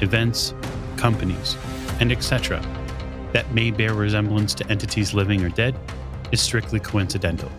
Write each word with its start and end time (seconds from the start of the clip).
events, 0.00 0.54
companies, 0.96 1.56
and 2.00 2.12
etc., 2.12 2.60
that 3.32 3.50
may 3.52 3.70
bear 3.70 3.94
resemblance 3.94 4.54
to 4.54 4.66
entities 4.68 5.14
living 5.14 5.44
or 5.44 5.48
dead, 5.48 5.74
is 6.32 6.40
strictly 6.40 6.80
coincidental. 6.80 7.50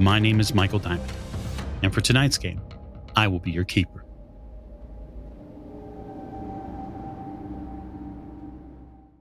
My 0.00 0.18
name 0.18 0.40
is 0.40 0.54
Michael 0.54 0.78
Diamond, 0.78 1.12
and 1.82 1.92
for 1.92 2.00
tonight's 2.00 2.38
game, 2.38 2.60
I 3.16 3.28
will 3.28 3.38
be 3.38 3.50
your 3.50 3.64
keeper. 3.64 4.04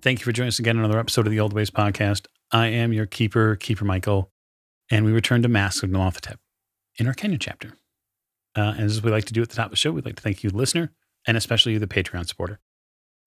Thank 0.01 0.19
you 0.19 0.25
for 0.25 0.33
joining 0.33 0.49
us 0.49 0.59
again 0.59 0.77
on 0.77 0.83
another 0.83 0.99
episode 0.99 1.27
of 1.27 1.31
the 1.31 1.39
Old 1.39 1.53
Ways 1.53 1.69
Podcast. 1.69 2.25
I 2.51 2.67
am 2.67 2.91
your 2.91 3.05
keeper, 3.05 3.55
Keeper 3.55 3.85
Michael, 3.85 4.31
and 4.91 5.05
we 5.05 5.11
return 5.11 5.41
to 5.43 5.47
Mask 5.47 5.81
of 5.81 5.89
Nyarlathotep 5.89 6.35
in 6.97 7.07
our 7.07 7.13
Kenya 7.13 7.37
chapter. 7.37 7.77
Uh, 8.55 8.75
as 8.77 9.01
we 9.01 9.11
like 9.11 9.25
to 9.25 9.33
do 9.33 9.41
at 9.41 9.49
the 9.49 9.55
top 9.55 9.67
of 9.67 9.71
the 9.71 9.77
show, 9.77 9.91
we'd 9.91 10.05
like 10.05 10.17
to 10.17 10.21
thank 10.21 10.43
you, 10.43 10.49
listener, 10.49 10.91
and 11.27 11.37
especially 11.37 11.73
you, 11.73 11.79
the 11.79 11.87
Patreon 11.87 12.27
supporter. 12.27 12.59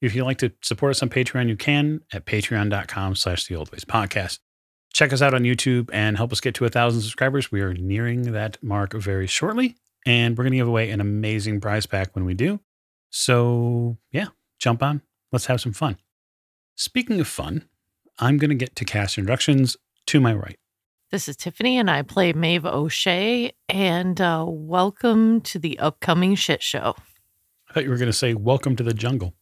If 0.00 0.14
you'd 0.14 0.24
like 0.24 0.38
to 0.38 0.52
support 0.62 0.90
us 0.90 1.02
on 1.02 1.08
Patreon, 1.08 1.48
you 1.48 1.56
can 1.56 2.00
at 2.12 2.26
patreon.com 2.26 3.14
slash 3.14 3.46
the 3.46 3.56
old 3.56 3.72
ways 3.72 3.84
podcast. 3.84 4.40
Check 4.92 5.12
us 5.12 5.22
out 5.22 5.34
on 5.34 5.42
YouTube 5.42 5.90
and 5.92 6.16
help 6.16 6.32
us 6.32 6.40
get 6.40 6.54
to 6.56 6.64
a 6.64 6.68
thousand 6.68 7.02
subscribers. 7.02 7.50
We 7.50 7.60
are 7.60 7.74
nearing 7.74 8.32
that 8.32 8.62
mark 8.62 8.92
very 8.94 9.26
shortly, 9.26 9.76
and 10.04 10.36
we're 10.36 10.44
going 10.44 10.52
to 10.52 10.58
give 10.58 10.68
away 10.68 10.90
an 10.90 11.00
amazing 11.00 11.60
prize 11.60 11.86
pack 11.86 12.14
when 12.14 12.24
we 12.24 12.34
do. 12.34 12.60
So, 13.10 13.98
yeah, 14.10 14.28
jump 14.58 14.82
on. 14.82 15.02
Let's 15.32 15.46
have 15.46 15.60
some 15.60 15.72
fun. 15.72 15.96
Speaking 16.74 17.20
of 17.20 17.28
fun, 17.28 17.68
I'm 18.18 18.38
going 18.38 18.50
to 18.50 18.56
get 18.56 18.76
to 18.76 18.84
cast 18.84 19.18
introductions 19.18 19.76
to 20.06 20.20
my 20.20 20.34
right. 20.34 20.58
This 21.10 21.28
is 21.28 21.36
Tiffany, 21.36 21.78
and 21.78 21.90
I 21.90 22.02
play 22.02 22.32
Maeve 22.32 22.66
O'Shea. 22.66 23.52
And 23.68 24.20
uh, 24.20 24.44
welcome 24.46 25.40
to 25.42 25.58
the 25.58 25.78
upcoming 25.78 26.34
shit 26.34 26.62
show. 26.62 26.96
I 27.76 27.80
thought 27.80 27.84
you 27.84 27.90
were 27.90 27.98
going 27.98 28.06
to 28.06 28.16
say, 28.16 28.32
Welcome 28.32 28.74
to 28.76 28.82
the 28.82 28.94
jungle. 28.94 29.34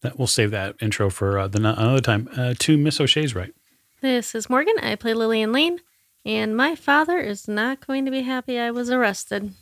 That 0.00 0.16
We'll 0.16 0.26
save 0.26 0.52
that 0.52 0.74
intro 0.80 1.10
for 1.10 1.38
uh, 1.38 1.48
the, 1.48 1.58
another 1.58 2.00
time. 2.00 2.30
Uh, 2.34 2.54
to 2.60 2.78
Miss 2.78 2.98
O'Shea's 2.98 3.34
right. 3.34 3.52
This 4.00 4.34
is 4.34 4.48
Morgan. 4.48 4.72
I 4.80 4.94
play 4.94 5.12
Lillian 5.12 5.52
Lane, 5.52 5.80
and 6.24 6.56
my 6.56 6.74
father 6.74 7.18
is 7.18 7.46
not 7.46 7.86
going 7.86 8.06
to 8.06 8.10
be 8.10 8.22
happy 8.22 8.58
I 8.58 8.70
was 8.70 8.90
arrested. 8.90 9.52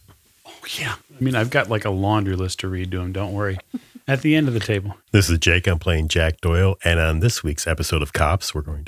Oh, 0.47 0.53
yeah. 0.79 0.95
I 1.19 1.21
mean, 1.21 1.35
I've 1.35 1.51
got 1.51 1.69
like 1.69 1.85
a 1.85 1.91
laundry 1.91 2.37
list 2.37 2.61
to 2.61 2.69
read 2.69 2.93
to 2.93 3.01
him. 3.01 3.11
Don't 3.11 3.33
worry. 3.33 3.59
At 4.07 4.23
the 4.23 4.37
end 4.37 4.47
of 4.47 4.55
the 4.55 4.61
table. 4.61 4.97
This 5.11 5.29
is 5.29 5.41
Jake. 5.41 5.67
I'm 5.67 5.81
playing 5.81 6.07
Jack 6.07 6.41
Doyle. 6.41 6.77
And 6.85 7.01
on 7.01 7.19
this 7.19 7.43
week's 7.43 7.67
episode 7.67 8.03
of 8.03 8.13
Cops, 8.13 8.55
we're 8.55 8.63
going 8.63 8.87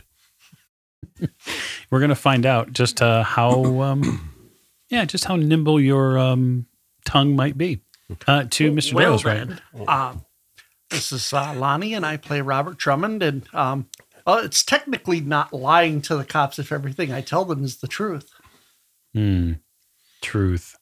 to. 1.18 1.28
we're 1.90 1.98
going 1.98 2.10
to 2.10 2.14
find 2.14 2.46
out 2.46 2.72
just 2.72 3.02
uh, 3.02 3.24
how, 3.24 3.82
um, 3.82 4.32
yeah, 4.90 5.04
just 5.06 5.24
how 5.24 5.34
nimble 5.34 5.80
your 5.80 6.16
um, 6.20 6.66
tongue 7.04 7.34
might 7.34 7.58
be. 7.58 7.80
Uh, 8.26 8.44
to 8.48 8.70
Mr. 8.70 8.94
Well, 8.94 9.10
Doyle's 9.10 9.24
right. 9.24 9.48
then, 9.48 9.60
uh, 9.88 10.14
this 10.90 11.10
is 11.12 11.32
uh, 11.32 11.54
Lonnie, 11.56 11.94
and 11.94 12.06
I 12.06 12.16
play 12.16 12.40
Robert 12.40 12.78
Drummond. 12.78 13.22
And 13.22 13.48
um, 13.52 13.86
well, 14.26 14.38
it's 14.38 14.62
technically 14.62 15.20
not 15.20 15.52
lying 15.52 16.00
to 16.02 16.16
the 16.16 16.24
cops 16.24 16.58
if 16.58 16.70
everything 16.70 17.12
I 17.12 17.20
tell 17.20 17.44
them 17.44 17.64
is 17.64 17.78
the 17.78 17.88
truth. 17.88 18.30
Hmm. 19.14 19.54
Truth. 20.22 20.76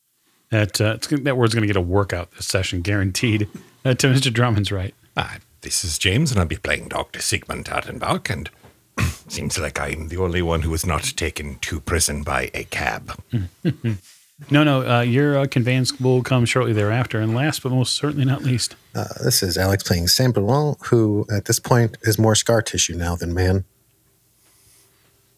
That 0.50 0.80
uh, 0.80 0.94
it's, 0.96 1.06
that 1.08 1.36
word's 1.36 1.54
going 1.54 1.62
to 1.62 1.66
get 1.66 1.76
a 1.76 1.80
workout 1.80 2.30
this 2.32 2.46
session, 2.46 2.82
guaranteed. 2.82 3.48
Uh, 3.84 3.94
to 3.94 4.08
Mr. 4.08 4.32
Drummond's 4.32 4.70
right. 4.70 4.94
Hi, 5.16 5.38
this 5.62 5.84
is 5.84 5.98
James, 5.98 6.30
and 6.30 6.40
I'll 6.40 6.46
be 6.46 6.56
playing 6.56 6.88
Dr. 6.88 7.20
Sigmund 7.20 7.64
Tattenbach, 7.64 8.30
and 8.30 8.50
seems 9.28 9.58
like 9.58 9.80
I'm 9.80 10.08
the 10.08 10.18
only 10.18 10.42
one 10.42 10.62
who 10.62 10.70
was 10.70 10.86
not 10.86 11.02
taken 11.16 11.58
to 11.60 11.80
prison 11.80 12.22
by 12.22 12.50
a 12.54 12.64
cab. 12.64 13.18
No, 14.50 14.64
no, 14.64 14.82
uh, 14.86 15.00
your 15.02 15.38
uh, 15.38 15.46
conveyance 15.46 16.00
will 16.00 16.22
come 16.22 16.44
shortly 16.44 16.72
thereafter. 16.72 17.20
And 17.20 17.34
last 17.34 17.62
but 17.62 17.70
most 17.70 17.94
certainly 17.94 18.24
not 18.24 18.42
least, 18.42 18.74
Uh, 18.94 19.04
this 19.22 19.42
is 19.42 19.56
Alex 19.56 19.82
playing 19.84 20.08
Sam 20.08 20.32
Benoit, 20.32 20.76
who 20.86 21.26
at 21.30 21.44
this 21.44 21.58
point 21.58 21.96
is 22.02 22.18
more 22.18 22.34
scar 22.34 22.60
tissue 22.62 22.94
now 22.96 23.14
than 23.16 23.32
man. 23.32 23.64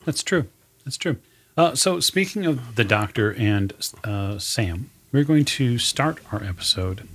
That's 0.04 0.22
true. 0.22 0.48
That's 0.84 0.96
true. 0.96 1.16
Uh, 1.56 1.74
so, 1.74 2.00
speaking 2.00 2.44
of 2.46 2.76
the 2.76 2.84
doctor 2.84 3.34
and 3.34 3.72
uh, 4.04 4.38
Sam, 4.38 4.90
we're 5.12 5.24
going 5.24 5.44
to 5.46 5.78
start 5.78 6.18
our 6.32 6.42
episode 6.42 7.08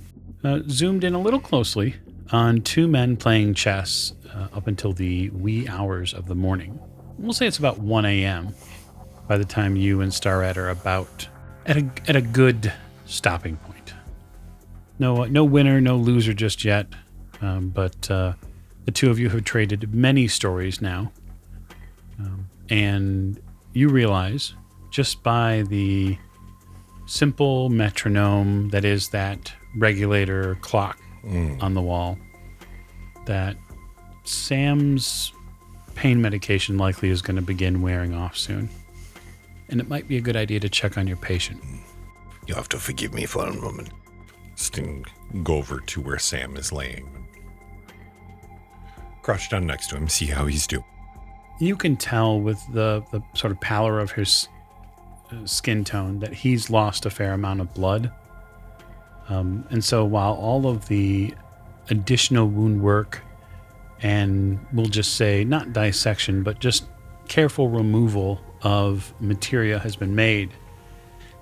uh, 0.44 0.60
zoomed 0.68 1.04
in 1.04 1.14
a 1.14 1.20
little 1.20 1.38
closely 1.40 1.96
on 2.32 2.60
two 2.60 2.88
men 2.88 3.16
playing 3.16 3.54
chess 3.54 4.12
uh, 4.34 4.48
up 4.52 4.66
until 4.66 4.92
the 4.92 5.30
wee 5.30 5.68
hours 5.68 6.12
of 6.12 6.26
the 6.26 6.34
morning. 6.34 6.78
We'll 7.18 7.32
say 7.32 7.46
it's 7.46 7.58
about 7.58 7.78
1 7.78 8.04
a.m. 8.04 8.54
by 9.28 9.36
the 9.38 9.44
time 9.44 9.76
you 9.76 10.00
and 10.00 10.12
Starrett 10.12 10.56
are 10.56 10.70
about 10.70 11.28
at 11.66 11.76
a, 11.76 11.90
at 12.08 12.16
a 12.16 12.22
good 12.22 12.72
stopping 13.06 13.56
point. 13.56 13.94
No, 14.98 15.24
no 15.24 15.44
winner, 15.44 15.80
no 15.80 15.96
loser 15.96 16.32
just 16.32 16.64
yet. 16.64 16.86
Um, 17.40 17.70
but 17.70 18.10
uh, 18.10 18.34
the 18.84 18.92
two 18.92 19.10
of 19.10 19.18
you 19.18 19.28
have 19.30 19.44
traded 19.44 19.92
many 19.92 20.28
stories 20.28 20.80
now 20.80 21.12
and 22.72 23.38
you 23.74 23.90
realize 23.90 24.54
just 24.90 25.22
by 25.22 25.62
the 25.68 26.16
simple 27.06 27.68
metronome 27.68 28.70
that 28.70 28.84
is 28.84 29.10
that 29.10 29.52
regulator 29.76 30.56
clock 30.62 30.98
on 31.60 31.74
the 31.74 31.82
wall 31.82 32.18
that 33.26 33.56
Sam's 34.24 35.32
pain 35.94 36.22
medication 36.22 36.78
likely 36.78 37.10
is 37.10 37.20
going 37.20 37.36
to 37.36 37.42
begin 37.42 37.82
wearing 37.82 38.14
off 38.14 38.36
soon. 38.36 38.70
And 39.72 39.80
it 39.80 39.88
might 39.88 40.06
be 40.06 40.18
a 40.18 40.20
good 40.20 40.36
idea 40.36 40.60
to 40.60 40.68
check 40.68 40.98
on 40.98 41.06
your 41.06 41.16
patient. 41.16 41.64
You 42.46 42.54
have 42.54 42.68
to 42.68 42.78
forgive 42.78 43.14
me 43.14 43.24
for 43.24 43.46
a 43.46 43.54
moment. 43.54 43.88
Sting 44.54 45.02
go 45.42 45.56
over 45.56 45.80
to 45.80 46.00
where 46.02 46.18
Sam 46.18 46.58
is 46.58 46.72
laying. 46.72 47.26
Crouch 49.22 49.48
down 49.48 49.66
next 49.66 49.88
to 49.88 49.96
him, 49.96 50.10
see 50.10 50.26
how 50.26 50.44
he's 50.44 50.66
doing. 50.66 50.84
You 51.58 51.74
can 51.74 51.96
tell 51.96 52.38
with 52.38 52.60
the, 52.74 53.02
the 53.12 53.22
sort 53.34 53.50
of 53.50 53.60
pallor 53.60 53.98
of 53.98 54.12
his 54.12 54.46
uh, 55.30 55.46
skin 55.46 55.84
tone 55.84 56.18
that 56.18 56.34
he's 56.34 56.68
lost 56.68 57.06
a 57.06 57.10
fair 57.10 57.32
amount 57.32 57.62
of 57.62 57.72
blood. 57.72 58.12
Um, 59.30 59.66
and 59.70 59.82
so 59.82 60.04
while 60.04 60.34
all 60.34 60.66
of 60.66 60.86
the 60.88 61.32
additional 61.88 62.46
wound 62.46 62.82
work 62.82 63.22
and 64.02 64.58
we'll 64.74 64.84
just 64.84 65.14
say 65.14 65.44
not 65.44 65.72
dissection, 65.72 66.42
but 66.42 66.58
just 66.58 66.84
careful 67.26 67.70
removal 67.70 68.38
of 68.62 69.12
materia 69.20 69.78
has 69.78 69.96
been 69.96 70.14
made, 70.14 70.50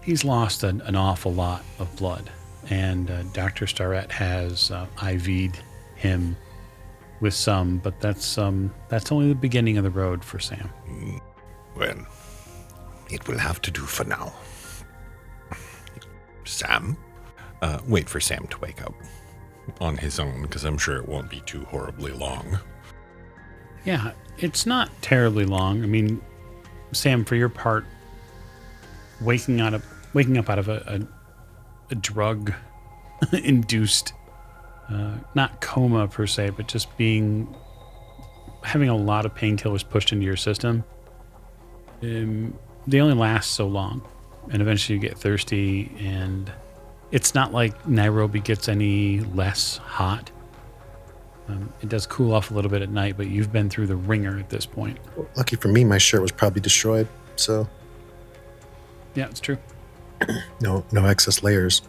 he's 0.03 0.25
lost 0.25 0.62
an, 0.62 0.81
an 0.82 0.97
awful 0.97 1.32
lot 1.32 1.62
of 1.78 1.94
blood. 1.97 2.31
And 2.69 3.10
uh, 3.10 3.22
Dr. 3.32 3.66
Starrett 3.66 4.12
has 4.12 4.70
uh, 4.70 4.86
IV'd 4.98 5.58
him 5.97 6.36
with 7.20 7.34
some, 7.34 7.78
but 7.78 8.00
that's 8.00 8.38
um, 8.38 8.72
that's 8.88 9.12
only 9.12 9.28
the 9.28 9.34
beginning 9.34 9.76
of 9.76 9.84
the 9.84 9.91
road 9.91 10.25
for 10.25 10.38
Sam. 10.38 10.70
Well, 11.76 12.06
it 13.10 13.26
will 13.28 13.38
have 13.38 13.60
to 13.62 13.70
do 13.70 13.82
for 13.82 14.04
now. 14.04 14.32
Sam? 16.44 16.97
Uh, 17.62 17.78
wait 17.87 18.08
for 18.08 18.20
Sam 18.20 18.47
to 18.48 18.58
wake 18.58 18.82
up 18.82 18.94
on 19.81 19.97
his 19.97 20.19
own, 20.19 20.42
because 20.42 20.64
I'm 20.64 20.78
sure 20.78 20.97
it 20.97 21.08
won't 21.08 21.31
be 21.31 21.43
too 21.44 21.64
horribly 21.64 22.12
long. 22.12 22.58
Yeah, 23.84 24.12
it's 24.38 24.67
not 24.67 24.90
terribly 25.02 25.44
long. 25.44 25.82
I 25.82 25.87
mean, 25.87 26.20
Sam, 26.92 27.25
for 27.25 27.37
your 27.37 27.48
part, 27.48 27.84
waking 29.20 29.60
out 29.60 29.75
of 29.75 29.84
waking 30.12 30.38
up 30.38 30.50
out 30.50 30.58
of 30.58 30.69
a 30.69 30.82
a, 30.87 31.92
a 31.92 31.94
drug 31.94 32.52
induced, 33.32 34.12
uh, 34.88 35.14
not 35.34 35.60
coma 35.60 36.08
per 36.08 36.26
se, 36.26 36.50
but 36.50 36.69
just 36.69 36.96
being 36.96 37.54
having 38.62 38.88
a 38.88 38.96
lot 38.96 39.25
of 39.25 39.34
painkillers 39.34 39.88
pushed 39.88 40.12
into 40.12 40.25
your 40.25 40.37
system. 40.37 40.84
Um, 42.02 42.58
they 42.87 43.00
only 43.00 43.14
last 43.14 43.52
so 43.52 43.66
long, 43.66 44.02
and 44.50 44.62
eventually 44.62 44.96
you 44.96 45.00
get 45.00 45.19
thirsty, 45.19 45.93
and 45.98 46.50
it's 47.10 47.34
not 47.34 47.52
like 47.52 47.86
Nairobi 47.86 48.40
gets 48.40 48.69
any 48.69 49.20
less 49.20 49.76
hot. 49.78 50.31
Um, 51.50 51.73
it 51.81 51.88
does 51.88 52.06
cool 52.06 52.32
off 52.32 52.50
a 52.50 52.55
little 52.55 52.70
bit 52.70 52.81
at 52.81 52.91
night, 52.91 53.17
but 53.17 53.26
you've 53.26 53.52
been 53.52 53.69
through 53.69 53.88
the 53.88 53.97
wringer 53.97 54.38
at 54.38 54.49
this 54.50 54.67
point. 54.67 54.99
Lucky 55.37 55.56
for 55.56 55.69
me, 55.69 55.85
my 55.85 55.99
shirt 55.99 56.23
was 56.23 56.31
probably 56.31 56.61
destroyed, 56.61 57.08
so 57.37 57.69
Yeah, 59.14 59.26
it's 59.26 59.41
true. 59.41 59.58
no 60.61 60.85
no 60.93 61.06
excess 61.06 61.43
layers. 61.43 61.82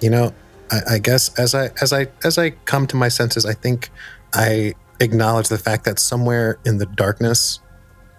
You 0.00 0.10
know, 0.10 0.34
I, 0.70 0.80
I 0.94 0.98
guess 0.98 1.38
as 1.38 1.54
I 1.54 1.70
as 1.80 1.92
I 1.92 2.08
as 2.24 2.38
I 2.38 2.50
come 2.50 2.86
to 2.88 2.96
my 2.96 3.08
senses, 3.08 3.46
I 3.46 3.52
think 3.54 3.90
I 4.34 4.74
acknowledge 5.00 5.48
the 5.48 5.58
fact 5.58 5.84
that 5.84 6.00
somewhere 6.00 6.58
in 6.64 6.78
the 6.78 6.86
darkness 6.86 7.60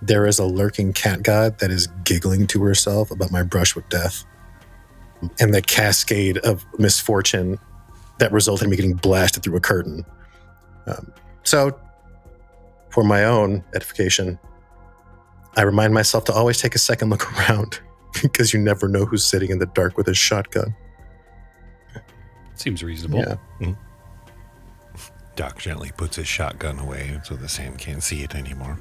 there 0.02 0.26
is 0.26 0.40
a 0.40 0.46
lurking 0.46 0.94
cat 0.94 1.22
god 1.24 1.60
that 1.60 1.70
is 1.72 1.88
giggling 2.06 2.48
to 2.48 2.64
herself 2.64 3.12
about 3.12 3.32
my 3.32 3.44
brush 3.44 3.76
with 3.76 3.88
death 3.90 4.24
and 5.42 5.54
the 5.54 5.62
cascade 5.62 6.38
of 6.38 6.66
misfortune 6.78 7.60
that 8.20 8.32
resulted 8.32 8.66
in 8.66 8.70
me 8.70 8.76
getting 8.76 8.94
blasted 8.94 9.44
through 9.44 9.56
a 9.56 9.60
curtain. 9.60 10.06
Um, 10.88 11.12
so, 11.44 11.80
for 12.90 13.04
my 13.04 13.24
own 13.24 13.64
edification, 13.74 14.38
I 15.56 15.64
remind 15.64 15.94
myself 15.94 16.26
to 16.26 16.34
always 16.34 16.58
take 16.60 16.76
a 16.76 16.80
second 16.80 17.10
look 17.10 17.32
around 17.50 17.80
because 18.22 18.54
you 18.54 18.60
never 18.60 18.88
know 18.88 19.06
who's 19.06 19.26
sitting 19.26 19.50
in 19.52 19.60
the 19.60 19.66
dark 19.68 19.98
with 19.98 20.08
a 20.08 20.14
shotgun. 20.14 20.76
Seems 22.56 22.84
reasonable. 22.84 23.20
Yeah. 23.62 23.74
Doc 25.36 25.58
gently 25.60 25.92
puts 25.96 26.18
his 26.18 26.28
shotgun 26.28 26.78
away 26.80 27.18
so 27.24 27.36
the 27.36 27.48
Sam 27.48 27.78
can't 27.78 28.04
see 28.04 28.24
it 28.24 28.36
anymore. 28.36 28.78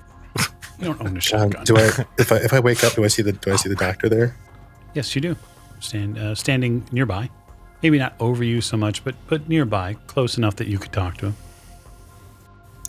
You 0.80 0.86
don't 0.86 1.00
own 1.00 1.06
a 1.06 1.10
Um, 1.10 1.20
shotgun. 1.20 1.64
do 1.64 1.76
I 1.76 1.86
if 2.18 2.32
I 2.32 2.36
if 2.38 2.52
I 2.52 2.58
wake 2.60 2.82
up, 2.82 2.94
do 2.94 3.04
I 3.04 3.08
see 3.08 3.22
the 3.22 3.32
do 3.32 3.52
I 3.52 3.56
see 3.56 3.68
the 3.68 3.76
doctor 3.76 4.08
there? 4.08 4.36
Yes, 4.94 5.14
you 5.14 5.20
do. 5.20 5.36
Stand 5.78 6.18
uh, 6.18 6.34
standing 6.34 6.84
nearby. 6.90 7.30
Maybe 7.82 7.98
not 7.98 8.14
over 8.18 8.42
you 8.42 8.60
so 8.60 8.76
much, 8.76 9.04
but 9.04 9.14
but 9.28 9.48
nearby, 9.48 9.94
close 10.06 10.36
enough 10.36 10.56
that 10.56 10.68
you 10.68 10.78
could 10.78 10.92
talk 10.92 11.16
to 11.18 11.26
him. 11.26 11.36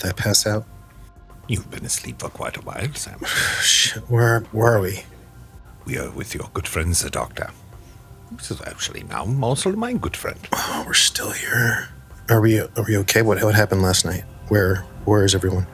Did 0.00 0.10
I 0.10 0.12
pass 0.12 0.46
out? 0.46 0.64
You've 1.48 1.70
been 1.70 1.84
asleep 1.84 2.20
for 2.20 2.28
quite 2.28 2.56
a 2.56 2.60
while, 2.60 2.92
Sam. 2.94 3.20
Where 4.08 4.40
where 4.52 4.76
are 4.76 4.80
we? 4.80 5.04
We 5.84 5.98
are 5.98 6.10
with 6.10 6.34
your 6.34 6.48
good 6.54 6.68
friends, 6.68 7.00
the 7.00 7.10
doctor. 7.10 7.50
This 8.32 8.50
is 8.50 8.60
actually 8.62 9.02
now 9.04 9.26
also 9.42 9.72
my 9.72 9.92
good 9.94 10.16
friend. 10.16 10.38
Oh, 10.52 10.84
we're 10.86 10.94
still 10.94 11.32
here. 11.32 11.88
Are 12.28 12.40
we 12.40 12.60
are 12.60 12.84
we 12.86 12.96
okay? 12.98 13.22
What 13.22 13.42
what 13.42 13.54
happened 13.54 13.82
last 13.82 14.04
night? 14.04 14.24
Where 14.48 14.84
where 15.04 15.24
is 15.24 15.34
everyone? 15.34 15.66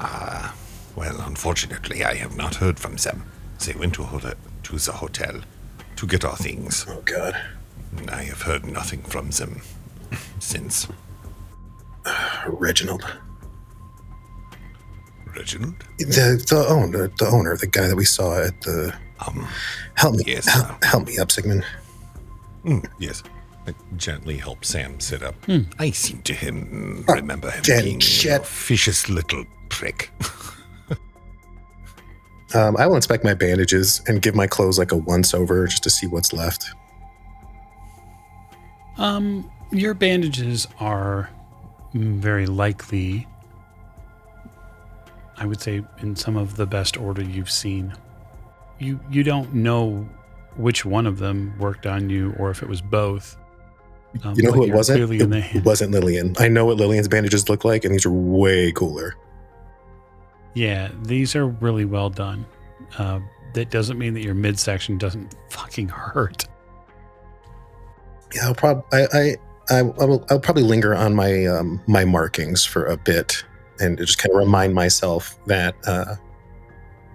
Ah, 0.00 0.54
well, 0.96 1.20
unfortunately, 1.20 2.04
I 2.04 2.14
have 2.14 2.36
not 2.36 2.56
heard 2.56 2.78
from 2.78 2.96
them. 2.96 3.24
They 3.64 3.72
went 3.74 3.94
to, 3.94 4.02
hotel, 4.02 4.34
to 4.64 4.78
the 4.78 4.92
hotel 4.92 5.40
to 5.96 6.06
get 6.06 6.24
our 6.24 6.36
things. 6.36 6.84
Oh 6.88 7.02
God, 7.04 7.36
I 8.08 8.22
have 8.24 8.42
heard 8.42 8.66
nothing 8.66 9.02
from 9.02 9.30
them 9.30 9.60
since. 10.38 10.86
Reginald, 12.46 13.04
Reginald? 15.36 15.74
the 15.98 16.44
the 16.48 16.66
owner, 16.68 17.08
the 17.18 17.26
owner, 17.26 17.56
the 17.56 17.66
guy 17.66 17.86
that 17.88 17.96
we 17.96 18.04
saw 18.04 18.42
at 18.42 18.60
the. 18.62 18.94
Um, 19.26 19.46
Help 19.94 20.16
me, 20.16 20.24
Yes, 20.26 20.46
help, 20.48 20.70
uh, 20.70 20.76
help 20.86 21.06
me 21.06 21.18
up, 21.18 21.30
Sigmund. 21.30 21.64
mm, 22.64 22.84
yes. 22.98 23.22
I 23.66 23.72
gently 23.96 24.36
help 24.36 24.62
Sam 24.64 25.00
sit 25.00 25.22
up. 25.22 25.34
I 25.78 25.90
seem 25.92 26.20
to 26.22 26.34
him 26.34 27.04
remember 27.08 27.50
him 27.50 27.62
Jenny, 27.62 27.82
being 27.84 28.00
shit. 28.00 28.42
a 28.42 28.44
vicious 28.44 29.08
little 29.08 29.44
prick. 29.70 30.10
Um, 32.54 32.76
I 32.76 32.86
will 32.86 32.96
inspect 32.96 33.24
my 33.24 33.34
bandages 33.34 34.00
and 34.06 34.22
give 34.22 34.34
my 34.34 34.46
clothes 34.46 34.78
like 34.78 34.92
a 34.92 34.96
once 34.96 35.34
over 35.34 35.66
just 35.66 35.82
to 35.82 35.90
see 35.90 36.06
what's 36.06 36.32
left. 36.32 36.70
Um, 38.96 39.50
your 39.72 39.92
bandages 39.92 40.68
are 40.78 41.28
very 41.94 42.46
likely, 42.46 43.26
I 45.36 45.46
would 45.46 45.60
say, 45.60 45.84
in 45.98 46.14
some 46.14 46.36
of 46.36 46.56
the 46.56 46.66
best 46.66 46.96
order 46.96 47.22
you've 47.22 47.50
seen. 47.50 47.92
You 48.78 49.00
you 49.10 49.22
don't 49.24 49.52
know 49.52 50.08
which 50.56 50.84
one 50.84 51.06
of 51.06 51.18
them 51.18 51.54
worked 51.58 51.86
on 51.86 52.08
you, 52.08 52.34
or 52.38 52.50
if 52.50 52.62
it 52.62 52.68
was 52.68 52.80
both. 52.80 53.36
Um, 54.22 54.34
You 54.36 54.44
know 54.44 54.52
who 54.52 54.64
it 54.64 54.72
wasn't? 54.72 54.98
Clearly 54.98 55.20
in 55.20 55.30
the 55.30 55.38
It, 55.38 55.56
it 55.56 55.64
wasn't 55.64 55.90
Lillian. 55.90 56.36
I 56.38 56.46
know 56.46 56.66
what 56.66 56.76
Lillian's 56.76 57.08
bandages 57.08 57.48
look 57.48 57.64
like, 57.64 57.84
and 57.84 57.92
these 57.92 58.06
are 58.06 58.12
way 58.12 58.70
cooler. 58.70 59.16
Yeah, 60.54 60.90
these 61.02 61.34
are 61.34 61.46
really 61.46 61.84
well 61.84 62.10
done. 62.10 62.46
Uh, 62.96 63.20
that 63.54 63.70
doesn't 63.70 63.98
mean 63.98 64.14
that 64.14 64.22
your 64.22 64.34
midsection 64.34 64.98
doesn't 64.98 65.34
fucking 65.50 65.88
hurt. 65.88 66.46
Yeah, 68.34 68.46
I'll 68.46 68.54
probably 68.54 68.84
I, 68.92 69.06
I 69.12 69.78
I 69.78 69.82
will 69.82 70.24
I'll 70.30 70.40
probably 70.40 70.62
linger 70.62 70.94
on 70.94 71.14
my 71.14 71.46
um, 71.46 71.80
my 71.86 72.04
markings 72.04 72.64
for 72.64 72.86
a 72.86 72.96
bit 72.96 73.44
and 73.80 73.98
just 73.98 74.18
kind 74.18 74.32
of 74.32 74.38
remind 74.38 74.74
myself 74.74 75.38
that 75.46 75.74
uh, 75.86 76.16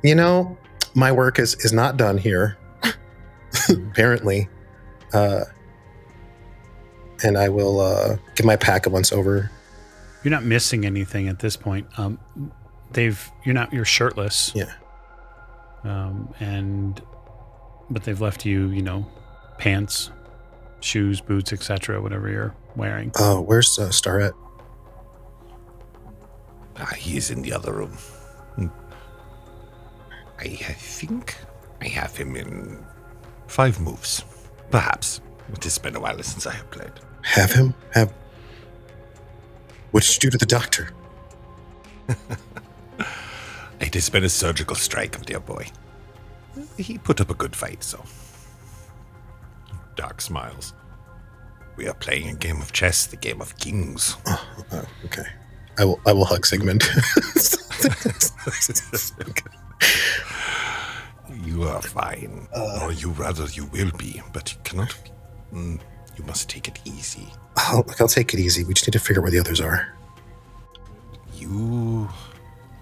you 0.03 0.15
know 0.15 0.57
my 0.95 1.11
work 1.11 1.39
is 1.39 1.55
is 1.65 1.73
not 1.73 1.97
done 1.97 2.17
here. 2.17 2.57
apparently, 3.69 4.47
uh, 5.13 5.43
and 7.23 7.37
I 7.37 7.49
will 7.49 7.79
uh, 7.79 8.17
give 8.35 8.45
my 8.45 8.55
pack 8.55 8.85
a 8.85 8.89
once 8.89 9.11
over. 9.11 9.51
You're 10.23 10.31
not 10.31 10.43
missing 10.43 10.85
anything 10.85 11.27
at 11.27 11.39
this 11.39 11.55
point. 11.55 11.87
Um, 11.97 12.19
they've 12.91 13.31
you're 13.43 13.55
not 13.55 13.73
you're 13.73 13.85
shirtless. 13.85 14.51
Yeah. 14.55 14.71
Um, 15.83 16.33
and 16.39 17.01
but 17.89 18.03
they've 18.03 18.19
left 18.19 18.45
you, 18.45 18.67
you 18.69 18.81
know, 18.81 19.07
pants, 19.57 20.11
shoes, 20.81 21.21
boots, 21.21 21.53
etc., 21.53 22.01
whatever 22.01 22.29
you're 22.29 22.55
wearing. 22.75 23.11
Oh, 23.17 23.41
where's 23.41 23.79
uh, 23.79 23.89
Starrett? 23.91 24.33
ah, 26.79 26.93
he 26.97 27.17
is 27.17 27.29
in 27.31 27.41
the 27.41 27.53
other 27.53 27.73
room. 27.73 27.91
Hmm. 28.55 28.67
I, 30.39 30.43
I 30.43 30.73
think 30.73 31.35
I 31.81 31.87
have 31.87 32.15
him 32.15 32.35
in 32.35 32.83
five 33.47 33.79
moves. 33.79 34.23
Perhaps. 34.71 35.21
It 35.51 35.63
has 35.63 35.77
been 35.77 35.95
a 35.95 35.99
while 35.99 36.21
since 36.21 36.45
I 36.45 36.53
have 36.53 36.69
played. 36.71 36.91
Have 37.23 37.51
him 37.51 37.73
have. 37.93 38.13
What 39.91 40.03
did 40.03 40.15
you 40.15 40.29
do 40.29 40.29
to 40.31 40.37
the 40.37 40.45
doctor? 40.45 40.91
It 43.89 43.95
has 43.95 44.07
been 44.07 44.23
a 44.23 44.29
surgical 44.29 44.75
strike, 44.75 45.19
dear 45.25 45.39
boy. 45.39 45.65
He 46.77 46.99
put 46.99 47.19
up 47.19 47.31
a 47.31 47.33
good 47.33 47.55
fight, 47.55 47.83
so. 47.83 48.05
Doc 49.95 50.21
smiles. 50.21 50.75
We 51.75 51.87
are 51.87 51.95
playing 51.95 52.29
a 52.29 52.35
game 52.35 52.61
of 52.61 52.71
chess, 52.71 53.07
the 53.07 53.15
game 53.15 53.41
of 53.41 53.57
kings. 53.57 54.15
Oh, 54.27 54.47
okay. 55.05 55.25
I 55.79 55.85
will. 55.85 55.99
I 56.05 56.13
will 56.13 56.25
hug 56.25 56.45
Sigmund. 56.45 56.83
you 61.43 61.63
are 61.63 61.81
fine. 61.81 62.47
or 62.55 62.91
you 62.91 63.09
rather 63.09 63.45
you 63.45 63.65
will 63.65 63.89
be, 63.97 64.21
but 64.33 64.53
you 64.53 64.59
cannot. 64.63 64.95
Mm, 65.51 65.79
you 66.15 66.23
must 66.25 66.47
take 66.47 66.67
it 66.67 66.77
easy. 66.85 67.27
I'll, 67.57 67.83
I'll 67.99 68.07
take 68.07 68.35
it 68.35 68.39
easy. 68.39 68.63
We 68.63 68.75
just 68.75 68.87
need 68.87 68.93
to 68.93 68.99
figure 68.99 69.21
out 69.21 69.23
where 69.23 69.31
the 69.31 69.39
others 69.39 69.59
are. 69.59 69.95
You 71.33 72.07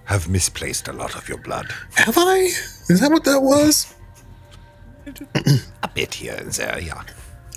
have 0.07 0.29
misplaced 0.29 0.87
a 0.87 0.93
lot 0.93 1.15
of 1.15 1.27
your 1.27 1.37
blood. 1.37 1.67
Have 1.95 2.17
I? 2.17 2.37
Is 2.89 3.01
that 3.01 3.11
what 3.11 3.25
that 3.25 3.41
was? 3.41 3.93
A 5.83 5.87
bit 5.93 6.15
here 6.15 6.35
and 6.35 6.51
there, 6.51 6.79
yeah. 6.79 7.03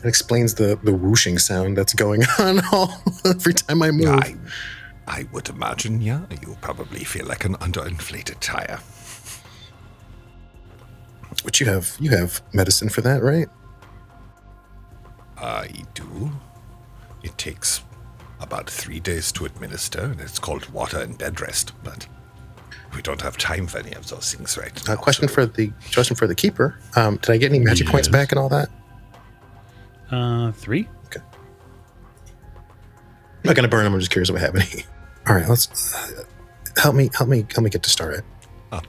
It 0.03 0.09
explains 0.09 0.55
the 0.55 0.79
the 0.83 0.93
whooshing 0.93 1.39
sound 1.39 1.77
that's 1.77 1.95
going 1.95 2.23
on 2.39 2.61
all 2.73 3.03
every 3.25 3.55
time 3.55 3.83
I 3.83 3.91
move. 3.91 4.09
I, 4.09 4.37
I 5.07 5.27
would 5.33 5.49
imagine, 5.49 6.01
yeah, 6.01 6.23
you 6.43 6.57
probably 6.61 7.05
feel 7.05 7.27
like 7.27 7.45
an 7.45 7.55
underinflated 7.57 8.41
tire. 8.41 8.81
But 11.45 11.61
you 11.61 11.67
have 11.67 11.97
you 12.01 12.11
have 12.11 12.43
medicine 12.53 12.89
for 12.89 13.01
that, 13.03 13.23
right? 13.23 13.49
I 15.39 15.69
do. 15.95 16.33
It 17.23 17.39
takes 17.39 17.83
about 18.41 18.69
three 18.69 19.01
days 19.01 19.31
to 19.33 19.45
administer, 19.45 20.01
and 20.01 20.21
it's 20.21 20.39
called 20.39 20.69
water 20.71 20.99
and 20.99 21.17
bed 21.17 21.41
rest, 21.41 21.73
but 21.85 22.07
we 22.95 23.03
don't 23.03 23.21
have 23.23 23.37
time 23.37 23.67
for 23.67 23.79
any 23.79 23.93
of 23.93 24.09
those 24.09 24.35
things 24.35 24.57
right 24.59 24.87
A 24.87 24.91
now. 24.91 24.97
question 24.97 25.29
so- 25.29 25.35
for 25.35 25.47
the 25.47 25.73
question 25.95 26.17
for 26.17 26.27
the 26.27 26.35
keeper. 26.35 26.79
Um, 26.97 27.17
did 27.17 27.31
I 27.31 27.37
get 27.37 27.51
any 27.51 27.59
magic 27.61 27.87
points 27.87 28.09
back 28.09 28.33
and 28.33 28.39
all 28.39 28.49
that? 28.49 28.69
Uh, 30.11 30.53
three. 30.53 30.89
I'm 31.15 31.23
not 33.45 33.57
gonna 33.57 33.69
burn 33.69 33.85
them. 33.85 33.95
I'm 33.95 34.01
just 34.01 34.11
curious 34.13 34.29
if 34.29 34.37
I 34.37 34.41
have 34.41 34.55
any. 34.55 34.85
All 35.27 35.35
right, 35.35 35.49
let's 35.49 35.95
uh, 35.95 36.25
help 36.77 36.95
me 36.95 37.09
help 37.15 37.29
me 37.31 37.47
help 37.55 37.65
me 37.65 37.71
get 37.71 37.83
to 37.85 37.91
Starrett. 37.91 38.25
Uh, 38.71 38.81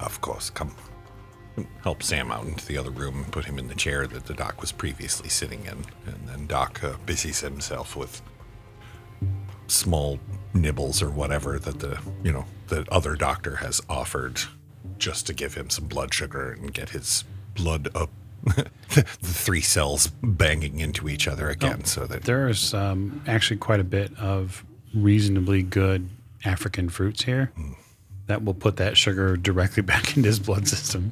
of 0.00 0.20
course, 0.20 0.50
come. 0.50 0.74
Help 1.82 2.02
Sam 2.02 2.32
out 2.32 2.44
into 2.46 2.64
the 2.66 2.76
other 2.78 2.90
room 2.90 3.22
and 3.22 3.32
put 3.32 3.44
him 3.44 3.58
in 3.58 3.68
the 3.68 3.74
chair 3.74 4.06
that 4.06 4.24
the 4.24 4.34
doc 4.34 4.60
was 4.60 4.72
previously 4.72 5.28
sitting 5.28 5.64
in. 5.66 5.84
And 6.06 6.26
then 6.26 6.46
Doc 6.46 6.82
uh, 6.82 6.94
busies 7.06 7.40
himself 7.40 7.94
with 7.96 8.22
small 9.66 10.18
nibbles 10.54 11.02
or 11.02 11.10
whatever 11.10 11.58
that 11.58 11.78
the, 11.80 12.00
you 12.22 12.32
know, 12.32 12.44
the 12.68 12.84
other 12.92 13.14
doctor 13.16 13.56
has 13.56 13.80
offered 13.88 14.40
just 14.98 15.26
to 15.26 15.32
give 15.34 15.54
him 15.54 15.70
some 15.70 15.86
blood 15.86 16.12
sugar 16.12 16.52
and 16.52 16.72
get 16.72 16.90
his 16.90 17.24
blood 17.54 17.88
up. 17.94 18.10
the 18.44 19.02
three 19.20 19.60
cells 19.60 20.06
banging 20.22 20.80
into 20.80 21.10
each 21.10 21.28
other 21.28 21.50
again 21.50 21.84
so 21.84 22.06
that 22.06 22.22
There's 22.22 22.72
um, 22.72 23.22
actually 23.26 23.58
quite 23.58 23.80
a 23.80 23.84
bit 23.84 24.18
of 24.18 24.64
reasonably 24.94 25.62
good 25.62 26.08
African 26.46 26.88
fruits 26.88 27.22
here 27.22 27.52
that 28.28 28.42
will 28.42 28.54
put 28.54 28.76
that 28.78 28.96
sugar 28.96 29.36
directly 29.36 29.82
back 29.92 30.16
into 30.16 30.26
his 30.26 30.38
blood 30.38 30.66
system. 30.66 31.10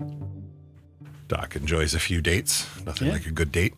Doc 1.28 1.54
enjoys 1.54 1.92
a 1.94 1.98
few 2.00 2.22
dates. 2.22 2.66
Nothing 2.86 3.08
Yeah. 3.08 3.12
like 3.12 3.26
a 3.26 3.30
good 3.30 3.52
date. 3.52 3.74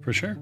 For 0.00 0.14
sure. 0.14 0.38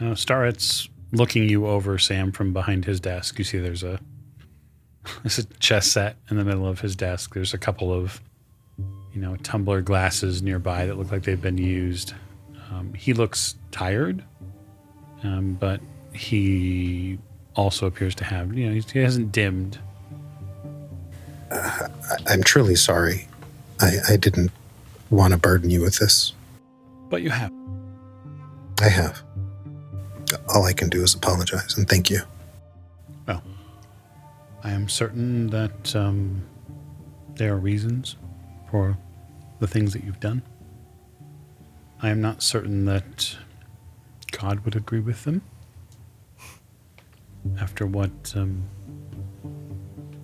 Uh, 0.00 0.14
Starrett's 0.16 0.88
looking 1.12 1.48
you 1.48 1.66
over, 1.66 1.98
Sam, 1.98 2.32
from 2.32 2.52
behind 2.52 2.84
his 2.84 3.00
desk. 3.00 3.38
You 3.38 3.44
see 3.44 3.58
there's 3.58 3.82
a 3.82 4.00
there's 5.22 5.38
a 5.38 5.44
chess 5.58 5.86
set 5.86 6.16
in 6.30 6.36
the 6.36 6.44
middle 6.44 6.66
of 6.66 6.80
his 6.80 6.96
desk. 6.96 7.34
There's 7.34 7.54
a 7.54 7.58
couple 7.58 7.92
of 7.92 8.20
you 9.12 9.20
know 9.20 9.36
tumbler 9.36 9.80
glasses 9.80 10.42
nearby 10.42 10.86
that 10.86 10.98
look 10.98 11.10
like 11.10 11.22
they've 11.22 11.40
been 11.40 11.58
used. 11.58 12.14
Um, 12.70 12.94
he 12.94 13.12
looks 13.12 13.56
tired, 13.70 14.24
um, 15.22 15.56
but 15.58 15.80
he 16.12 17.18
also 17.54 17.86
appears 17.86 18.14
to 18.16 18.24
have 18.24 18.54
you 18.54 18.66
know 18.66 18.80
he 18.80 18.98
hasn't 18.98 19.32
dimmed. 19.32 19.78
I, 21.50 21.88
I'm 22.28 22.42
truly 22.42 22.76
sorry. 22.76 23.26
I, 23.80 23.96
I 24.10 24.16
didn't 24.16 24.52
want 25.10 25.32
to 25.32 25.38
burden 25.38 25.70
you 25.70 25.80
with 25.80 25.98
this. 25.98 26.32
But 27.08 27.22
you 27.22 27.30
have. 27.30 27.52
I 28.80 28.88
have. 28.88 29.22
All 30.52 30.64
I 30.64 30.72
can 30.72 30.88
do 30.88 31.02
is 31.02 31.14
apologize 31.14 31.76
and 31.76 31.88
thank 31.88 32.10
you. 32.10 32.22
Well, 33.26 33.42
I 34.64 34.70
am 34.70 34.88
certain 34.88 35.46
that 35.48 35.94
um, 35.94 36.44
there 37.34 37.54
are 37.54 37.58
reasons 37.58 38.16
for 38.70 38.98
the 39.60 39.66
things 39.66 39.92
that 39.92 40.04
you've 40.04 40.20
done. 40.20 40.42
I 42.02 42.10
am 42.10 42.20
not 42.20 42.42
certain 42.42 42.84
that 42.86 43.36
God 44.32 44.64
would 44.64 44.74
agree 44.74 45.00
with 45.00 45.24
them 45.24 45.42
after 47.58 47.86
what 47.86 48.32
um, 48.34 48.62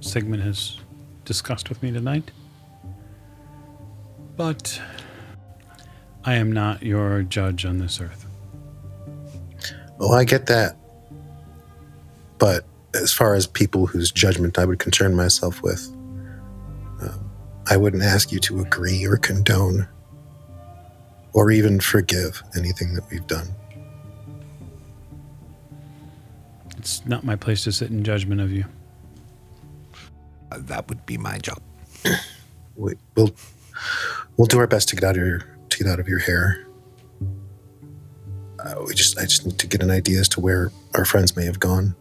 Sigmund 0.01 0.43
has 0.43 0.79
discussed 1.25 1.69
with 1.69 1.83
me 1.83 1.93
tonight. 1.93 2.31
But 4.37 4.81
I 6.25 6.35
am 6.35 6.53
not 6.53 6.83
your 6.83 7.23
judge 7.23 7.65
on 7.65 7.79
this 7.79 8.01
earth. 8.01 8.26
Oh, 10.01 10.13
I 10.13 10.25
get 10.25 10.47
that. 10.47 10.77
But 12.39 12.65
as 12.95 13.13
far 13.13 13.35
as 13.35 13.47
people 13.47 13.87
whose 13.87 14.11
judgment 14.11 14.59
I 14.59 14.65
would 14.65 14.79
concern 14.79 15.15
myself 15.15 15.63
with, 15.63 15.87
um, 17.01 17.31
I 17.69 17.77
wouldn't 17.77 18.03
ask 18.03 18.33
you 18.33 18.39
to 18.41 18.61
agree 18.61 19.05
or 19.07 19.17
condone 19.17 19.89
or 21.33 21.51
even 21.51 21.81
forgive 21.81 22.43
anything 22.57 22.95
that 22.95 23.09
we've 23.11 23.27
done. 23.27 23.49
It's 26.79 27.05
not 27.05 27.25
my 27.25 27.37
place 27.37 27.65
to 27.65 27.73
sit 27.73 27.91
in 27.91 28.05
judgment 28.05 28.41
of 28.41 28.53
you. 28.53 28.65
Uh, 30.53 30.59
that 30.61 30.89
would 30.89 31.05
be 31.07 31.19
my 31.19 31.39
job. 31.39 31.61
We, 32.79 32.93
we'll 33.15 33.35
we'll 34.37 34.47
do 34.49 34.59
our 34.59 34.67
best 34.67 34.91
to 34.91 34.97
get 34.97 35.05
out 35.05 35.17
of 35.17 35.27
your 35.27 35.39
to 35.71 35.79
get 35.79 35.87
out 35.87 35.99
of 35.99 36.09
your 36.09 36.19
hair. 36.19 36.66
Uh, 38.67 38.83
we 38.85 38.95
just 38.95 39.17
I 39.17 39.23
just 39.23 39.47
need 39.47 39.59
to 39.61 39.67
get 39.69 39.81
an 39.81 39.93
idea 39.93 40.19
as 40.19 40.29
to 40.31 40.41
where 40.41 40.73
our 40.95 41.05
friends 41.05 41.37
may 41.37 41.45
have 41.45 41.61
gone. 41.61 41.95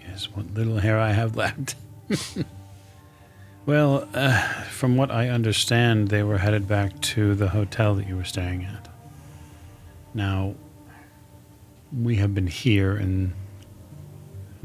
Yes, 0.00 0.28
what 0.32 0.54
little 0.54 0.78
hair 0.78 1.00
I 1.00 1.10
have 1.10 1.34
left. 1.36 1.74
well, 3.66 4.08
uh, 4.14 4.40
from 4.64 4.96
what 4.96 5.10
I 5.10 5.28
understand, 5.28 6.08
they 6.08 6.22
were 6.22 6.38
headed 6.38 6.68
back 6.68 7.00
to 7.00 7.34
the 7.34 7.48
hotel 7.48 7.96
that 7.96 8.06
you 8.06 8.16
were 8.16 8.24
staying 8.24 8.64
at. 8.64 8.88
Now, 10.14 10.54
we 11.92 12.16
have 12.16 12.34
been 12.36 12.46
here 12.46 12.94
and 12.96 13.32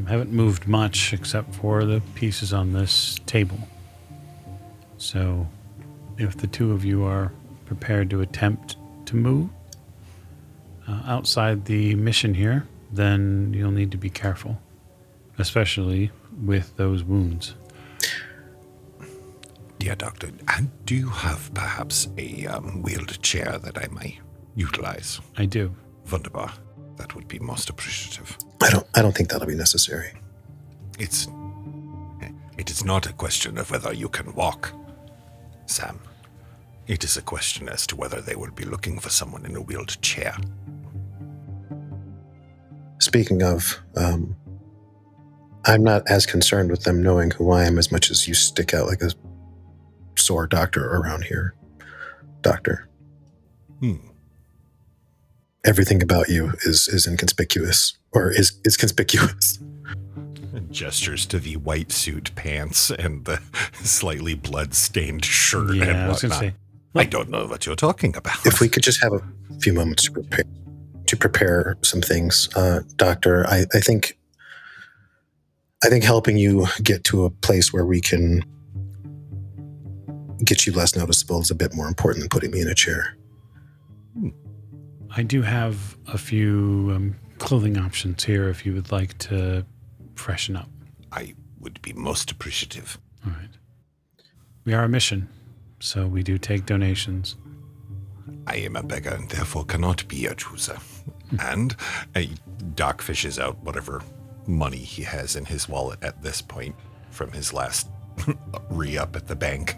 haven't 0.07 0.31
moved 0.31 0.67
much 0.67 1.11
except 1.11 1.55
for 1.55 1.85
the 1.85 2.01
pieces 2.13 2.53
on 2.53 2.73
this 2.73 3.17
table. 3.25 3.57
So, 4.97 5.47
if 6.19 6.37
the 6.37 6.47
two 6.47 6.71
of 6.71 6.85
you 6.85 7.03
are 7.03 7.31
prepared 7.65 8.11
to 8.11 8.21
attempt 8.21 8.77
to 9.07 9.15
move 9.15 9.49
uh, 10.87 11.01
outside 11.05 11.65
the 11.65 11.95
mission 11.95 12.33
here, 12.33 12.67
then 12.91 13.53
you'll 13.55 13.71
need 13.71 13.91
to 13.91 13.97
be 13.97 14.09
careful 14.09 14.59
especially 15.37 16.11
with 16.43 16.75
those 16.77 17.03
wounds. 17.03 17.55
Dear 19.79 19.95
doctor, 19.95 20.29
and 20.47 20.71
do 20.85 20.95
you 20.95 21.09
have 21.09 21.53
perhaps 21.53 22.07
a 22.17 22.47
um, 22.47 22.81
wheeled 22.81 23.21
chair 23.21 23.57
that 23.59 23.77
I 23.77 23.87
may 23.93 24.19
utilize? 24.55 25.19
I 25.37 25.45
do. 25.45 25.75
Wunderbar. 26.11 26.51
That 26.97 27.13
would 27.13 27.27
be 27.27 27.39
most 27.39 27.69
appreciative. 27.69 28.37
I 28.61 28.69
don't 28.69 28.87
I 28.95 29.01
don't 29.01 29.15
think 29.15 29.29
that'll 29.29 29.47
be 29.47 29.55
necessary. 29.55 30.13
It's. 30.97 31.27
It 32.57 32.71
is 32.71 32.85
not 32.85 33.05
a 33.05 33.11
question 33.11 33.57
of 33.57 33.69
whether 33.69 33.93
you 33.93 34.07
can 34.07 34.33
walk, 34.33 34.71
Sam. 35.65 35.99
It 36.87 37.03
is 37.03 37.17
a 37.17 37.21
question 37.21 37.67
as 37.67 37.85
to 37.87 37.97
whether 37.97 38.21
they 38.21 38.35
will 38.37 38.51
be 38.51 38.63
looking 38.63 38.97
for 38.97 39.09
someone 39.09 39.45
in 39.45 39.57
a 39.57 39.61
wheeled 39.61 40.01
chair. 40.01 40.37
Speaking 42.99 43.43
of, 43.43 43.79
um, 43.95 44.35
I'm 45.65 45.83
not 45.83 46.03
as 46.09 46.25
concerned 46.25 46.71
with 46.71 46.83
them 46.83 47.01
knowing 47.03 47.31
who 47.31 47.51
I 47.51 47.65
am 47.65 47.77
as 47.77 47.91
much 47.91 48.09
as 48.11 48.27
you 48.27 48.33
stick 48.33 48.73
out 48.73 48.87
like 48.87 49.01
a 49.01 49.11
sore 50.17 50.47
doctor 50.47 50.85
around 50.95 51.23
here. 51.25 51.55
Doctor, 52.41 52.87
Hmm. 53.81 53.95
everything 55.65 56.01
about 56.03 56.29
you 56.29 56.53
is 56.63 56.87
is 56.87 57.07
inconspicuous 57.07 57.97
or 58.13 58.31
is 58.31 58.59
is 58.63 58.77
conspicuous. 58.77 59.59
Gestures 60.71 61.25
to 61.27 61.39
the 61.39 61.57
white 61.57 61.91
suit 61.91 62.31
pants 62.35 62.89
and 62.91 63.25
the 63.25 63.41
slightly 63.83 64.35
blood-stained 64.35 65.25
shirt 65.25 65.75
yeah, 65.75 65.83
and 65.85 65.97
I 65.97 66.07
was 66.07 66.21
going 66.21 66.31
to 66.31 66.37
whatnot. 66.37 66.53
say. 66.53 66.55
I 66.95 67.03
don't 67.05 67.29
know 67.29 67.45
what 67.47 67.65
you're 67.65 67.75
talking 67.75 68.15
about. 68.15 68.45
If 68.45 68.61
we 68.61 68.69
could 68.69 68.83
just 68.83 69.01
have 69.03 69.11
a 69.13 69.21
few 69.59 69.73
moments 69.73 70.03
to 70.03 70.11
prepare 70.11 70.45
to 71.07 71.17
prepare 71.17 71.77
some 71.81 72.01
things, 72.01 72.49
uh, 72.55 72.81
Doctor, 72.97 73.45
I, 73.47 73.65
I 73.73 73.79
think 73.79 74.17
I 75.83 75.89
think 75.89 76.03
helping 76.03 76.37
you 76.37 76.67
get 76.81 77.03
to 77.05 77.25
a 77.25 77.29
place 77.29 77.71
where 77.71 77.85
we 77.85 78.01
can 78.01 78.43
get 80.43 80.65
you 80.65 80.73
less 80.73 80.95
noticeable 80.95 81.41
is 81.41 81.51
a 81.51 81.55
bit 81.55 81.75
more 81.75 81.87
important 81.87 82.21
than 82.21 82.29
putting 82.29 82.51
me 82.51 82.61
in 82.61 82.67
a 82.67 82.75
chair. 82.75 83.15
I 85.15 85.23
do 85.23 85.41
have 85.41 85.97
a 86.07 86.17
few 86.17 86.91
um, 86.93 87.15
clothing 87.37 87.77
options 87.77 88.23
here 88.23 88.49
if 88.49 88.65
you 88.65 88.73
would 88.73 88.91
like 88.91 89.17
to 89.19 89.65
freshen 90.15 90.55
up. 90.55 90.69
I 91.11 91.35
would 91.59 91.81
be 91.81 91.93
most 91.93 92.31
appreciative. 92.31 92.97
All 93.25 93.31
right. 93.31 93.49
We 94.65 94.73
are 94.73 94.83
a 94.83 94.89
mission, 94.89 95.29
so 95.79 96.07
we 96.07 96.23
do 96.23 96.37
take 96.37 96.65
donations. 96.65 97.35
I 98.47 98.57
am 98.57 98.75
a 98.75 98.83
beggar 98.83 99.11
and 99.11 99.29
therefore 99.29 99.65
cannot 99.65 100.07
be 100.07 100.25
a 100.25 100.35
chooser. 100.35 100.77
and 101.39 101.75
uh, 102.15 102.21
Doc 102.75 103.01
fishes 103.01 103.39
out 103.39 103.57
whatever 103.63 104.01
money 104.47 104.77
he 104.77 105.03
has 105.03 105.35
in 105.35 105.45
his 105.45 105.67
wallet 105.67 106.03
at 106.03 106.21
this 106.21 106.41
point 106.41 106.75
from 107.11 107.31
his 107.31 107.53
last 107.53 107.87
re 108.69 108.97
up 108.97 109.15
at 109.15 109.27
the 109.27 109.35
bank 109.35 109.75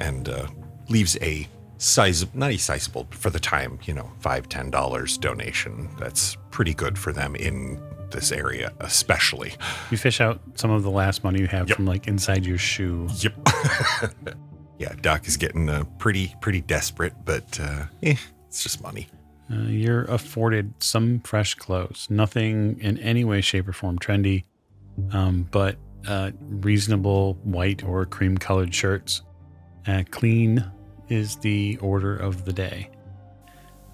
and 0.00 0.28
uh, 0.28 0.46
leaves 0.88 1.16
a 1.22 1.46
size, 1.78 2.24
not 2.34 2.50
a 2.50 2.56
sizable, 2.56 3.04
but 3.04 3.18
for 3.18 3.30
the 3.30 3.40
time, 3.40 3.78
you 3.84 3.92
know, 3.94 4.10
five, 4.20 4.48
ten 4.48 4.70
dollars 4.70 5.18
donation. 5.18 5.88
That's 5.98 6.36
pretty 6.50 6.74
good 6.74 6.98
for 6.98 7.12
them 7.12 7.34
in 7.36 7.80
this 8.10 8.32
area, 8.32 8.72
especially. 8.80 9.54
You 9.90 9.96
fish 9.96 10.20
out 10.20 10.40
some 10.54 10.70
of 10.70 10.82
the 10.82 10.90
last 10.90 11.24
money 11.24 11.40
you 11.40 11.46
have 11.48 11.68
Yep. 11.68 11.76
from 11.76 11.86
like 11.86 12.06
inside 12.08 12.44
your 12.46 12.58
shoe. 12.58 13.08
Yep. 13.16 13.34
yeah, 14.82 14.94
Doc 15.00 15.28
is 15.28 15.36
getting 15.36 15.68
uh, 15.68 15.84
pretty, 15.98 16.34
pretty 16.40 16.60
desperate, 16.60 17.12
but 17.24 17.60
uh, 17.60 17.84
eh, 18.02 18.16
it's 18.48 18.64
just 18.64 18.82
money. 18.82 19.06
Uh, 19.50 19.68
you're 19.68 20.04
afforded 20.04 20.74
some 20.80 21.20
fresh 21.20 21.54
clothes. 21.54 22.08
Nothing 22.10 22.80
in 22.80 22.98
any 22.98 23.24
way, 23.24 23.40
shape, 23.42 23.68
or 23.68 23.72
form 23.72 23.98
trendy, 23.98 24.42
um, 25.12 25.48
but 25.52 25.76
uh, 26.08 26.32
reasonable 26.40 27.34
white 27.44 27.84
or 27.84 28.04
cream 28.06 28.36
colored 28.36 28.74
shirts. 28.74 29.22
Uh, 29.86 30.02
clean 30.10 30.64
is 31.08 31.36
the 31.36 31.76
order 31.80 32.16
of 32.16 32.44
the 32.44 32.52
day. 32.52 32.90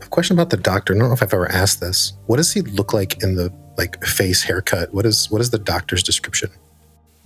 A 0.01 0.07
question 0.07 0.37
about 0.37 0.49
the 0.49 0.57
doctor. 0.57 0.95
I 0.95 0.99
don't 0.99 1.09
know 1.09 1.15
if 1.15 1.23
I've 1.23 1.35
ever 1.35 1.51
asked 1.51 1.81
this. 1.81 2.15
What 2.27 2.37
does 2.37 2.53
he 2.53 2.63
look 2.63 2.95
like 2.95 3.23
in 3.23 3.35
the 3.35 3.53
like 3.77 4.03
face 4.05 4.43
haircut? 4.43 4.95
What 4.95 5.05
is 5.05 5.31
what 5.31 5.43
is 5.43 5.51
the 5.51 5.59
doctor's 5.59 6.03
description? 6.03 6.51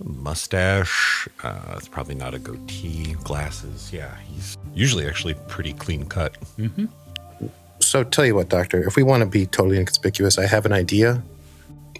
Mustache. 0.03 1.27
Uh, 1.43 1.75
it's 1.77 1.87
probably 1.87 2.15
not 2.15 2.33
a 2.33 2.39
goatee. 2.39 3.13
Glasses. 3.23 3.91
Yeah, 3.93 4.15
he's 4.27 4.57
usually 4.73 5.07
actually 5.07 5.35
pretty 5.47 5.73
clean 5.73 6.05
cut. 6.05 6.37
Mm-hmm. 6.57 6.85
So 7.79 8.03
tell 8.03 8.25
you 8.25 8.35
what, 8.35 8.49
doctor, 8.49 8.81
if 8.87 8.95
we 8.95 9.03
want 9.03 9.21
to 9.21 9.29
be 9.29 9.45
totally 9.45 9.77
inconspicuous, 9.77 10.37
I 10.37 10.47
have 10.47 10.65
an 10.65 10.71
idea. 10.71 11.21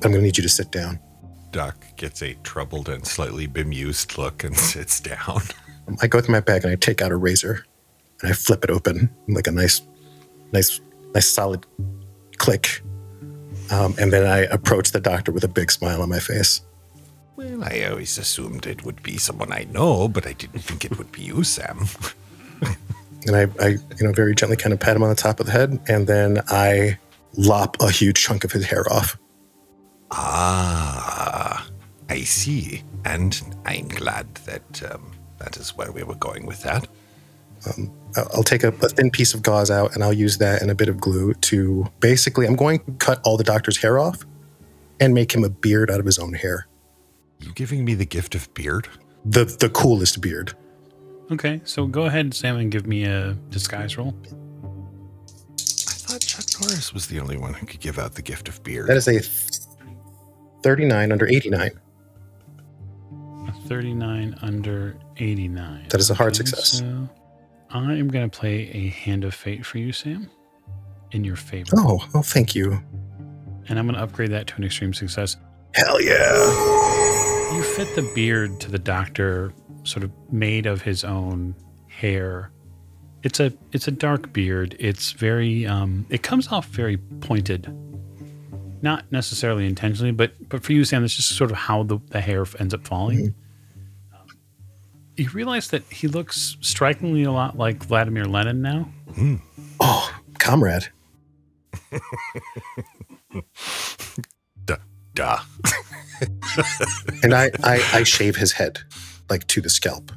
I'm 0.04 0.12
going 0.12 0.16
to 0.16 0.22
need 0.22 0.38
you 0.38 0.44
to 0.44 0.50
sit 0.50 0.72
down. 0.72 1.00
Doc 1.52 1.76
gets 1.98 2.22
a 2.24 2.34
troubled 2.44 2.90
and 2.90 3.06
slightly 3.06 3.48
bemused 3.48 4.18
look 4.18 4.44
and 4.44 4.58
sits 4.72 5.00
down. 5.00 5.42
I 6.02 6.08
go 6.08 6.20
through 6.22 6.34
my 6.34 6.40
bag 6.40 6.64
and 6.64 6.72
I 6.72 6.76
take 6.76 7.02
out 7.02 7.12
a 7.12 7.16
razor 7.16 7.66
and 8.22 8.32
I 8.32 8.34
flip 8.34 8.64
it 8.64 8.70
open 8.70 9.10
like 9.28 9.48
a 9.48 9.52
nice, 9.52 9.82
nice, 10.52 10.82
nice 11.14 11.28
solid 11.28 11.66
click. 12.38 12.82
Um, 13.72 13.94
and 14.00 14.12
then 14.12 14.26
I 14.26 14.40
approach 14.40 14.92
the 14.92 15.00
doctor 15.00 15.32
with 15.32 15.44
a 15.44 15.48
big 15.48 15.72
smile 15.72 16.02
on 16.02 16.10
my 16.10 16.20
face. 16.20 16.62
Well, 17.36 17.63
I 17.63 17.86
always 17.90 18.18
assumed 18.18 18.68
it 18.68 18.86
would 18.86 19.02
be 19.02 19.18
someone 19.18 19.52
I 19.52 19.66
know, 19.72 20.08
but 20.08 20.28
I 20.28 20.34
didn't 20.34 20.60
think 20.60 20.86
it 20.86 20.98
would 20.98 21.12
be 21.12 21.24
you, 21.24 21.44
Sam. 21.44 21.88
And 23.25 23.36
I, 23.36 23.48
I, 23.63 23.68
you 23.70 23.80
know, 24.02 24.12
very 24.12 24.36
gently 24.36 24.58
kind 24.58 24.74
of 24.74 24.80
pat 24.80 24.96
him 24.96 25.04
on 25.04 25.10
the 25.10 25.16
top 25.16 25.40
of 25.40 25.46
the 25.46 25.52
head, 25.52 25.80
and 25.88 26.08
then 26.08 26.42
I 26.50 26.98
lop 27.38 27.78
a 27.82 27.90
huge 27.90 28.22
chunk 28.22 28.44
of 28.44 28.52
his 28.52 28.66
hair 28.66 28.84
off. 28.92 29.18
Ah, 30.12 31.68
I 32.10 32.22
see. 32.22 32.84
And 33.06 33.42
I'm 33.66 33.88
glad 33.88 34.34
that 34.46 34.92
um, 34.92 35.12
that 35.40 35.58
is 35.58 35.75
where 35.75 35.92
we 35.92 36.04
were 36.04 36.16
going 36.16 36.46
with 36.46 36.63
that. 36.63 36.88
I'll 37.66 38.28
I'll 38.36 38.44
take 38.44 38.63
a, 38.63 38.70
a 38.70 38.90
thin 38.90 39.10
piece 39.10 39.34
of 39.34 39.42
gauze 39.42 39.72
out, 39.72 39.94
and 39.96 40.04
I'll 40.04 40.13
use 40.13 40.38
that 40.40 40.62
and 40.62 40.70
a 40.70 40.75
bit 40.75 40.90
of 40.90 41.00
glue 41.00 41.34
to 41.34 41.86
basically. 42.00 42.46
I'm 42.46 42.56
going 42.56 42.80
to 42.80 42.92
cut 42.94 43.22
all 43.24 43.38
the 43.38 43.44
doctor's 43.44 43.78
hair 43.78 44.00
off, 44.00 44.25
and 45.00 45.13
make 45.13 45.34
him 45.34 45.44
a 45.44 45.50
beard 45.50 45.90
out 45.90 46.00
of 46.00 46.06
his 46.06 46.20
own 46.20 46.34
hair. 46.34 46.68
You 47.44 47.52
giving 47.54 47.84
me 47.84 47.94
the 47.94 48.06
gift 48.06 48.36
of 48.36 48.52
beard? 48.54 48.88
The 49.26 49.44
the 49.46 49.70
coolest 49.70 50.22
beard. 50.22 50.54
Okay, 51.32 51.62
so 51.66 51.86
go 51.88 52.04
ahead, 52.04 52.34
Sam, 52.34 52.58
and 52.58 52.72
give 52.72 52.88
me 52.88 53.04
a 53.06 53.34
disguise 53.50 53.98
roll. 53.98 54.14
I 54.26 55.96
thought 55.96 56.22
Chuck 56.22 56.46
Norris 56.62 56.94
was 56.94 57.08
the 57.08 57.20
only 57.20 57.38
one 57.38 57.54
who 57.54 57.66
could 57.66 57.80
give 57.80 57.98
out 58.00 58.16
the 58.16 58.22
gift 58.22 58.48
of 58.48 58.62
beard. 58.64 58.88
That 58.88 58.98
is 58.98 59.08
a 59.08 59.20
39 60.64 61.12
under 61.12 61.28
89. 61.28 61.72
A 63.48 63.52
39 63.68 64.36
under 64.42 64.98
89. 65.18 65.88
That 65.90 66.00
is 66.00 66.10
a 66.10 66.14
hard 66.14 66.34
Okay, 66.34 66.46
success. 66.46 66.80
So 66.80 67.10
I 67.72 67.94
am 67.94 68.08
going 68.10 68.30
to 68.30 68.38
play 68.38 68.70
a 68.70 68.90
hand 68.90 69.24
of 69.24 69.34
fate 69.34 69.66
for 69.66 69.80
you, 69.80 69.92
Sam, 69.92 70.30
in 71.12 71.24
your 71.24 71.36
favor. 71.36 71.72
Oh, 71.78 72.06
oh, 72.14 72.22
thank 72.22 72.56
you. 72.56 72.82
And 73.70 73.80
I'm 73.80 73.86
going 73.86 73.96
to 73.96 74.02
upgrade 74.02 74.32
that 74.32 74.48
to 74.48 74.56
an 74.58 74.64
extreme 74.66 74.94
success. 74.94 75.38
Hell 75.74 76.02
yeah. 76.02 77.02
You 77.74 77.86
fit 77.86 77.96
the 77.96 78.03
beard 78.13 78.60
to 78.60 78.70
the 78.70 78.77
doctor, 78.77 79.51
sort 79.82 80.03
of 80.03 80.12
made 80.32 80.68
of 80.68 80.84
his 80.84 81.03
own 81.03 81.56
hair. 81.88 82.51
It's 83.24 83.39
a 83.39 83.51
it's 83.72 83.88
a 83.88 83.92
dark 83.92 84.32
beard. 84.32 84.75
It's 84.77 85.13
very 85.13 85.65
um, 85.65 86.06
it 86.12 86.22
comes 86.22 86.50
off 86.50 86.68
very 86.68 86.98
pointed, 86.98 87.75
not 88.84 89.12
necessarily 89.12 89.65
intentionally, 89.65 90.12
but 90.12 90.34
but 90.50 90.63
for 90.63 90.72
you, 90.72 90.86
Sam, 90.86 91.01
that's 91.01 91.15
just 91.15 91.36
sort 91.36 91.50
of 91.50 91.58
how 91.58 91.82
the, 91.82 91.98
the 92.10 92.22
hair 92.22 92.46
ends 92.60 92.75
up 92.75 92.86
falling. 92.86 93.34
Um, 94.13 94.27
you 95.18 95.32
realize 95.32 95.70
that 95.70 95.82
he 95.92 96.08
looks 96.08 96.58
strikingly 96.62 97.24
a 97.24 97.32
lot 97.32 97.58
like 97.58 97.84
Vladimir 97.84 98.25
Lenin 98.25 98.62
now. 98.62 98.88
Oh, 99.80 100.15
comrade. 100.38 100.89
Duh. 105.13 105.38
Duh. 106.55 106.63
And 107.24 107.34
I, 107.34 107.51
I, 107.63 107.84
I 107.93 108.03
shave 108.03 108.36
his 108.36 108.51
head, 108.53 108.79
like 109.29 109.48
to 109.48 109.62
the 109.62 109.70
scalp. 109.70 110.12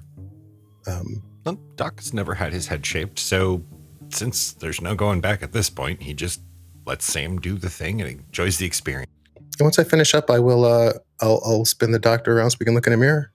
Um, 0.87 1.23
Well, 1.45 1.59
Doc 1.77 1.99
has 1.99 2.13
never 2.15 2.35
had 2.35 2.53
his 2.53 2.69
head 2.69 2.85
shaved, 2.87 3.19
so 3.19 3.63
since 4.11 4.53
there's 4.53 4.81
no 4.81 4.95
going 4.95 5.21
back 5.21 5.43
at 5.43 5.53
this 5.53 5.69
point, 5.71 6.03
he 6.03 6.15
just 6.15 6.41
lets 6.87 7.05
Sam 7.05 7.39
do 7.41 7.57
the 7.59 7.71
thing 7.71 8.01
and 8.01 8.09
enjoys 8.11 8.59
the 8.59 8.67
experience. 8.67 9.11
and 9.37 9.65
once 9.67 9.79
I 9.79 9.85
finish 9.85 10.15
up, 10.15 10.31
I 10.31 10.39
will, 10.39 10.65
uh, 10.65 10.93
I'll, 11.21 11.41
I'll 11.45 11.65
spin 11.65 11.91
the 11.91 11.99
doctor 11.99 12.37
around 12.39 12.51
so 12.51 12.57
we 12.61 12.65
can 12.67 12.75
look 12.75 12.87
in 12.87 12.93
a 12.93 12.97
mirror 12.97 13.33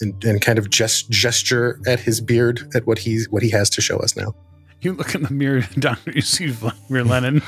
and, 0.00 0.22
and 0.24 0.40
kind 0.42 0.58
of 0.58 0.68
just 0.68 1.08
gesture 1.10 1.80
at 1.86 2.00
his 2.00 2.20
beard 2.20 2.70
at 2.74 2.86
what 2.86 2.98
he's, 2.98 3.30
what 3.30 3.42
he 3.42 3.50
has 3.50 3.70
to 3.70 3.80
show 3.80 3.96
us 3.98 4.16
now. 4.16 4.34
You 4.82 4.92
look 4.92 5.14
in 5.14 5.22
the 5.22 5.32
mirror, 5.32 5.62
doctor. 5.78 6.10
You 6.12 6.20
see 6.20 6.48
Vladimir 6.48 7.04
Lenin. 7.04 7.42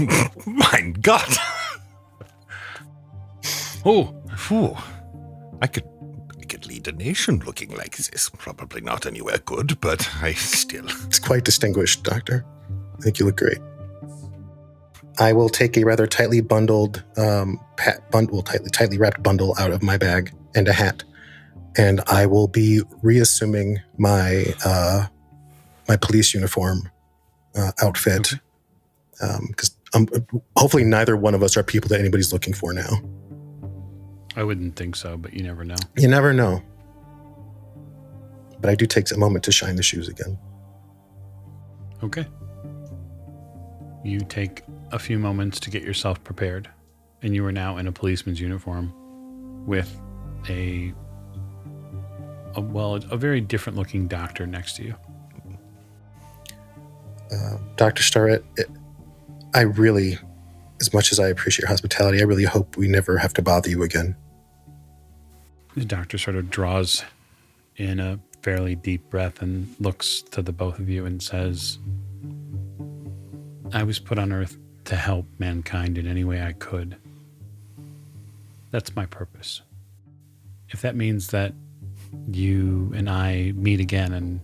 mein 0.46 0.92
Gott! 0.94 1.38
Oh, 3.84 4.14
Phew. 4.36 4.76
I 5.62 5.66
could 5.66 5.84
I 6.40 6.44
could 6.44 6.66
lead 6.66 6.88
a 6.88 6.92
nation 6.92 7.40
looking 7.40 7.74
like 7.76 7.96
this. 7.96 8.30
Probably 8.38 8.80
not 8.80 9.06
anywhere 9.06 9.38
good, 9.38 9.80
but 9.80 10.08
I 10.22 10.32
still 10.32 10.86
It's 11.06 11.18
quite 11.18 11.44
distinguished, 11.44 12.02
Doctor. 12.02 12.44
I 12.98 13.02
think 13.02 13.18
you 13.18 13.26
look 13.26 13.36
great. 13.36 13.58
I 15.18 15.32
will 15.32 15.48
take 15.48 15.76
a 15.76 15.84
rather 15.84 16.06
tightly 16.06 16.40
bundled, 16.40 17.04
um, 17.16 17.60
pat, 17.76 18.10
bundle, 18.10 18.42
tightly, 18.42 18.70
tightly 18.70 18.96
wrapped 18.96 19.22
bundle 19.22 19.54
out 19.58 19.70
of 19.70 19.82
my 19.82 19.98
bag 19.98 20.32
and 20.54 20.66
a 20.66 20.72
hat, 20.72 21.04
and 21.76 22.00
I 22.06 22.26
will 22.26 22.48
be 22.48 22.80
reassuming 23.02 23.80
my 23.98 24.46
uh, 24.64 25.06
my 25.88 25.96
police 25.96 26.32
uniform 26.32 26.90
uh, 27.54 27.72
outfit 27.82 28.34
because 29.48 29.76
um, 29.92 30.06
hopefully 30.56 30.84
neither 30.84 31.16
one 31.16 31.34
of 31.34 31.42
us 31.42 31.56
are 31.56 31.62
people 31.62 31.88
that 31.88 32.00
anybody's 32.00 32.32
looking 32.32 32.54
for 32.54 32.72
now. 32.72 32.88
I 34.36 34.44
wouldn't 34.44 34.76
think 34.76 34.96
so, 34.96 35.16
but 35.16 35.32
you 35.34 35.42
never 35.42 35.64
know. 35.64 35.76
You 35.96 36.08
never 36.08 36.32
know. 36.32 36.62
But 38.60 38.70
I 38.70 38.74
do 38.74 38.86
take 38.86 39.10
a 39.10 39.18
moment 39.18 39.44
to 39.44 39.52
shine 39.52 39.76
the 39.76 39.82
shoes 39.82 40.08
again. 40.08 40.38
Okay. 42.02 42.26
You 44.04 44.20
take 44.20 44.62
a 44.92 44.98
few 44.98 45.18
moments 45.18 45.60
to 45.60 45.70
get 45.70 45.82
yourself 45.82 46.22
prepared, 46.24 46.68
and 47.22 47.34
you 47.34 47.44
are 47.44 47.52
now 47.52 47.76
in 47.76 47.86
a 47.86 47.92
policeman's 47.92 48.40
uniform 48.40 48.92
with 49.66 50.00
a, 50.48 50.92
a 52.54 52.60
well, 52.60 52.94
a 53.10 53.16
very 53.16 53.40
different 53.40 53.76
looking 53.76 54.06
doctor 54.06 54.46
next 54.46 54.76
to 54.76 54.84
you. 54.84 54.94
uh, 57.32 57.58
Dr. 57.76 58.02
Starrett, 58.02 58.44
it, 58.56 58.68
I 59.54 59.62
really, 59.62 60.18
as 60.80 60.92
much 60.94 61.12
as 61.12 61.20
I 61.20 61.28
appreciate 61.28 61.62
your 61.62 61.68
hospitality, 61.68 62.20
I 62.20 62.24
really 62.24 62.44
hope 62.44 62.76
we 62.76 62.88
never 62.88 63.18
have 63.18 63.34
to 63.34 63.42
bother 63.42 63.68
you 63.68 63.82
again. 63.82 64.16
The 65.76 65.84
doctor 65.84 66.18
sort 66.18 66.36
of 66.36 66.50
draws 66.50 67.04
in 67.76 68.00
a 68.00 68.18
fairly 68.42 68.74
deep 68.74 69.08
breath 69.10 69.42
and 69.42 69.74
looks 69.78 70.22
to 70.22 70.42
the 70.42 70.52
both 70.52 70.78
of 70.78 70.88
you 70.88 71.04
and 71.04 71.22
says, 71.22 71.78
I 73.72 73.82
was 73.82 73.98
put 73.98 74.18
on 74.18 74.32
earth 74.32 74.56
to 74.86 74.96
help 74.96 75.26
mankind 75.38 75.98
in 75.98 76.06
any 76.06 76.24
way 76.24 76.42
I 76.42 76.52
could. 76.54 76.96
That's 78.70 78.96
my 78.96 79.06
purpose. 79.06 79.62
If 80.70 80.82
that 80.82 80.96
means 80.96 81.28
that 81.28 81.52
you 82.28 82.92
and 82.94 83.08
I 83.08 83.52
meet 83.54 83.80
again 83.80 84.12
and 84.12 84.40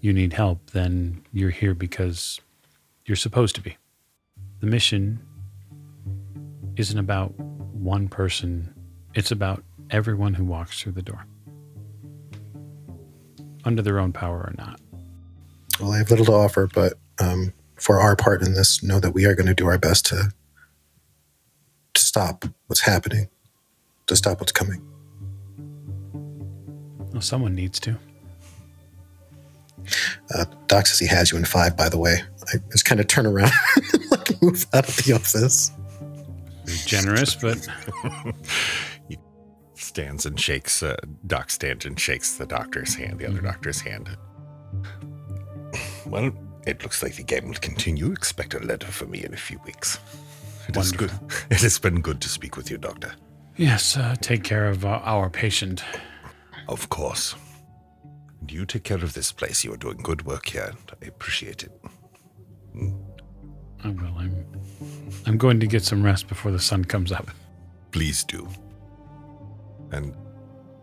you 0.00 0.12
need 0.12 0.32
help, 0.32 0.70
then 0.70 1.22
you're 1.32 1.50
here 1.50 1.74
because 1.74 2.40
you're 3.06 3.16
supposed 3.16 3.54
to 3.56 3.60
be. 3.60 3.76
The 4.60 4.66
mission 4.66 5.20
isn't 6.78 6.98
about 6.98 7.38
one 7.38 8.08
person, 8.08 8.74
it's 9.14 9.30
about 9.30 9.62
everyone 9.90 10.34
who 10.34 10.44
walks 10.44 10.80
through 10.80 10.92
the 10.92 11.02
door, 11.02 11.26
under 13.64 13.82
their 13.82 13.98
own 13.98 14.12
power 14.12 14.38
or 14.38 14.54
not. 14.56 14.80
Well, 15.80 15.92
I 15.92 15.98
have 15.98 16.10
little 16.10 16.26
to 16.26 16.32
offer, 16.32 16.68
but 16.72 16.94
um, 17.20 17.52
for 17.76 18.00
our 18.00 18.16
part 18.16 18.42
in 18.42 18.54
this, 18.54 18.82
know 18.82 19.00
that 19.00 19.12
we 19.12 19.24
are 19.24 19.34
going 19.34 19.46
to 19.46 19.54
do 19.54 19.66
our 19.66 19.78
best 19.78 20.06
to 20.06 20.32
to 21.94 22.04
stop 22.04 22.44
what's 22.66 22.82
happening, 22.82 23.28
to 24.06 24.14
stop 24.14 24.40
what's 24.40 24.52
coming. 24.52 24.80
Well, 27.12 27.22
someone 27.22 27.54
needs 27.54 27.80
to. 27.80 27.96
Uh, 30.34 30.44
Doc 30.66 30.86
says 30.86 30.98
he 30.98 31.06
has 31.06 31.32
you 31.32 31.38
in 31.38 31.44
five, 31.44 31.76
by 31.76 31.88
the 31.88 31.98
way. 31.98 32.22
I 32.52 32.58
just 32.70 32.84
kind 32.84 33.00
of 33.00 33.06
turn 33.06 33.26
around 33.26 33.52
and 33.92 34.10
like 34.10 34.42
move 34.42 34.66
out 34.72 34.88
of 34.88 34.96
the 34.96 35.14
office. 35.14 35.72
Generous, 36.86 37.34
but 37.34 37.66
he 39.08 39.18
stands 39.74 40.26
and 40.26 40.38
shakes. 40.38 40.82
Uh, 40.82 40.96
Doc 41.26 41.50
stands 41.50 41.84
and 41.86 41.98
shakes 41.98 42.36
the 42.36 42.46
doctor's 42.46 42.94
hand, 42.94 43.18
the 43.18 43.26
other 43.28 43.40
doctor's 43.40 43.80
hand. 43.80 44.08
Well, 46.06 46.30
it 46.66 46.82
looks 46.82 47.02
like 47.02 47.16
the 47.16 47.22
game 47.22 47.48
will 47.48 47.54
continue. 47.54 48.12
Expect 48.12 48.54
a 48.54 48.58
letter 48.60 48.86
from 48.88 49.10
me 49.10 49.24
in 49.24 49.34
a 49.34 49.36
few 49.38 49.58
weeks. 49.64 49.98
It 50.68 50.76
is 50.76 50.92
good. 50.92 51.10
It 51.50 51.60
has 51.62 51.78
been 51.78 52.00
good 52.00 52.20
to 52.20 52.28
speak 52.28 52.56
with 52.56 52.70
you, 52.70 52.78
Doctor. 52.78 53.12
yes, 53.56 53.96
uh, 53.96 54.14
take 54.20 54.44
care 54.44 54.68
of 54.68 54.84
uh, 54.84 55.00
our 55.04 55.30
patient. 55.30 55.82
Of 56.68 56.88
course. 56.90 57.34
And 58.40 58.52
you 58.52 58.66
take 58.66 58.84
care 58.84 59.02
of 59.02 59.14
this 59.14 59.32
place. 59.32 59.64
You 59.64 59.72
are 59.72 59.78
doing 59.78 59.96
good 60.02 60.26
work 60.26 60.48
here. 60.48 60.68
and 60.70 60.92
I 61.02 61.06
appreciate 61.06 61.62
it. 61.64 61.72
I 63.84 63.88
will. 63.88 64.14
I'm. 64.18 64.46
I'm 65.26 65.36
going 65.38 65.60
to 65.60 65.66
get 65.66 65.84
some 65.84 66.02
rest 66.02 66.28
before 66.28 66.52
the 66.52 66.58
sun 66.58 66.84
comes 66.84 67.12
up. 67.12 67.30
Please 67.92 68.24
do. 68.24 68.48
And 69.92 70.14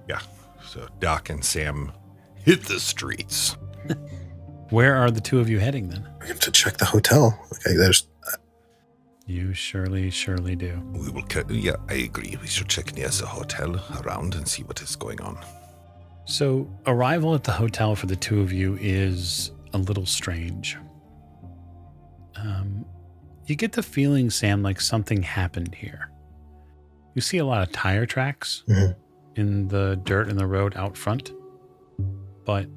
yeah, 0.10 0.19
so 0.63 0.88
Doc 0.99 1.29
and 1.29 1.43
Sam 1.43 1.91
hit 2.43 2.63
the 2.63 2.79
streets. 2.79 3.58
Where 4.69 4.95
are 4.95 5.12
the 5.12 5.21
two 5.21 5.39
of 5.39 5.49
you 5.49 5.60
heading 5.60 5.89
then? 5.89 6.08
We 6.21 6.27
have 6.27 6.39
to 6.41 6.51
check 6.51 6.77
the 6.77 6.86
hotel. 6.86 7.39
Okay, 7.53 7.75
there's 7.75 8.08
You 9.27 9.53
surely, 9.53 10.10
surely 10.10 10.55
do. 10.55 10.81
We 10.93 11.10
will. 11.10 11.23
Ca- 11.23 11.43
yeah, 11.49 11.75
I 11.88 11.93
agree. 11.95 12.38
We 12.41 12.47
should 12.47 12.67
check 12.69 12.95
near 12.95 13.10
the 13.10 13.27
hotel 13.27 13.79
around 14.03 14.36
and 14.36 14.47
see 14.47 14.63
what 14.63 14.81
is 14.81 14.95
going 14.95 15.21
on. 15.21 15.38
So, 16.25 16.67
arrival 16.88 17.36
at 17.36 17.43
the 17.43 17.51
hotel 17.51 17.95
for 17.95 18.08
the 18.08 18.15
two 18.15 18.41
of 18.41 18.51
you 18.51 18.77
is 18.81 19.51
a 19.73 19.77
little 19.77 20.05
strange. 20.08 20.77
Um, 22.36 22.85
you 23.45 23.55
get 23.55 23.73
the 23.73 23.84
feeling, 23.84 24.29
Sam, 24.29 24.62
like 24.63 24.81
something 24.81 25.21
happened 25.23 25.75
here. 25.75 26.10
You 27.13 27.21
see 27.21 27.38
a 27.38 27.45
lot 27.45 27.62
of 27.62 27.71
tire 27.71 28.05
tracks 28.05 28.63
Mhm. 28.67 28.95
in 29.36 29.67
the 29.67 29.99
dirt 30.03 30.29
in 30.29 30.38
the 30.38 30.47
road 30.47 30.75
out 30.75 30.97
front, 30.97 31.31
but 32.45 32.67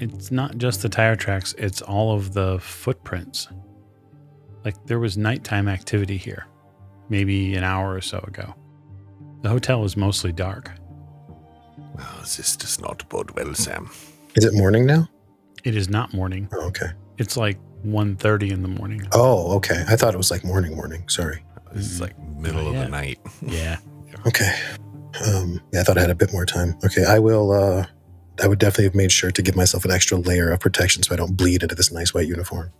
it's 0.00 0.30
not 0.30 0.58
just 0.58 0.82
the 0.82 0.88
tire 0.88 1.16
tracks, 1.16 1.54
it's 1.58 1.82
all 1.82 2.14
of 2.14 2.32
the 2.32 2.58
footprints. 2.60 3.48
Like 4.64 4.86
there 4.86 4.98
was 4.98 5.16
nighttime 5.16 5.68
activity 5.68 6.16
here, 6.16 6.46
maybe 7.08 7.54
an 7.54 7.64
hour 7.64 7.94
or 7.94 8.00
so 8.00 8.18
ago. 8.26 8.54
The 9.42 9.50
hotel 9.50 9.84
is 9.84 9.96
mostly 9.96 10.32
dark. 10.32 10.70
Well, 11.94 12.06
this 12.20 12.56
does 12.56 12.80
not 12.80 13.06
bode 13.08 13.30
well, 13.32 13.54
Sam. 13.54 13.90
Is 14.34 14.44
it 14.44 14.54
morning 14.54 14.86
now? 14.86 15.08
It 15.64 15.76
is 15.76 15.88
not 15.88 16.12
morning. 16.14 16.48
Oh, 16.52 16.66
okay. 16.68 16.88
It's 17.18 17.36
like 17.36 17.58
1.30 17.84 18.50
in 18.50 18.62
the 18.62 18.68
morning. 18.68 19.06
Oh, 19.12 19.54
okay. 19.56 19.84
I 19.88 19.96
thought 19.96 20.14
it 20.14 20.18
was 20.18 20.30
like 20.30 20.44
morning, 20.44 20.74
morning. 20.74 21.08
Sorry. 21.08 21.42
It's 21.74 22.00
like 22.00 22.18
middle 22.18 22.64
Not 22.64 22.74
of 22.76 22.82
the 22.84 22.88
night. 22.88 23.18
Yeah. 23.42 23.78
Okay. 24.26 24.54
Um, 25.26 25.60
yeah, 25.72 25.80
I 25.80 25.84
thought 25.84 25.98
I 25.98 26.00
had 26.00 26.10
a 26.10 26.14
bit 26.14 26.32
more 26.32 26.46
time. 26.46 26.76
Okay, 26.84 27.04
I 27.04 27.18
will. 27.18 27.52
Uh, 27.52 27.86
I 28.42 28.48
would 28.48 28.58
definitely 28.58 28.84
have 28.84 28.94
made 28.94 29.12
sure 29.12 29.30
to 29.30 29.42
give 29.42 29.54
myself 29.54 29.84
an 29.84 29.90
extra 29.90 30.18
layer 30.18 30.50
of 30.50 30.60
protection 30.60 31.02
so 31.02 31.12
I 31.12 31.16
don't 31.16 31.36
bleed 31.36 31.62
into 31.62 31.74
this 31.74 31.92
nice 31.92 32.14
white 32.14 32.26
uniform. 32.26 32.72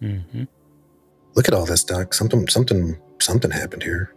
hmm 0.00 0.44
Look 1.34 1.48
at 1.48 1.54
all 1.54 1.64
this, 1.66 1.82
Doc. 1.82 2.14
Something, 2.14 2.46
something, 2.48 2.98
something 3.18 3.50
happened 3.50 3.82
here. 3.82 4.14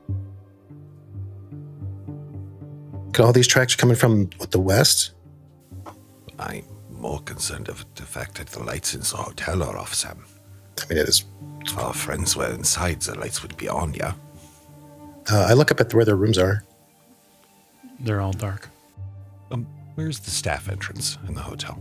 Look 2.93 3.19
at 3.19 3.25
all 3.25 3.33
these 3.33 3.47
tracks 3.47 3.75
coming 3.75 3.95
from 3.95 4.29
what, 4.37 4.51
the 4.51 4.59
west. 4.59 5.11
I'm 6.37 6.63
more 7.05 7.19
concerned 7.19 7.69
of 7.69 7.85
the 7.95 8.03
fact 8.03 8.35
that 8.35 8.47
the 8.47 8.63
lights 8.63 8.95
in 8.95 9.01
the 9.01 9.17
hotel 9.17 9.61
are 9.61 9.77
off, 9.77 9.93
Sam. 9.93 10.25
I 10.81 10.87
mean, 10.89 10.97
it 10.97 11.07
is. 11.07 11.23
If 11.61 11.77
our 11.77 11.93
friends 11.93 12.35
were 12.35 12.51
inside, 12.51 13.01
the 13.01 13.17
lights 13.19 13.43
would 13.43 13.55
be 13.57 13.69
on, 13.69 13.93
yeah? 13.93 14.13
Uh, 15.31 15.45
I 15.49 15.53
look 15.53 15.71
up 15.71 15.79
at 15.79 15.93
where 15.93 16.05
their 16.05 16.15
rooms 16.15 16.39
are. 16.39 16.63
They're 17.99 18.21
all 18.21 18.33
dark. 18.33 18.69
Um, 19.51 19.67
where's 19.95 20.19
the 20.19 20.31
staff 20.31 20.67
entrance 20.67 21.17
in 21.27 21.35
the 21.35 21.41
hotel? 21.41 21.79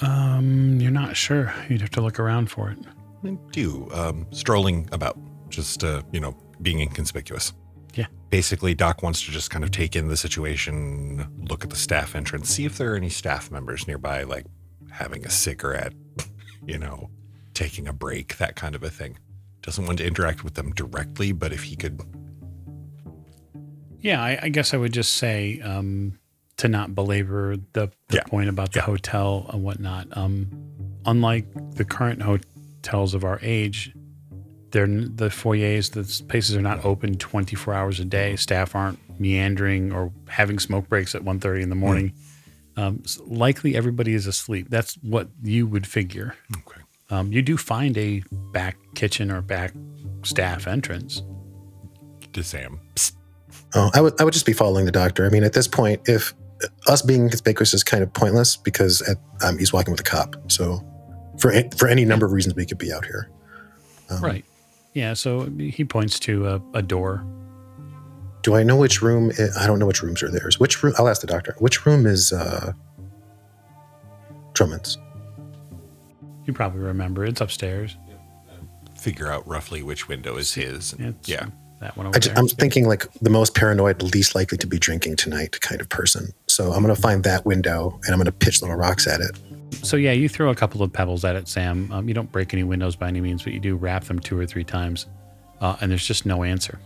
Um, 0.00 0.80
you're 0.80 0.90
not 0.92 1.16
sure. 1.16 1.52
You'd 1.68 1.80
have 1.80 1.90
to 1.90 2.00
look 2.00 2.20
around 2.20 2.48
for 2.48 2.70
it. 2.70 2.78
I 3.24 3.36
do. 3.50 3.88
Um, 3.92 4.26
strolling 4.30 4.88
about, 4.92 5.18
just, 5.48 5.82
uh, 5.82 6.02
you 6.12 6.20
know, 6.20 6.36
being 6.62 6.80
inconspicuous. 6.80 7.52
Yeah. 7.94 8.06
Basically, 8.30 8.74
Doc 8.74 9.02
wants 9.02 9.22
to 9.26 9.30
just 9.30 9.50
kind 9.50 9.62
of 9.64 9.70
take 9.70 9.94
in 9.96 10.08
the 10.08 10.16
situation, 10.16 11.26
look 11.48 11.62
at 11.64 11.70
the 11.70 11.76
staff 11.76 12.14
entrance, 12.14 12.48
see 12.48 12.64
if 12.64 12.78
there 12.78 12.92
are 12.92 12.96
any 12.96 13.10
staff 13.10 13.50
members 13.50 13.86
nearby, 13.86 14.22
like 14.22 14.46
having 14.90 15.24
a 15.26 15.30
cigarette, 15.30 15.92
you 16.66 16.78
know, 16.78 17.10
taking 17.54 17.86
a 17.86 17.92
break, 17.92 18.36
that 18.38 18.56
kind 18.56 18.74
of 18.74 18.82
a 18.82 18.90
thing. 18.90 19.18
Doesn't 19.60 19.84
want 19.86 19.98
to 19.98 20.06
interact 20.06 20.42
with 20.42 20.54
them 20.54 20.72
directly, 20.72 21.32
but 21.32 21.52
if 21.52 21.64
he 21.64 21.76
could, 21.76 22.00
Yeah, 24.00 24.22
I, 24.22 24.38
I 24.42 24.48
guess 24.48 24.74
I 24.74 24.76
would 24.76 24.92
just 24.92 25.14
say 25.14 25.60
um, 25.60 26.18
to 26.56 26.68
not 26.68 26.94
belabor 26.94 27.56
the, 27.72 27.90
the 28.08 28.16
Yeah. 28.16 28.22
point 28.24 28.48
about 28.48 28.72
the 28.72 28.80
Yeah. 28.80 28.86
hotel 28.86 29.46
and 29.52 29.62
whatnot. 29.62 30.08
Um, 30.16 30.50
unlike 31.06 31.46
the 31.76 31.84
current 31.84 32.22
hotels 32.22 33.14
of 33.14 33.22
our 33.24 33.38
age, 33.42 33.94
they're 34.72 34.84
n- 34.84 35.12
the 35.14 35.30
foyers, 35.30 35.90
the 35.90 36.04
spaces 36.04 36.56
are 36.56 36.60
not 36.62 36.84
open 36.84 37.16
24 37.16 37.72
hours 37.74 38.00
a 38.00 38.04
day. 38.04 38.36
Staff 38.36 38.74
aren't 38.74 38.98
meandering 39.20 39.92
or 39.92 40.12
having 40.28 40.58
smoke 40.58 40.88
breaks 40.88 41.14
at 41.14 41.22
1.30 41.22 41.62
in 41.62 41.68
the 41.68 41.74
morning. 41.76 42.12
Um, 42.76 43.02
s- 43.04 43.20
likely 43.26 43.76
everybody 43.76 44.14
is 44.14 44.26
asleep. 44.26 44.66
That's 44.70 44.94
what 45.02 45.28
you 45.42 45.66
would 45.66 45.86
figure. 45.86 46.34
okay. 46.66 46.80
Um, 47.10 47.30
you 47.32 47.42
do 47.42 47.56
find 47.58 47.96
a 47.98 48.22
back 48.52 48.76
kitchen 48.94 49.30
or 49.30 49.42
back 49.42 49.74
staff 50.22 50.66
entrance. 50.66 51.22
To 52.32 52.42
Sam, 52.42 52.80
Psst. 52.94 53.12
Oh, 53.74 53.90
I 53.94 54.00
would. 54.00 54.18
I 54.18 54.24
would 54.24 54.32
just 54.32 54.46
be 54.46 54.54
following 54.54 54.86
the 54.86 54.92
doctor. 54.92 55.26
I 55.26 55.28
mean, 55.28 55.44
at 55.44 55.52
this 55.52 55.68
point, 55.68 56.00
if 56.08 56.32
us 56.86 57.02
being 57.02 57.28
conspicuous 57.28 57.74
is 57.74 57.84
kind 57.84 58.02
of 58.02 58.10
pointless 58.14 58.56
because 58.56 59.02
at, 59.02 59.18
um, 59.44 59.58
he's 59.58 59.72
walking 59.74 59.92
with 59.92 60.00
a 60.00 60.04
cop. 60.04 60.36
So, 60.50 60.80
for 61.38 61.52
a- 61.52 61.68
for 61.76 61.88
any 61.88 62.06
number 62.06 62.24
of 62.24 62.32
reasons, 62.32 62.54
we 62.54 62.64
could 62.64 62.78
be 62.78 62.90
out 62.92 63.04
here. 63.04 63.28
Um, 64.08 64.22
Right. 64.22 64.44
Yeah. 64.94 65.14
So 65.14 65.46
he 65.58 65.84
points 65.84 66.18
to 66.20 66.46
a, 66.48 66.62
a 66.74 66.82
door. 66.82 67.24
Do 68.42 68.54
I 68.56 68.62
know 68.62 68.76
which 68.76 69.00
room? 69.02 69.30
I 69.38 69.64
I 69.64 69.66
don't 69.66 69.78
know 69.78 69.86
which 69.86 70.02
rooms 70.02 70.22
are 70.22 70.30
theirs. 70.30 70.58
Which 70.58 70.82
room? 70.82 70.94
I'll 70.98 71.08
ask 71.08 71.20
the 71.20 71.26
doctor. 71.28 71.54
Which 71.58 71.86
room 71.86 72.06
is 72.06 72.32
uh, 72.32 72.72
Drummond's? 74.54 74.98
You 76.46 76.52
probably 76.52 76.80
remember 76.80 77.24
it's 77.24 77.40
upstairs. 77.40 77.96
figure 78.98 79.30
out 79.30 79.46
roughly 79.48 79.82
which 79.82 80.08
window 80.08 80.36
is 80.36 80.54
his. 80.54 80.92
and- 80.92 81.14
It's 81.18 81.28
yeah. 81.28 81.46
that 81.80 81.96
one 81.96 82.06
over 82.06 82.16
I 82.16 82.18
ju- 82.20 82.28
there. 82.30 82.38
I'm 82.38 82.46
thinking 82.48 82.86
like 82.86 83.06
the 83.20 83.30
most 83.30 83.54
paranoid, 83.54 84.00
least 84.02 84.34
likely 84.34 84.58
to 84.58 84.66
be 84.66 84.78
drinking 84.78 85.16
tonight 85.16 85.60
kind 85.60 85.80
of 85.80 85.88
person. 85.88 86.32
So 86.48 86.72
I'm 86.72 86.82
going 86.84 86.94
to 86.94 87.00
find 87.00 87.24
that 87.24 87.44
window 87.46 87.98
and 88.04 88.12
I'm 88.12 88.18
going 88.18 88.26
to 88.26 88.32
pitch 88.32 88.60
little 88.62 88.76
rocks 88.76 89.06
at 89.08 89.20
it. 89.20 89.36
So 89.72 89.96
yeah, 89.96 90.12
you 90.12 90.28
throw 90.28 90.50
a 90.50 90.54
couple 90.54 90.82
of 90.82 90.92
pebbles 90.92 91.24
at 91.24 91.34
it, 91.34 91.48
Sam. 91.48 91.90
Um, 91.90 92.08
you 92.08 92.14
don't 92.14 92.30
break 92.30 92.52
any 92.52 92.62
windows 92.62 92.94
by 92.94 93.08
any 93.08 93.20
means, 93.20 93.42
but 93.42 93.52
you 93.52 93.60
do 93.60 93.76
rap 93.76 94.04
them 94.04 94.18
two 94.18 94.38
or 94.38 94.46
three 94.46 94.64
times, 94.64 95.06
uh, 95.60 95.76
and 95.80 95.90
there's 95.90 96.06
just 96.06 96.26
no 96.26 96.44
answer. 96.44 96.78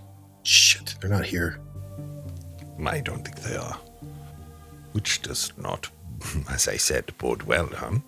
Shit, 0.45 0.95
they're 1.01 1.11
not 1.11 1.27
here. 1.27 1.61
I 2.85 3.01
don't 3.01 3.25
think 3.25 3.41
they 3.41 3.57
are. 3.57 3.79
Which 4.93 5.23
does 5.23 5.53
not, 5.59 5.91
as 6.51 6.69
I 6.69 6.77
said, 6.77 7.13
bode 7.19 7.43
well, 7.43 7.69
huh? 7.75 7.99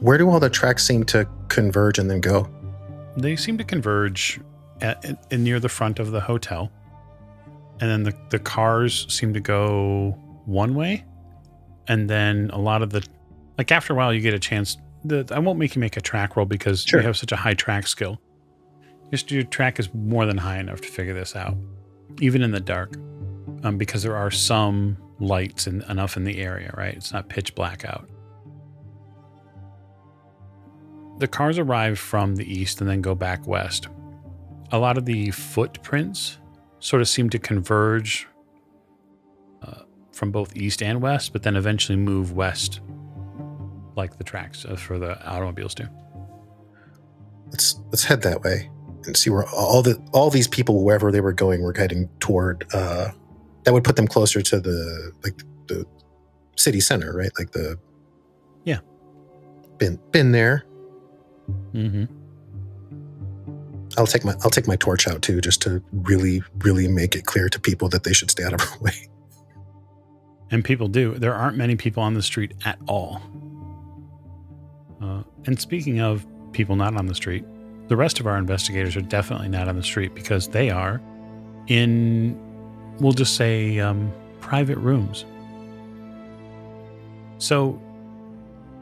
Where 0.00 0.16
do 0.18 0.30
all 0.30 0.40
the 0.40 0.50
tracks 0.50 0.86
seem 0.86 1.04
to 1.06 1.28
converge 1.48 1.98
and 1.98 2.10
then 2.10 2.20
go? 2.20 2.48
They 3.16 3.36
seem 3.36 3.58
to 3.58 3.64
converge 3.64 4.40
at, 4.80 5.04
at, 5.04 5.38
near 5.38 5.60
the 5.60 5.68
front 5.68 5.98
of 5.98 6.12
the 6.12 6.20
hotel, 6.20 6.70
and 7.80 7.90
then 7.90 8.02
the 8.04 8.14
the 8.30 8.38
cars 8.38 9.06
seem 9.12 9.34
to 9.34 9.40
go 9.40 10.16
one 10.46 10.74
way, 10.74 11.04
and 11.88 12.08
then 12.08 12.50
a 12.52 12.58
lot 12.58 12.82
of 12.82 12.90
the 12.90 13.04
like 13.62 13.70
after 13.70 13.92
a 13.92 13.96
while 13.96 14.12
you 14.12 14.20
get 14.20 14.34
a 14.34 14.40
chance. 14.40 14.76
The, 15.04 15.24
I 15.30 15.38
won't 15.38 15.56
make 15.56 15.76
you 15.76 15.80
make 15.80 15.96
a 15.96 16.00
track 16.00 16.34
roll 16.36 16.46
because 16.46 16.82
Sure. 16.82 16.98
you 17.00 17.06
have 17.06 17.16
such 17.16 17.30
a 17.30 17.36
high 17.36 17.54
track 17.54 17.86
skill. 17.86 18.20
Just 19.12 19.30
your 19.30 19.44
track 19.44 19.78
is 19.78 19.88
more 19.94 20.26
than 20.26 20.36
high 20.36 20.58
enough 20.58 20.80
to 20.80 20.88
figure 20.88 21.14
this 21.14 21.36
out, 21.36 21.56
even 22.20 22.42
in 22.42 22.50
the 22.50 22.58
dark, 22.60 22.96
um, 23.62 23.78
because 23.78 24.02
there 24.02 24.16
are 24.16 24.32
some 24.32 24.96
lights 25.20 25.68
and 25.68 25.84
enough 25.84 26.16
in 26.16 26.24
the 26.24 26.38
area. 26.40 26.74
Right, 26.76 26.94
it's 26.94 27.12
not 27.12 27.28
pitch 27.28 27.54
black 27.54 27.84
out. 27.84 28.08
The 31.18 31.28
cars 31.28 31.56
arrive 31.58 32.00
from 32.00 32.34
the 32.34 32.52
east 32.52 32.80
and 32.80 32.90
then 32.90 33.00
go 33.00 33.14
back 33.14 33.46
west. 33.46 33.86
A 34.72 34.78
lot 34.78 34.98
of 34.98 35.04
the 35.04 35.30
footprints 35.30 36.38
sort 36.80 37.00
of 37.00 37.06
seem 37.08 37.30
to 37.30 37.38
converge 37.38 38.26
uh, 39.62 39.82
from 40.12 40.32
both 40.32 40.56
east 40.56 40.82
and 40.82 41.00
west, 41.00 41.32
but 41.32 41.42
then 41.44 41.54
eventually 41.54 41.96
move 41.96 42.32
west, 42.32 42.80
like 43.96 44.18
the 44.18 44.24
tracks 44.24 44.64
uh, 44.64 44.76
for 44.76 44.98
the 44.98 45.22
automobiles 45.26 45.74
do. 45.74 45.84
Let's 47.50 47.80
let's 47.86 48.04
head 48.04 48.22
that 48.22 48.42
way 48.42 48.70
and 49.04 49.16
see 49.16 49.30
where 49.30 49.46
all 49.48 49.82
the 49.82 50.02
all 50.12 50.30
these 50.30 50.48
people, 50.48 50.84
wherever 50.84 51.12
they 51.12 51.20
were 51.20 51.32
going, 51.32 51.62
were 51.62 51.74
heading 51.76 52.08
toward. 52.20 52.64
Uh, 52.72 53.10
that 53.64 53.72
would 53.72 53.84
put 53.84 53.96
them 53.96 54.08
closer 54.08 54.42
to 54.42 54.60
the 54.60 55.12
like 55.22 55.42
the 55.68 55.86
city 56.56 56.80
center, 56.80 57.14
right? 57.14 57.30
Like 57.38 57.52
the 57.52 57.78
Yeah. 58.64 58.78
Been 59.78 59.98
been 60.10 60.32
there. 60.32 60.64
Mm-hmm. 61.72 62.04
I'll 63.98 64.06
take 64.06 64.24
my 64.24 64.34
I'll 64.42 64.50
take 64.50 64.66
my 64.66 64.76
torch 64.76 65.06
out 65.06 65.22
too, 65.22 65.40
just 65.40 65.60
to 65.62 65.82
really 65.92 66.42
really 66.58 66.88
make 66.88 67.14
it 67.14 67.26
clear 67.26 67.48
to 67.48 67.60
people 67.60 67.88
that 67.90 68.04
they 68.04 68.12
should 68.12 68.30
stay 68.30 68.44
out 68.44 68.54
of 68.54 68.60
our 68.72 68.78
way. 68.78 69.08
And 70.50 70.64
people 70.64 70.88
do. 70.88 71.14
There 71.14 71.34
aren't 71.34 71.56
many 71.56 71.76
people 71.76 72.02
on 72.02 72.14
the 72.14 72.22
street 72.22 72.52
at 72.64 72.78
all. 72.86 73.22
Uh, 75.02 75.22
and 75.46 75.60
speaking 75.60 76.00
of 76.00 76.24
people 76.52 76.76
not 76.76 76.96
on 76.96 77.06
the 77.06 77.14
street, 77.14 77.44
the 77.88 77.96
rest 77.96 78.20
of 78.20 78.26
our 78.26 78.38
investigators 78.38 78.96
are 78.96 79.02
definitely 79.02 79.48
not 79.48 79.68
on 79.68 79.76
the 79.76 79.82
street 79.82 80.14
because 80.14 80.48
they 80.48 80.70
are 80.70 81.00
in, 81.66 82.38
we'll 83.00 83.12
just 83.12 83.36
say, 83.36 83.78
um, 83.80 84.12
private 84.40 84.78
rooms. 84.78 85.24
So 87.38 87.80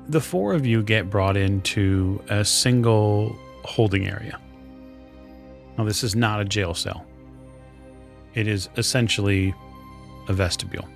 the 0.09 0.21
four 0.21 0.53
of 0.53 0.67
you 0.67 0.83
get 0.83 1.09
brought 1.09 1.37
into 1.37 2.23
a 2.29 2.45
single 2.45 3.37
holding 3.65 4.07
area. 4.07 4.39
Now, 5.79 5.85
this 5.85 6.03
is 6.03 6.15
not 6.15 6.41
a 6.41 6.45
jail 6.45 6.75
cell, 6.75 7.07
it 8.35 8.47
is 8.47 8.69
essentially 8.77 9.55
a 10.29 10.33
vestibule. 10.33 10.87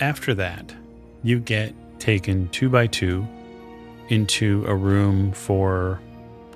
After 0.00 0.34
that, 0.34 0.74
you 1.22 1.38
get 1.38 1.74
taken 2.00 2.48
two 2.48 2.68
by 2.68 2.86
two 2.86 3.26
into 4.10 4.64
a 4.66 4.74
room 4.74 5.32
for 5.32 6.00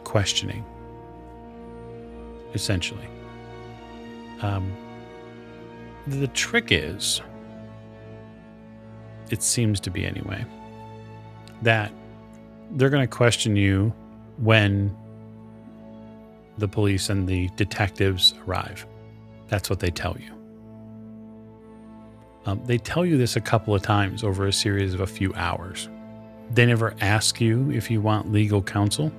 questioning, 0.03 0.65
essentially. 2.53 3.09
Um, 4.43 4.71
the 6.07 6.27
trick 6.29 6.69
is, 6.71 7.23
it 9.31 9.43
seems 9.43 9.81
to 9.81 9.91
be 9.91 10.05
anyway, 10.05 10.45
that 11.63 11.91
they're 12.73 12.91
going 12.91 13.07
to 13.07 13.17
question 13.17 13.57
you 13.57 13.93
when 14.39 14.95
the 16.59 16.69
police 16.69 17.09
and 17.09 17.27
the 17.27 17.49
detectives 17.57 18.35
arrive. 18.47 18.87
That's 19.49 19.71
what 19.71 19.81
they 19.81 19.91
tell 19.91 20.17
you. 20.19 20.31
Um, 22.47 22.63
they 22.67 22.79
tell 22.79 23.07
you 23.07 23.17
this 23.17 23.37
a 23.37 23.41
couple 23.41 23.75
of 23.75 23.83
times 23.83 24.23
over 24.23 24.47
a 24.47 24.53
series 24.53 24.93
of 24.93 25.01
a 25.01 25.07
few 25.07 25.33
hours. 25.35 25.89
They 26.55 26.67
never 26.67 26.95
ask 27.01 27.41
you 27.41 27.71
if 27.73 27.91
you 27.91 28.01
want 28.01 28.31
legal 28.31 28.63
counsel. 28.63 29.11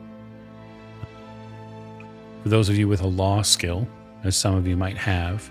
For 2.44 2.50
those 2.50 2.70
of 2.70 2.78
you 2.78 2.88
with 2.88 3.02
a 3.02 3.08
law 3.08 3.42
skill, 3.42 3.88
as 4.24 4.38
some 4.38 4.56
of 4.56 4.66
you 4.66 4.78
might 4.78 4.98
have, 4.98 5.50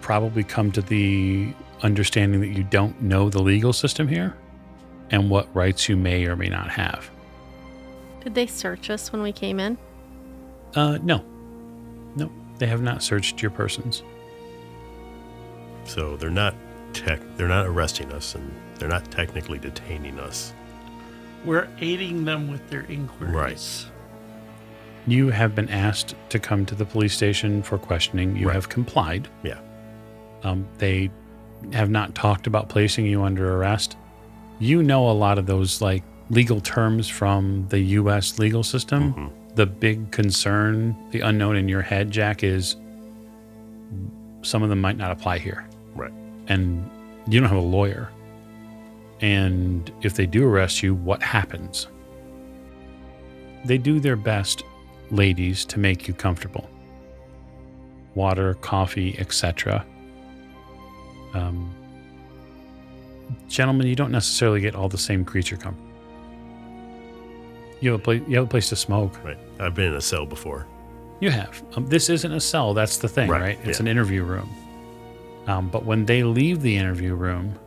probably 0.00 0.42
come 0.42 0.72
to 0.72 0.80
the 0.80 1.52
understanding 1.82 2.40
that 2.40 2.48
you 2.48 2.64
don't 2.64 3.00
know 3.02 3.28
the 3.28 3.42
legal 3.42 3.72
system 3.72 4.08
here 4.08 4.34
and 5.10 5.28
what 5.28 5.54
rights 5.54 5.88
you 5.88 5.96
may 5.96 6.24
or 6.24 6.34
may 6.34 6.48
not 6.48 6.70
have. 6.70 7.10
Did 8.24 8.34
they 8.34 8.46
search 8.46 8.88
us 8.88 9.12
when 9.12 9.22
we 9.22 9.32
came 9.32 9.60
in? 9.60 9.76
Uh, 10.74 10.98
no. 11.02 11.24
No, 12.16 12.30
they 12.58 12.66
have 12.66 12.82
not 12.82 13.02
searched 13.02 13.42
your 13.42 13.50
persons. 13.50 14.02
So 15.84 16.16
they're 16.16 16.30
not 16.30 16.54
tech. 16.92 17.20
They're 17.36 17.48
not 17.48 17.66
arresting 17.66 18.12
us, 18.12 18.34
and 18.34 18.50
they're 18.80 18.88
not 18.88 19.08
technically 19.12 19.58
detaining 19.58 20.18
us. 20.18 20.52
We're 21.44 21.68
aiding 21.80 22.24
them 22.24 22.50
with 22.50 22.68
their 22.70 22.82
inquiries. 22.82 23.32
Right. 23.34 23.86
You 25.06 25.28
have 25.30 25.54
been 25.54 25.68
asked 25.70 26.14
to 26.30 26.38
come 26.38 26.66
to 26.66 26.74
the 26.74 26.84
police 26.84 27.14
station 27.14 27.62
for 27.62 27.78
questioning. 27.78 28.36
You 28.36 28.48
Right. 28.48 28.54
have 28.54 28.68
complied. 28.68 29.28
Yeah. 29.42 29.58
Um, 30.42 30.66
they 30.78 31.10
have 31.72 31.90
not 31.90 32.14
talked 32.14 32.46
about 32.46 32.68
placing 32.68 33.06
you 33.06 33.22
under 33.22 33.54
arrest. 33.56 33.96
You 34.58 34.82
know 34.82 35.08
a 35.08 35.12
lot 35.12 35.38
of 35.38 35.46
those 35.46 35.80
like 35.80 36.02
legal 36.30 36.60
terms 36.60 37.08
from 37.08 37.66
the 37.68 37.80
U.S. 37.80 38.38
legal 38.38 38.62
system. 38.62 39.14
Mhm. 39.14 39.30
The 39.56 39.66
big 39.66 40.10
concern, 40.10 40.94
the 41.10 41.20
unknown 41.20 41.56
in 41.56 41.68
your 41.68 41.82
head, 41.82 42.10
Jack, 42.10 42.42
is 42.44 42.76
some 44.42 44.62
of 44.62 44.68
them 44.68 44.80
might 44.80 44.96
not 44.96 45.10
apply 45.10 45.38
here. 45.38 45.64
Right. 45.94 46.12
And 46.46 46.88
you 47.28 47.40
don't 47.40 47.48
have 47.48 47.58
a 47.58 47.62
lawyer. 47.62 48.08
And 49.20 49.92
if 50.02 50.14
they 50.14 50.26
do 50.26 50.46
arrest 50.48 50.82
you, 50.82 50.94
what 50.94 51.22
happens? 51.22 51.88
They 53.64 53.76
do 53.78 54.00
their 54.00 54.16
best, 54.16 54.62
ladies, 55.10 55.64
to 55.66 55.78
make 55.78 56.08
you 56.08 56.14
comfortable. 56.14 56.68
Water, 58.14 58.54
coffee, 58.54 59.16
etc. 59.18 59.84
Um, 61.34 61.74
gentlemen, 63.48 63.86
you 63.86 63.94
don't 63.94 64.10
necessarily 64.10 64.60
get 64.60 64.74
all 64.74 64.88
the 64.88 64.98
same 64.98 65.24
creature 65.24 65.56
comfort. 65.56 65.84
You 67.80 67.92
have 67.92 68.00
a 68.00 68.02
place. 68.02 68.22
You 68.26 68.36
have 68.36 68.44
a 68.44 68.48
place 68.48 68.68
to 68.70 68.76
smoke. 68.76 69.22
Right. 69.24 69.38
I've 69.58 69.74
been 69.74 69.88
in 69.88 69.94
a 69.94 70.00
cell 70.00 70.26
before. 70.26 70.66
You 71.20 71.30
have. 71.30 71.62
Um, 71.76 71.86
this 71.86 72.08
isn't 72.08 72.32
a 72.32 72.40
cell. 72.40 72.72
That's 72.74 72.96
the 72.98 73.08
thing, 73.08 73.28
right? 73.30 73.40
Right, 73.40 73.58
It's 73.64 73.78
yeah. 73.78 73.84
an 73.84 73.88
interview 73.88 74.22
room. 74.22 74.48
Um, 75.46 75.68
but 75.68 75.84
when 75.84 76.04
they 76.06 76.22
leave 76.22 76.62
the 76.62 76.76
interview 76.76 77.14
room, 77.14 77.58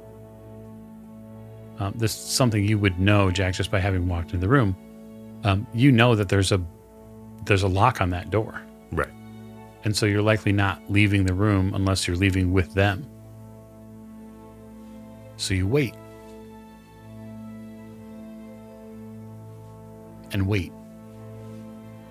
um, 1.80 1.94
this 1.96 2.14
is 2.16 2.20
something 2.22 2.64
you 2.64 2.78
would 2.80 3.00
know, 3.00 3.32
Jack, 3.32 3.54
just 3.56 3.72
by 3.72 3.80
having 3.80 4.08
walked 4.08 4.34
in 4.34 4.40
the 4.40 4.48
room. 4.48 4.76
Um, 5.44 5.68
you 5.74 5.92
know 5.92 6.16
that 6.16 6.30
there's 6.30 6.52
a 6.52 6.62
there's 7.46 7.64
a 7.64 7.68
lock 7.68 8.00
on 8.00 8.10
that 8.12 8.30
door, 8.30 8.62
Right. 8.92 9.10
and 9.84 9.96
so 9.96 10.06
you're 10.06 10.22
likely 10.22 10.54
not 10.54 10.82
leaving 10.90 11.26
the 11.26 11.34
room 11.34 11.74
unless 11.74 12.08
you're 12.08 12.16
leaving 12.16 12.54
with 12.54 12.74
them. 12.74 13.06
So 15.36 15.54
you 15.54 15.68
wait 15.68 15.94
and 20.32 20.48
wait, 20.48 20.72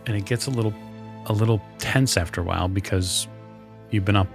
and 0.06 0.16
it 0.16 0.24
gets 0.26 0.46
a 0.46 0.50
little 0.50 0.74
a 1.26 1.32
little 1.32 1.62
tense 1.78 2.16
after 2.16 2.40
a 2.40 2.44
while 2.44 2.68
because 2.68 3.28
you've 3.90 4.04
been 4.04 4.16
up. 4.16 4.28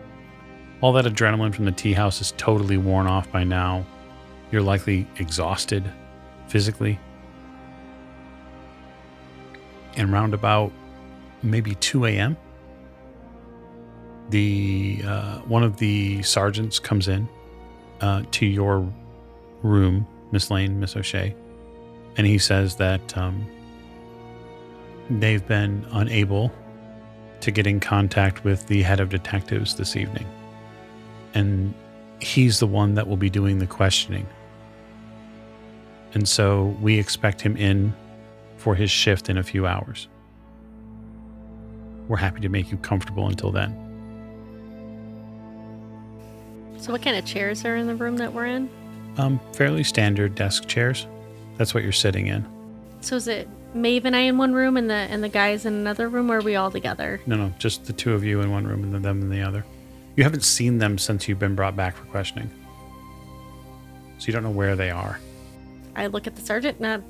All 0.82 0.94
that 0.94 1.06
adrenaline 1.06 1.54
from 1.54 1.66
the 1.66 1.72
tea 1.72 1.94
house 1.94 2.22
is 2.22 2.34
totally 2.38 2.78
worn 2.78 3.08
off 3.08 3.32
by 3.32 3.44
now. 3.44 3.86
You're 4.52 4.62
likely 4.62 5.08
exhausted 5.18 5.92
physically. 6.48 7.00
And 9.96 10.12
round 10.12 10.34
about 10.34 10.72
maybe 11.44 11.76
2 11.76 12.06
a.m., 12.06 12.38
the 14.30 15.02
uh, 15.06 15.40
one 15.40 15.64
of 15.64 15.78
the 15.78 16.22
sergeants 16.24 16.80
comes 16.80 17.08
in 17.08 17.28
uh, 18.02 18.24
to 18.32 18.46
your 18.46 18.88
room, 19.64 20.08
Miss 20.32 20.52
Lane, 20.52 20.80
Miss 20.80 20.96
O'Shea, 20.96 21.34
and 22.18 22.28
he 22.28 22.38
says 22.38 22.76
that 22.76 23.18
um, 23.18 23.46
they've 25.10 25.46
been 25.48 25.86
unable 25.92 26.52
to 27.42 27.52
get 27.52 27.68
in 27.68 27.80
contact 27.80 28.44
with 28.44 28.68
the 28.68 28.82
head 28.82 29.00
of 29.00 29.10
detectives 29.10 29.76
this 29.76 29.96
evening. 29.96 30.26
And 31.34 31.74
he's 32.20 32.60
the 32.60 32.68
one 32.68 32.96
that 32.96 33.08
will 33.08 33.18
be 33.18 33.30
doing 33.30 33.60
the 33.60 33.68
questioning. 33.68 34.28
And 36.18 36.28
so 36.28 36.76
we 36.82 36.98
expect 36.98 37.42
him 37.42 37.56
in 37.58 37.94
for 38.56 38.74
his 38.74 38.90
shift 38.90 39.30
in 39.30 39.38
a 39.38 39.44
few 39.44 39.68
hours. 39.68 40.08
We're 42.08 42.18
happy 42.18 42.42
to 42.42 42.50
make 42.50 42.72
you 42.72 42.78
comfortable 42.78 43.28
until 43.28 43.52
then. 43.52 43.70
So, 46.80 46.92
what 46.92 47.04
kind 47.04 47.18
of 47.18 47.24
chairs 47.24 47.64
are 47.66 47.76
in 47.76 47.86
the 47.86 47.94
room 47.94 48.18
that 48.18 48.34
we're 48.34 48.48
in? 48.48 48.68
Um, 49.20 49.40
fairly 49.54 49.84
standard 49.84 50.34
desk 50.34 50.66
chairs. 50.66 51.06
That's 51.58 51.76
what 51.76 51.84
you're 51.84 51.92
sitting 51.92 52.26
in. 52.26 52.44
So, 53.02 53.18
is 53.18 53.28
it 53.28 53.48
Maeve 53.76 54.06
and 54.06 54.16
I 54.16 54.22
in 54.22 54.40
one 54.40 54.56
room 54.56 54.76
and 54.76 54.90
the 54.90 54.96
and 54.96 55.24
the 55.24 55.30
guys 55.30 55.68
in 55.68 55.74
another 55.76 56.10
room, 56.10 56.32
or 56.32 56.40
are 56.40 56.42
we 56.42 56.56
all 56.56 56.72
together? 56.72 57.22
No, 57.28 57.36
no, 57.36 57.54
just 57.60 57.86
the 57.86 57.94
two 57.94 58.14
of 58.14 58.24
you 58.24 58.42
in 58.42 58.50
one 58.50 58.66
room 58.66 58.84
and 58.84 58.92
then 58.92 59.04
them 59.04 59.22
in 59.22 59.30
the 59.30 59.44
other. 59.44 59.64
You 60.16 60.24
haven't 60.24 60.44
seen 60.44 60.80
them 60.80 60.98
since 60.98 61.28
you've 61.28 61.38
been 61.38 61.54
brought 61.54 61.76
back 61.76 61.96
for 61.96 62.06
questioning. 62.06 62.50
So 64.18 64.26
you 64.26 64.34
don't 64.34 64.42
know 64.42 64.50
where 64.50 64.76
they 64.76 64.90
are. 64.90 65.20
I 65.98 66.06
look 66.08 66.28
at 66.28 66.36
the 66.36 66.42
sergeant. 66.42 66.80
Now, 66.80 67.02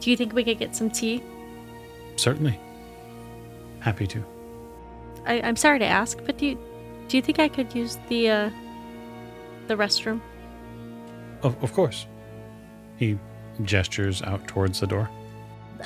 do 0.00 0.10
you 0.10 0.16
think 0.16 0.32
we 0.32 0.44
could 0.44 0.58
get 0.58 0.74
some 0.74 0.88
tea? 0.88 1.22
Certainly. 2.16 2.58
Happy 3.80 4.06
to. 4.06 4.24
I, 5.26 5.40
I'm 5.42 5.56
sorry 5.56 5.80
to 5.80 5.84
ask, 5.84 6.18
but 6.24 6.38
do 6.38 6.46
you 6.46 6.58
do 7.08 7.16
you 7.16 7.22
think 7.22 7.38
I 7.38 7.48
could 7.48 7.74
use 7.74 7.98
the 8.08 8.30
uh, 8.30 8.50
the 9.66 9.74
restroom? 9.74 10.20
Of, 11.42 11.62
of 11.62 11.72
course. 11.72 12.06
He 12.96 13.18
gestures 13.62 14.22
out 14.22 14.46
towards 14.48 14.80
the 14.80 14.86
door. 14.86 15.10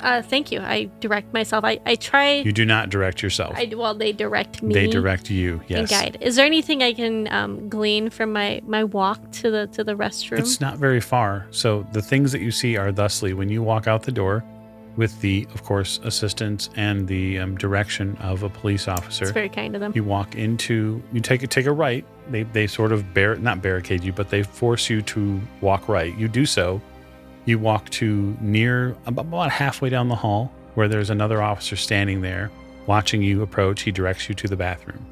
Uh, 0.01 0.23
thank 0.23 0.51
you. 0.51 0.61
I 0.61 0.85
direct 1.01 1.33
myself. 1.33 1.65
I, 1.65 1.81
I 1.87 1.95
try. 1.95 2.35
You 2.35 2.53
do 2.53 2.65
not 2.65 2.91
direct 2.91 3.23
yourself. 3.23 3.55
I 3.57 3.73
well, 3.77 3.95
they 3.95 4.13
direct 4.13 4.63
me. 4.63 4.75
they 4.75 4.87
direct 4.87 5.31
you. 5.31 5.61
Yes. 5.69 5.91
guide. 5.91 6.19
Is 6.21 6.37
there 6.37 6.47
anything 6.47 6.83
I 6.83 6.93
can 6.93 7.29
um, 7.33 7.69
glean 7.69 8.11
from 8.11 8.33
my 8.33 8.61
my 8.67 8.85
walk 8.85 9.31
to 9.33 9.51
the 9.51 9.67
to 9.69 9.85
the 9.85 9.95
restroom? 9.95 10.39
It's 10.39 10.61
not 10.61 10.79
very 10.79 11.01
far. 11.01 11.47
So 11.51 11.87
the 11.93 12.03
things 12.03 12.33
that 12.33 12.41
you 12.41 12.51
see 12.51 12.77
are 12.77 12.93
thusly 12.93 13.33
when 13.35 13.49
you 13.49 13.63
walk 13.63 13.87
out 13.87 14.03
the 14.03 14.13
door 14.13 14.45
with 14.97 15.19
the, 15.23 15.47
of 15.55 15.63
course, 15.65 16.01
assistance 16.05 16.69
and 16.77 17.09
the 17.09 17.39
um, 17.39 17.57
direction 17.57 18.17
of 18.19 18.43
a 18.43 18.49
police 18.49 18.89
officer. 18.89 19.25
It's 19.25 19.33
very 19.33 19.49
kind 19.49 19.75
of 19.75 19.81
them. 19.81 19.93
you 19.95 20.05
walk 20.05 20.35
into 20.35 21.03
you 21.13 21.21
take 21.21 21.43
a 21.43 21.47
take 21.47 21.67
a 21.67 21.73
right 21.73 22.05
they 22.31 22.43
they 22.45 22.67
sort 22.67 22.93
of 22.93 23.15
bar 23.15 23.37
not 23.37 23.63
barricade 23.63 24.05
you 24.05 24.13
but 24.13 24.29
they 24.29 24.43
force 24.43 24.89
you 24.89 25.03
to 25.03 25.41
walk 25.61 25.89
right 25.89 26.17
you 26.17 26.29
do 26.29 26.47
so 26.47 26.81
you 27.45 27.59
walk 27.59 27.91
to 27.91 28.37
near 28.41 28.97
about, 29.07 29.51
halfway 29.51 29.91
down 29.91 30.09
the 30.09 30.17
hall 30.17 30.53
where 30.75 30.89
there's 30.89 31.11
another 31.11 31.43
officer 31.43 31.77
standing 31.77 32.21
there 32.21 32.51
watching 32.87 33.23
you 33.23 33.43
approach 33.43 33.83
he 33.83 33.93
directs 33.93 34.29
you 34.29 34.35
to 34.35 34.49
the 34.49 34.57
bathroom. 34.57 35.05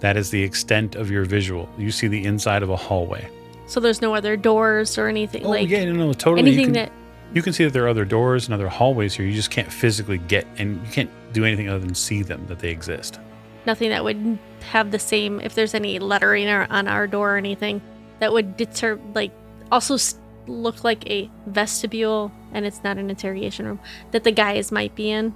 That 0.00 0.16
is 0.16 0.30
the 0.30 0.42
extent 0.42 0.94
of 0.94 1.10
your 1.10 1.24
visual. 1.24 1.68
You 1.78 1.90
see 1.90 2.08
the 2.08 2.24
inside 2.24 2.62
of 2.62 2.70
a 2.70 2.76
hallway. 2.76 3.28
So 3.66 3.80
there's 3.80 4.02
no 4.02 4.14
other 4.14 4.36
doors 4.36 4.98
or 4.98 5.08
anything 5.08 5.46
oh 5.46 5.50
like 5.50 5.68
yeah 5.68 5.84
no 5.84 5.92
no 5.92 6.12
totally 6.12 6.50
you 6.50 6.58
anything 6.58 6.74
can, 6.74 6.84
that 6.84 6.92
you 7.32 7.40
can 7.40 7.52
see 7.52 7.64
that 7.64 7.72
there 7.72 7.84
are 7.84 7.88
other 7.88 8.04
doors 8.04 8.44
and 8.44 8.52
other 8.52 8.68
hallways 8.68 9.14
here. 9.14 9.24
You 9.24 9.32
just 9.32 9.50
can't 9.50 9.72
physically 9.72 10.18
get 10.18 10.46
and 10.58 10.84
you 10.86 10.92
can't 10.92 11.10
do 11.32 11.44
anything 11.44 11.68
other 11.68 11.78
than 11.78 11.94
see 11.94 12.22
them 12.22 12.46
that 12.48 12.58
they 12.58 12.70
exist. 12.70 13.18
Nothing 13.64 13.90
that 13.90 14.04
would 14.04 14.38
have 14.70 14.90
the 14.90 14.98
same 14.98 15.40
if 15.40 15.54
there's 15.54 15.72
any 15.72 15.98
lettering 15.98 16.48
or, 16.48 16.66
on 16.68 16.88
our 16.88 17.06
door 17.06 17.34
or 17.34 17.36
anything 17.36 17.80
that 18.18 18.32
would 18.32 18.56
deter 18.56 19.00
like 19.14 19.32
also 19.70 19.96
look 20.46 20.84
like 20.84 21.08
a 21.08 21.30
vestibule 21.46 22.32
and 22.52 22.66
it's 22.66 22.82
not 22.82 22.98
an 22.98 23.10
interrogation 23.10 23.66
room 23.66 23.80
that 24.10 24.24
the 24.24 24.32
guys 24.32 24.72
might 24.72 24.94
be 24.94 25.10
in. 25.10 25.34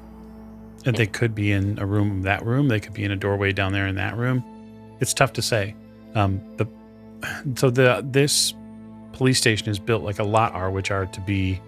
And 0.85 0.97
they 0.97 1.07
could 1.07 1.35
be 1.35 1.53
in 1.53 1.79
a 1.79 1.87
room, 1.87 2.23
that 2.23 2.45
room. 2.45 2.69
They 2.69 2.81
could 2.81 2.93
be 2.93 3.05
in 3.05 3.11
a 3.11 3.17
doorway 3.17 3.53
down 3.53 3.73
there 3.73 3.87
in 3.87 3.97
that 3.97 4.17
room. 4.17 4.45
It's 5.01 5.13
tough 5.15 5.33
to 5.35 5.43
say. 5.43 5.75
Um, 6.15 6.41
the 6.57 6.67
so 7.57 7.71
the 7.71 8.05
this 8.05 8.55
police 9.13 9.39
station 9.39 9.69
is 9.69 9.79
built 9.79 10.03
like 10.03 10.19
a 10.19 10.25
lot 10.25 10.53
are, 10.53 10.71
which 10.71 10.91
are 10.91 11.07
to 11.07 11.21
be, 11.23 11.61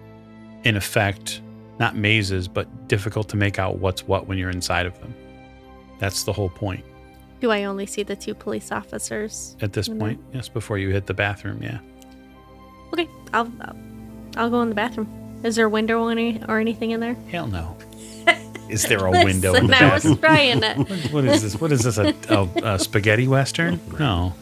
in 0.63 0.77
effect, 0.77 1.41
not 1.79 1.95
mazes, 1.95 2.47
but 2.47 2.87
difficult 2.87 3.27
to 3.29 3.37
make 3.37 3.57
out 3.57 3.79
what's 3.79 4.07
what 4.07 4.27
when 4.27 4.37
you're 4.37 4.51
inside 4.51 4.85
of 4.85 4.99
them. 4.99 5.13
That's 5.97 6.23
the 6.23 6.31
whole 6.31 6.49
point 6.49 6.85
Do 7.41 7.51
I 7.51 7.65
only 7.65 7.85
see 7.85 8.03
the 8.03 8.15
two 8.15 8.33
police 8.33 8.71
officers? 8.71 9.57
at 9.61 9.73
this 9.73 9.89
point. 9.89 10.21
Yes, 10.33 10.47
before 10.47 10.77
you 10.77 10.89
hit 10.91 11.07
the 11.07 11.13
bathroom. 11.13 11.61
Yeah. 11.61 11.79
Okay, 12.93 13.07
I'll 13.33 13.51
I'll, 13.61 13.75
I'll 14.37 14.49
go 14.49 14.61
in 14.61 14.69
the 14.69 14.75
bathroom. 14.75 15.07
Is 15.43 15.55
there 15.55 15.65
a 15.65 15.69
window 15.69 16.03
or, 16.03 16.11
any, 16.11 16.41
or 16.47 16.59
anything 16.59 16.91
in 16.91 16.99
there? 16.99 17.15
Hell 17.31 17.47
no. 17.47 17.77
Is 18.69 18.83
there 18.83 19.05
a 19.05 19.11
window 19.11 19.53
in 19.55 19.67
Listen, 19.67 19.67
the 19.67 19.77
I 19.77 19.93
was 19.93 20.03
bathroom? 20.03 20.17
trying 20.17 20.63
it. 20.63 21.11
What 21.11 21.25
is 21.25 21.41
this? 21.41 21.59
What 21.59 21.71
is 21.71 21.83
this? 21.83 21.97
A, 21.97 22.13
a, 22.29 22.73
a 22.75 22.79
spaghetti 22.79 23.27
western? 23.27 23.79
No. 23.97 24.33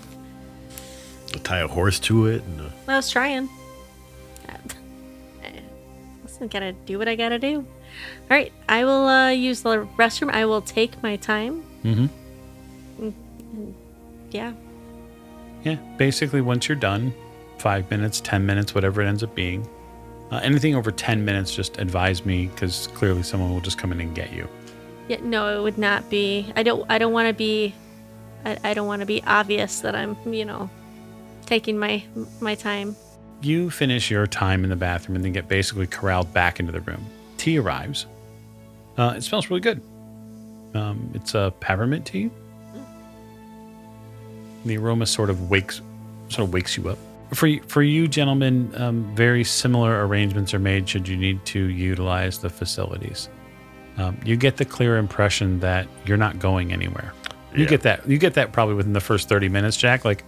tie 1.44 1.60
a 1.60 1.68
horse 1.68 2.00
to 2.00 2.26
it. 2.26 2.44
And, 2.44 2.62
uh, 2.62 2.70
I 2.90 2.96
was 2.98 3.10
trying. 3.10 3.48
Listen, 6.24 6.48
gotta 6.50 6.74
do 6.74 6.98
what 6.98 7.08
I 7.08 7.16
gotta 7.16 7.40
do. 7.40 7.60
All 7.60 7.66
right, 8.38 8.52
I 8.68 8.84
will 8.84 9.06
uh, 9.08 9.30
use 9.30 9.62
the 9.62 9.88
restroom. 9.98 10.32
I 10.32 10.46
will 10.46 10.62
take 10.62 11.02
my 11.02 11.16
time. 11.16 11.64
Mm-hmm. 11.84 12.08
Yeah. 14.32 14.54
Yeah, 15.64 15.76
basically, 15.98 16.42
once 16.42 16.68
you're 16.68 16.76
done, 16.76 17.14
five 17.60 17.90
minutes, 17.90 18.22
10 18.22 18.46
minutes, 18.46 18.76
whatever 18.76 19.02
it 19.02 19.08
ends 19.08 19.24
up 19.24 19.34
being, 19.36 19.68
uh, 20.32 20.40
anything 20.44 20.76
over 20.76 20.92
10 20.92 21.24
minutes, 21.24 21.56
just 21.56 21.80
advise 21.80 22.26
me 22.26 22.48
because 22.48 22.88
clearly 22.88 23.24
someone 23.24 23.54
will 23.54 23.62
just 23.62 23.78
come 23.78 23.92
in 23.92 24.02
and 24.02 24.14
get 24.14 24.34
you. 24.34 24.48
Yeah. 25.08 25.18
No, 25.22 25.58
it 25.58 25.64
would 25.64 25.78
not 25.78 26.10
be. 26.10 26.52
I 26.56 26.64
don't. 26.64 26.86
I 26.90 26.98
don't 26.98 27.14
want 27.14 27.30
to 27.30 27.34
be. 27.34 27.74
I, 28.44 28.58
I 28.64 28.74
don't 28.74 28.88
want 28.88 29.02
to 29.02 29.06
be 29.06 29.24
obvious 29.24 29.80
that 29.80 29.96
I'm. 29.96 30.18
You 30.26 30.44
know, 30.44 30.70
taking 31.46 31.80
my 31.80 32.04
my 32.42 32.56
time. 32.56 32.96
You 33.42 33.70
finish 33.70 34.12
your 34.12 34.28
time 34.28 34.64
in 34.64 34.70
the 34.70 34.76
bathroom 34.76 35.16
and 35.16 35.24
then 35.24 35.32
get 35.32 35.48
basically 35.48 35.88
corralled 35.88 36.34
back 36.34 36.60
into 36.60 36.72
the 36.72 36.82
room. 36.82 37.06
Tea 37.38 37.60
arrives. 37.60 38.06
Uh, 38.98 39.14
it 39.16 39.22
smells 39.24 39.50
really 39.50 39.62
good. 39.62 39.82
Um, 40.74 41.12
it's 41.14 41.36
a 41.36 41.54
peppermint 41.60 42.06
tea. 42.06 42.32
The 44.66 44.78
aroma 44.78 45.06
sort 45.06 45.30
of 45.30 45.50
wakes, 45.50 45.82
sort 46.30 46.48
of 46.48 46.54
wakes 46.54 46.76
you 46.76 46.90
up. 46.90 46.98
For 47.34 47.50
for 47.68 47.82
you 47.84 48.08
gentlemen, 48.08 48.72
um, 48.78 49.14
very 49.16 49.44
similar 49.44 50.06
arrangements 50.06 50.54
are 50.54 50.60
made 50.60 50.88
should 50.88 51.08
you 51.08 51.18
need 51.18 51.44
to 51.48 51.60
utilize 51.60 52.40
the 52.40 52.50
facilities. 52.50 53.30
Um, 53.98 54.18
you 54.24 54.38
get 54.38 54.58
the 54.58 54.66
clear 54.66 54.98
impression 54.98 55.60
that 55.60 55.88
you're 56.06 56.18
not 56.18 56.40
going 56.40 56.72
anywhere. 56.72 57.14
You 57.54 57.64
Yeah. 57.64 57.70
get 57.70 57.82
that. 57.82 58.08
You 58.08 58.18
get 58.18 58.36
that 58.36 58.52
probably 58.54 58.76
within 58.76 58.94
the 58.94 59.02
first 59.02 59.28
thirty 59.28 59.50
minutes, 59.50 59.76
Jack. 59.76 60.06
Like, 60.06 60.24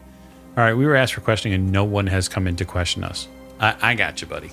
all 0.58 0.64
right, 0.64 0.74
we 0.74 0.86
were 0.86 0.96
asked 0.96 1.14
for 1.14 1.22
questioning, 1.22 1.54
and 1.54 1.72
no 1.72 1.84
one 1.84 2.08
has 2.08 2.28
come 2.28 2.48
in 2.48 2.56
to 2.58 2.66
question 2.66 3.04
us. 3.04 3.28
I, 3.62 3.76
I 3.82 3.96
got 3.96 4.22
you, 4.22 4.28
buddy. 4.28 4.50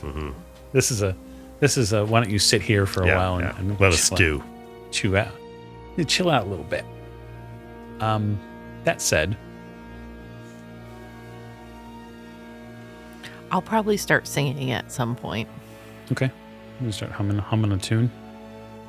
This 0.73 0.91
is 0.91 1.03
a, 1.03 1.17
this 1.61 1.77
is 1.79 1.93
a. 1.93 2.05
Why 2.05 2.21
don't 2.21 2.31
you 2.31 2.39
sit 2.39 2.61
here 2.63 2.87
for 2.87 3.03
a 3.05 3.07
yeah, 3.07 3.17
while 3.17 3.37
and, 3.37 3.45
yeah. 3.45 3.59
and 3.59 3.81
let 3.81 3.93
us 3.93 4.13
out- 4.13 4.19
chew 4.93 5.17
out, 5.17 5.33
You 5.97 6.05
chill 6.05 6.29
out 6.31 6.47
a 6.47 6.49
little 6.51 6.65
bit. 6.65 6.85
Um, 8.01 8.39
that 8.85 9.01
said, 9.01 9.37
I'll 13.51 13.63
probably 13.63 13.97
start 13.97 14.27
singing 14.27 14.71
at 14.73 14.91
some 14.93 15.15
point. 15.17 15.49
okay, 16.13 16.31
you 16.81 16.93
start 16.93 17.13
humming, 17.13 17.39
humming 17.39 17.73
a 17.73 17.79
tune. 17.79 18.11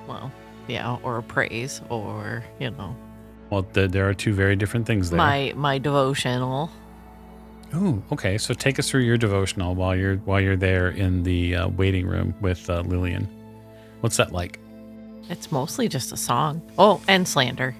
Well, 0.07 0.31
yeah, 0.67 0.97
or 1.03 1.17
a 1.17 1.23
praise, 1.23 1.81
or 1.89 2.43
you 2.59 2.71
know, 2.71 2.95
Well, 3.49 3.63
th- 3.63 3.91
there 3.91 4.07
are 4.09 4.13
two 4.13 4.33
very 4.33 4.55
different 4.55 4.85
things 4.85 5.09
there. 5.09 5.17
my 5.17 5.53
my 5.55 5.77
devotional. 5.77 6.69
Oh, 7.73 8.01
okay. 8.13 8.37
So 8.37 8.53
take 8.53 8.79
us 8.79 8.89
through 8.89 9.01
your 9.01 9.17
devotional 9.17 9.75
while 9.75 9.95
you're 9.95 10.15
while 10.17 10.39
you're 10.39 10.55
there 10.55 10.89
in 10.89 11.23
the 11.23 11.55
uh, 11.55 11.67
waiting 11.69 12.07
room 12.07 12.33
with 12.41 12.69
uh, 12.69 12.81
Lillian. 12.81 13.27
What's 14.01 14.15
that 14.17 14.31
like? 14.31 14.59
It's 15.29 15.51
mostly 15.51 15.89
just 15.89 16.13
a 16.13 16.17
song. 16.17 16.61
Oh, 16.77 17.01
and 17.09 17.27
slander. 17.27 17.75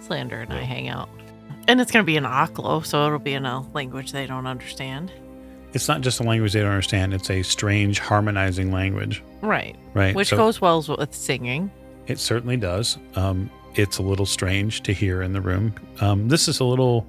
Slander 0.00 0.40
and 0.40 0.52
I 0.52 0.62
hang 0.62 0.88
out, 0.88 1.08
and 1.68 1.80
it's 1.80 1.90
gonna 1.90 2.04
be 2.04 2.16
in 2.16 2.24
Aklo, 2.24 2.84
so 2.84 3.06
it'll 3.06 3.18
be 3.20 3.32
in 3.34 3.46
a 3.46 3.62
language 3.72 4.12
they 4.12 4.26
don't 4.26 4.46
understand. 4.46 5.10
It's 5.74 5.88
not 5.88 6.00
just 6.02 6.20
a 6.20 6.22
language 6.22 6.52
they 6.52 6.60
don't 6.60 6.70
understand. 6.70 7.14
It's 7.14 7.30
a 7.30 7.42
strange 7.42 7.98
harmonizing 7.98 8.70
language, 8.72 9.22
Right. 9.40 9.74
right? 9.94 10.14
Which 10.14 10.28
So 10.28 10.36
goes 10.36 10.60
well 10.60 10.84
with 10.98 11.14
singing. 11.14 11.70
It 12.06 12.18
certainly 12.18 12.56
does. 12.56 12.98
Um, 13.16 13.50
it's 13.74 13.96
a 13.98 14.02
little 14.02 14.26
strange 14.26 14.82
to 14.82 14.92
hear 14.92 15.22
in 15.22 15.32
the 15.32 15.40
room. 15.40 15.74
Um, 16.00 16.28
this 16.28 16.46
is 16.48 16.60
a 16.60 16.64
little. 16.64 17.06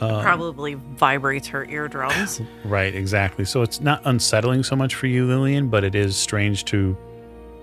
Uh, 0.00 0.22
Probably 0.22 0.74
vibrates 0.74 1.46
her 1.48 1.64
eardrums. 1.64 2.40
Right, 2.64 2.94
exactly. 2.94 3.44
So 3.44 3.62
it's 3.62 3.80
not 3.80 4.00
unsettling 4.04 4.62
so 4.62 4.74
much 4.76 4.94
for 4.94 5.06
you, 5.06 5.26
Lillian, 5.26 5.68
but 5.68 5.82
it 5.84 5.94
is 5.94 6.16
strange 6.16 6.64
to 6.66 6.96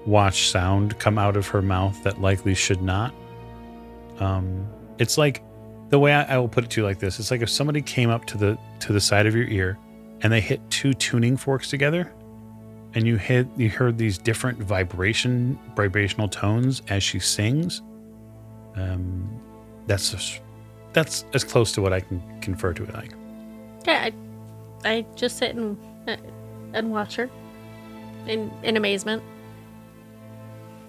watch 0.06 0.50
sound 0.50 0.98
come 1.00 1.18
out 1.18 1.36
of 1.38 1.48
her 1.48 1.62
mouth 1.62 2.02
that 2.04 2.20
likely 2.22 2.54
should 2.56 2.82
not. 2.82 3.14
Um, 4.20 4.68
it's 4.98 5.18
like 5.18 5.42
the 5.90 6.00
way 6.00 6.14
I, 6.14 6.36
I 6.36 6.38
will 6.38 6.48
put 6.50 6.64
it 6.66 6.70
to 6.72 6.82
you 6.82 6.86
like 6.86 7.00
this: 7.00 7.20
it's 7.20 7.32
like 7.32 7.42
if 7.42 7.50
somebody 7.50 7.82
came 7.82 8.10
up 8.10 8.26
to 8.26 8.38
the 8.38 8.58
to 8.82 8.94
the 8.94 9.02
side 9.02 9.26
of 9.26 9.36
your 9.36 9.48
ear 9.48 9.78
and 10.22 10.32
they 10.34 10.42
hit 10.42 10.62
two 10.70 10.94
tuning 10.94 11.38
forks 11.38 11.70
together, 11.70 12.12
and 12.94 13.06
you 13.08 13.18
hit 13.18 13.48
you 13.56 13.70
heard 13.70 13.98
these 13.98 14.18
different 14.18 14.60
vibration 14.60 15.58
vibrational 15.76 16.28
tones 16.28 16.82
as 16.90 17.04
she 17.04 17.20
sings. 17.20 17.82
Um, 18.76 19.30
that's 19.88 20.12
just, 20.12 20.42
that's 20.94 21.26
as 21.34 21.44
close 21.44 21.72
to 21.74 21.82
what 21.82 21.94
I 21.94 22.00
can 22.00 22.22
confer 22.42 22.74
to 22.74 22.84
it 22.84 22.94
like. 22.94 23.12
Yeah. 23.86 24.10
I, 24.84 24.90
I 24.90 25.06
just 25.16 25.38
sit 25.38 25.56
and 25.56 25.78
uh, 26.08 26.18
and 26.74 26.92
watch 26.92 27.16
her 27.16 27.30
in 28.28 28.52
in 28.64 28.78
amazement. 28.78 29.24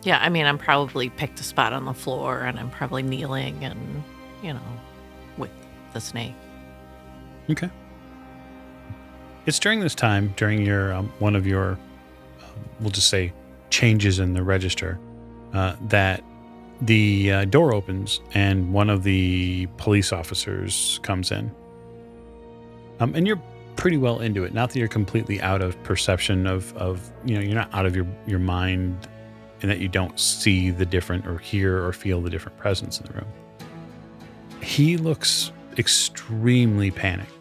yeah, 0.03 0.19
I 0.21 0.29
mean, 0.29 0.47
I'm 0.47 0.59
probably 0.59 1.11
picked 1.11 1.41
a 1.41 1.43
spot 1.43 1.73
on 1.73 1.85
the 1.85 1.95
floor, 1.95 2.41
and 2.41 2.59
I'm 2.59 2.71
probably 2.71 3.03
kneeling, 3.03 3.65
and 3.65 4.03
you 4.43 4.53
know, 4.53 4.61
with 5.37 5.51
the 5.93 6.01
snake. 6.01 6.35
Okay. 7.51 7.71
It's 9.47 9.59
during 9.59 9.81
this 9.81 9.95
time, 9.95 10.35
during 10.37 10.65
your 10.65 10.93
um, 10.93 11.13
one 11.19 11.35
of 11.35 11.47
your, 11.47 11.73
uh, 12.43 12.47
we'll 12.81 12.91
just 12.91 13.09
say, 13.09 13.33
changes 13.71 14.19
in 14.19 14.35
the 14.35 14.43
register, 14.43 14.99
uh, 15.55 15.77
that 15.89 16.23
the 16.83 17.33
uh, 17.33 17.45
door 17.47 17.75
opens 17.75 18.21
and 18.33 18.73
one 18.73 18.91
of 18.91 19.03
the 19.03 19.67
police 19.77 20.13
officers 20.13 21.01
comes 21.03 21.31
in. 21.31 21.51
Um, 23.01 23.15
and 23.15 23.27
you're 23.27 23.41
pretty 23.77 23.97
well 23.97 24.21
into 24.21 24.45
it. 24.45 24.53
Not 24.53 24.71
that 24.71 24.79
you're 24.79 24.89
completely 24.89 25.41
out 25.41 25.63
of 25.63 25.83
perception 25.85 26.47
of, 26.47 26.77
of 26.77 27.11
you 27.25 27.35
know, 27.35 27.41
you're 27.41 27.55
not 27.55 27.73
out 27.73 27.87
of 27.87 27.97
your 27.97 28.07
your 28.27 28.39
mind, 28.39 29.09
and 29.63 29.71
that 29.71 29.79
you 29.79 29.89
don't 29.89 30.19
see 30.21 30.71
the 30.71 30.85
different 30.85 31.27
or 31.27 31.39
hear 31.39 31.85
or 31.85 31.93
feel 31.93 32.21
the 32.21 32.31
different 32.31 32.59
presence 32.59 33.01
in 33.01 33.07
the 33.07 33.13
room. 33.15 33.29
He 34.63 34.99
looks 34.99 35.51
extremely 35.79 36.91
panicked 36.91 37.40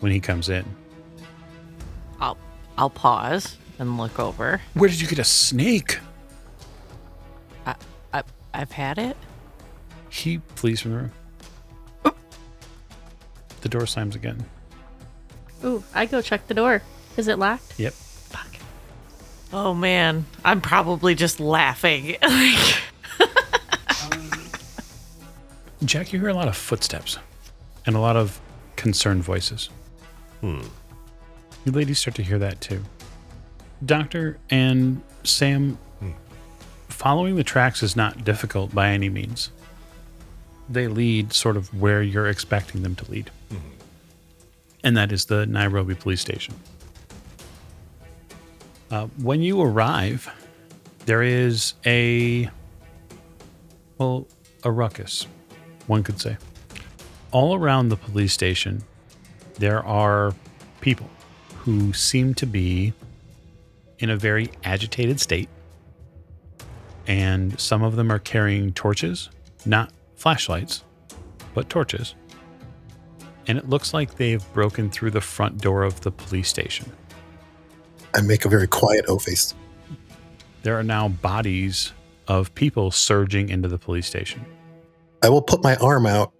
when 0.00 0.12
he 0.12 0.20
comes 0.20 0.48
in. 0.48 0.64
I'll 2.20 2.36
I'll 2.76 2.90
pause 2.90 3.56
and 3.78 3.96
look 3.96 4.18
over. 4.18 4.60
Where 4.74 4.88
did 4.88 5.00
you 5.00 5.06
get 5.06 5.18
a 5.18 5.24
snake? 5.24 5.98
I, 7.66 7.74
I 8.12 8.22
I've 8.52 8.72
had 8.72 8.98
it. 8.98 9.16
He 10.08 10.40
flees 10.56 10.80
from 10.80 10.90
the 10.90 10.96
room. 10.96 11.12
The 13.60 13.68
door 13.68 13.86
slams 13.86 14.16
again. 14.16 14.44
Ooh, 15.64 15.84
I 15.94 16.06
go 16.06 16.22
check 16.22 16.46
the 16.48 16.54
door. 16.54 16.82
Is 17.16 17.28
it 17.28 17.38
locked? 17.38 17.78
Yep. 17.78 17.92
Fuck. 17.92 18.56
Oh 19.52 19.74
man, 19.74 20.24
I'm 20.44 20.60
probably 20.62 21.14
just 21.14 21.40
laughing. 21.40 22.16
Jack, 25.84 26.12
you 26.12 26.20
hear 26.20 26.28
a 26.28 26.34
lot 26.34 26.48
of 26.48 26.56
footsteps 26.56 27.18
and 27.86 27.96
a 27.96 28.00
lot 28.00 28.16
of 28.16 28.40
concerned 28.76 29.22
voices. 29.24 29.68
Hmm. 30.40 30.60
You 31.64 31.72
ladies 31.72 31.98
start 31.98 32.14
to 32.16 32.22
hear 32.22 32.38
that 32.38 32.60
too. 32.60 32.82
Doctor 33.84 34.38
and 34.50 35.02
Sam, 35.24 35.78
following 36.88 37.36
the 37.36 37.44
tracks 37.44 37.82
is 37.82 37.96
not 37.96 38.24
difficult 38.24 38.74
by 38.74 38.90
any 38.90 39.08
means. 39.08 39.50
They 40.68 40.86
lead 40.86 41.32
sort 41.32 41.56
of 41.56 41.72
where 41.78 42.02
you're 42.02 42.28
expecting 42.28 42.82
them 42.82 42.94
to 42.96 43.10
lead, 43.10 43.30
and 44.84 44.96
that 44.96 45.12
is 45.12 45.26
the 45.26 45.46
Nairobi 45.46 45.94
police 45.94 46.20
station. 46.20 46.54
Uh, 48.90 49.06
when 49.22 49.40
you 49.42 49.60
arrive, 49.60 50.30
there 51.06 51.22
is 51.22 51.74
a, 51.86 52.50
well, 53.98 54.26
a 54.64 54.70
ruckus, 54.70 55.26
one 55.86 56.02
could 56.02 56.20
say. 56.20 56.36
All 57.30 57.54
around 57.54 57.88
the 57.88 57.96
police 57.96 58.32
station, 58.32 58.82
there 59.60 59.84
are 59.84 60.34
people 60.80 61.08
who 61.58 61.92
seem 61.92 62.32
to 62.34 62.46
be 62.46 62.94
in 63.98 64.08
a 64.08 64.16
very 64.16 64.50
agitated 64.64 65.20
state. 65.20 65.50
And 67.06 67.58
some 67.60 67.82
of 67.82 67.96
them 67.96 68.10
are 68.10 68.18
carrying 68.18 68.72
torches, 68.72 69.28
not 69.66 69.92
flashlights, 70.16 70.84
but 71.54 71.68
torches. 71.68 72.14
And 73.46 73.58
it 73.58 73.68
looks 73.68 73.92
like 73.92 74.14
they've 74.14 74.44
broken 74.54 74.90
through 74.90 75.10
the 75.10 75.20
front 75.20 75.60
door 75.60 75.82
of 75.82 76.00
the 76.00 76.10
police 76.10 76.48
station. 76.48 76.90
I 78.14 78.22
make 78.22 78.46
a 78.46 78.48
very 78.48 78.66
quiet 78.66 79.04
O 79.08 79.18
face. 79.18 79.54
There 80.62 80.78
are 80.78 80.82
now 80.82 81.08
bodies 81.08 81.92
of 82.28 82.54
people 82.54 82.90
surging 82.90 83.50
into 83.50 83.68
the 83.68 83.78
police 83.78 84.06
station. 84.06 84.44
I 85.22 85.28
will 85.28 85.42
put 85.42 85.62
my 85.62 85.76
arm 85.76 86.06
out 86.06 86.32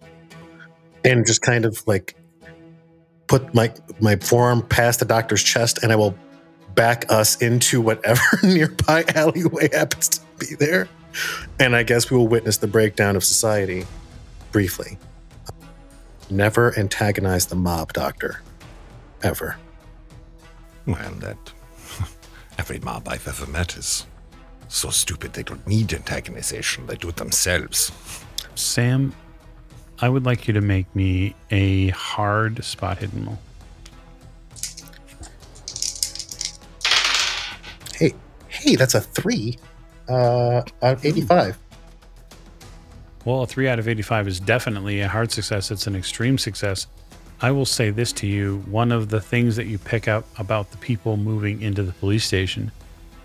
and 1.03 1.25
just 1.25 1.41
kind 1.41 1.65
of 1.65 1.85
like 1.85 2.15
put 3.31 3.55
my 3.55 3.73
my 4.01 4.17
forearm 4.17 4.61
past 4.61 4.99
the 4.99 5.05
doctor's 5.05 5.41
chest, 5.41 5.81
and 5.81 5.91
I 5.93 5.95
will 5.95 6.13
back 6.75 7.05
us 7.09 7.41
into 7.41 7.79
whatever 7.79 8.21
nearby 8.43 9.05
alleyway 9.15 9.69
happens 9.71 10.09
to 10.09 10.21
be 10.37 10.55
there. 10.55 10.89
And 11.57 11.73
I 11.73 11.83
guess 11.83 12.11
we 12.11 12.17
will 12.17 12.27
witness 12.27 12.57
the 12.57 12.67
breakdown 12.67 13.15
of 13.15 13.23
society 13.23 13.85
briefly. 14.51 14.97
never 16.29 16.77
antagonize 16.77 17.45
the 17.45 17.55
mob, 17.55 17.93
Doctor. 17.93 18.41
Ever. 19.23 19.55
Well, 20.85 21.13
that 21.19 21.37
every 22.57 22.79
mob 22.79 23.07
I've 23.07 23.27
ever 23.29 23.47
met 23.49 23.77
is 23.77 24.05
so 24.67 24.89
stupid 24.89 25.33
they 25.33 25.43
don't 25.43 25.65
need 25.65 25.87
antagonization. 25.89 26.85
They 26.85 26.95
do 26.95 27.07
it 27.09 27.15
themselves. 27.15 27.93
Sam, 28.55 29.13
I 30.01 30.09
would 30.09 30.25
like 30.25 30.47
you 30.47 30.53
to 30.55 30.61
make 30.61 30.93
me 30.95 31.35
a 31.51 31.89
hard 31.89 32.63
spot 32.63 32.97
hidden 32.97 33.25
roll. 33.25 33.37
Hey, 37.95 38.13
hey, 38.47 38.75
that's 38.75 38.95
a 38.95 39.01
three. 39.01 39.59
Uh, 40.09 40.63
out 40.81 40.93
of 40.97 41.05
85. 41.05 41.57
Well, 43.25 43.43
a 43.43 43.47
three 43.47 43.67
out 43.67 43.77
of 43.77 43.87
85 43.87 44.27
is 44.27 44.39
definitely 44.39 45.01
a 45.01 45.07
hard 45.07 45.31
success. 45.31 45.69
It's 45.69 45.85
an 45.85 45.95
extreme 45.95 46.39
success. 46.39 46.87
I 47.39 47.51
will 47.51 47.65
say 47.65 47.91
this 47.91 48.11
to 48.13 48.27
you 48.27 48.63
one 48.67 48.91
of 48.91 49.09
the 49.09 49.21
things 49.21 49.55
that 49.55 49.67
you 49.67 49.77
pick 49.77 50.07
up 50.07 50.25
about 50.39 50.71
the 50.71 50.77
people 50.77 51.15
moving 51.15 51.61
into 51.61 51.83
the 51.83 51.91
police 51.93 52.25
station 52.25 52.71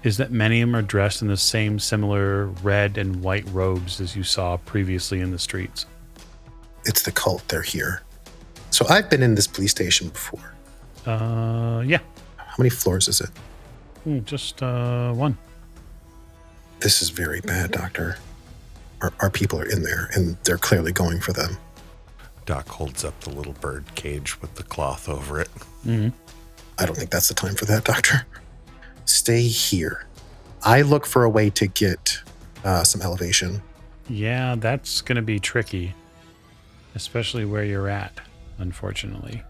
is 0.03 0.19
that 0.19 0.31
many 0.31 0.61
of 0.61 0.69
them 0.69 0.77
are 0.77 0.83
dressed 0.83 1.23
in 1.23 1.29
the 1.29 1.37
same 1.39 1.79
similar 1.79 2.47
red 2.63 2.99
and 2.99 3.23
white 3.23 3.47
robes 3.51 4.01
as 4.01 4.15
you 4.15 4.23
saw 4.23 4.59
previously 4.59 5.21
in 5.21 5.31
the 5.31 5.39
streets. 5.39 5.87
It's 6.87 7.03
the 7.03 7.13
cult. 7.13 7.47
They're 7.49 7.63
here. 7.63 8.03
So 8.71 8.87
I've 8.89 9.11
been 9.11 9.23
in 9.23 9.35
this 9.35 9.47
police 9.47 9.71
station 9.73 10.09
before. 10.09 10.55
Uh, 11.07 11.83
yeah, 11.87 11.99
How 12.37 12.55
many 12.59 12.71
floors 12.71 13.07
is 13.09 13.21
it? 13.21 13.31
Hmm, 14.05 14.21
just 14.25 14.63
uh, 14.63 15.13
one. 15.13 15.37
This 16.81 17.01
is 17.03 17.11
very 17.11 17.41
bad, 17.41 17.71
Doctor. 17.73 18.17
Our, 19.03 19.13
our 19.21 19.31
people 19.31 19.61
are 19.61 19.65
in 19.71 19.83
there, 19.83 20.11
and 20.15 20.37
they're 20.45 20.59
clearly 20.59 20.93
going 20.93 21.21
for 21.21 21.33
them. 21.33 21.57
Doc 22.45 22.69
holds 22.69 23.05
up 23.05 23.19
the 23.21 23.31
little 23.31 23.53
bird 23.55 23.85
cage 23.95 24.41
with 24.41 24.55
the 24.55 24.63
cloth 24.63 25.09
over 25.09 25.41
it. 25.41 25.49
hmm 25.85 26.09
I 26.79 26.85
don't 26.87 26.95
think 26.97 27.11
that's 27.11 27.29
the 27.29 27.35
time 27.35 27.55
for 27.55 27.65
that, 27.67 27.85
Doctor. 27.85 28.27
Stay 29.07 29.43
here. 29.43 30.07
I 30.63 30.83
look 30.83 31.07
for 31.07 31.25
a 31.25 31.31
way 31.31 31.49
to 31.51 31.67
get 31.67 32.19
uh, 32.65 32.85
some 32.85 33.01
elevation. 33.01 33.63
Yeah, 34.09 34.57
that's 34.57 35.01
going 35.01 35.17
to 35.17 35.23
be 35.23 35.39
tricky, 35.41 35.95
especially 36.97 37.45
where 37.45 37.63
you're 37.63 37.89
at, 37.89 38.21
unfortunately. 38.59 39.45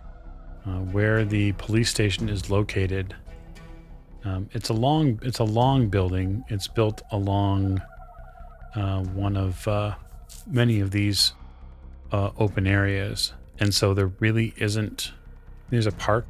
Uh, 0.67 0.81
where 0.81 1.25
the 1.25 1.53
police 1.53 1.89
station 1.89 2.29
is 2.29 2.51
located, 2.51 3.15
um, 4.25 4.49
it's 4.53 4.69
a 4.69 4.73
long 4.73 5.21
it's 5.23 5.39
a 5.39 5.45
long 5.45 5.89
building. 5.89 6.45
It's 6.49 6.67
built 6.67 7.03
along 7.13 7.81
uh, 8.75 9.05
one 9.05 9.37
of 9.37 9.67
uh, 9.69 9.95
many 10.45 10.81
of 10.81 10.91
these 10.91 11.35
uh, 12.11 12.31
open 12.37 12.67
areas, 12.67 13.33
and 13.61 13.73
so 13.73 13.95
there 13.95 14.09
really 14.19 14.53
isn't. 14.57 15.13
There's 15.71 15.87
a 15.87 15.93
park, 15.93 16.27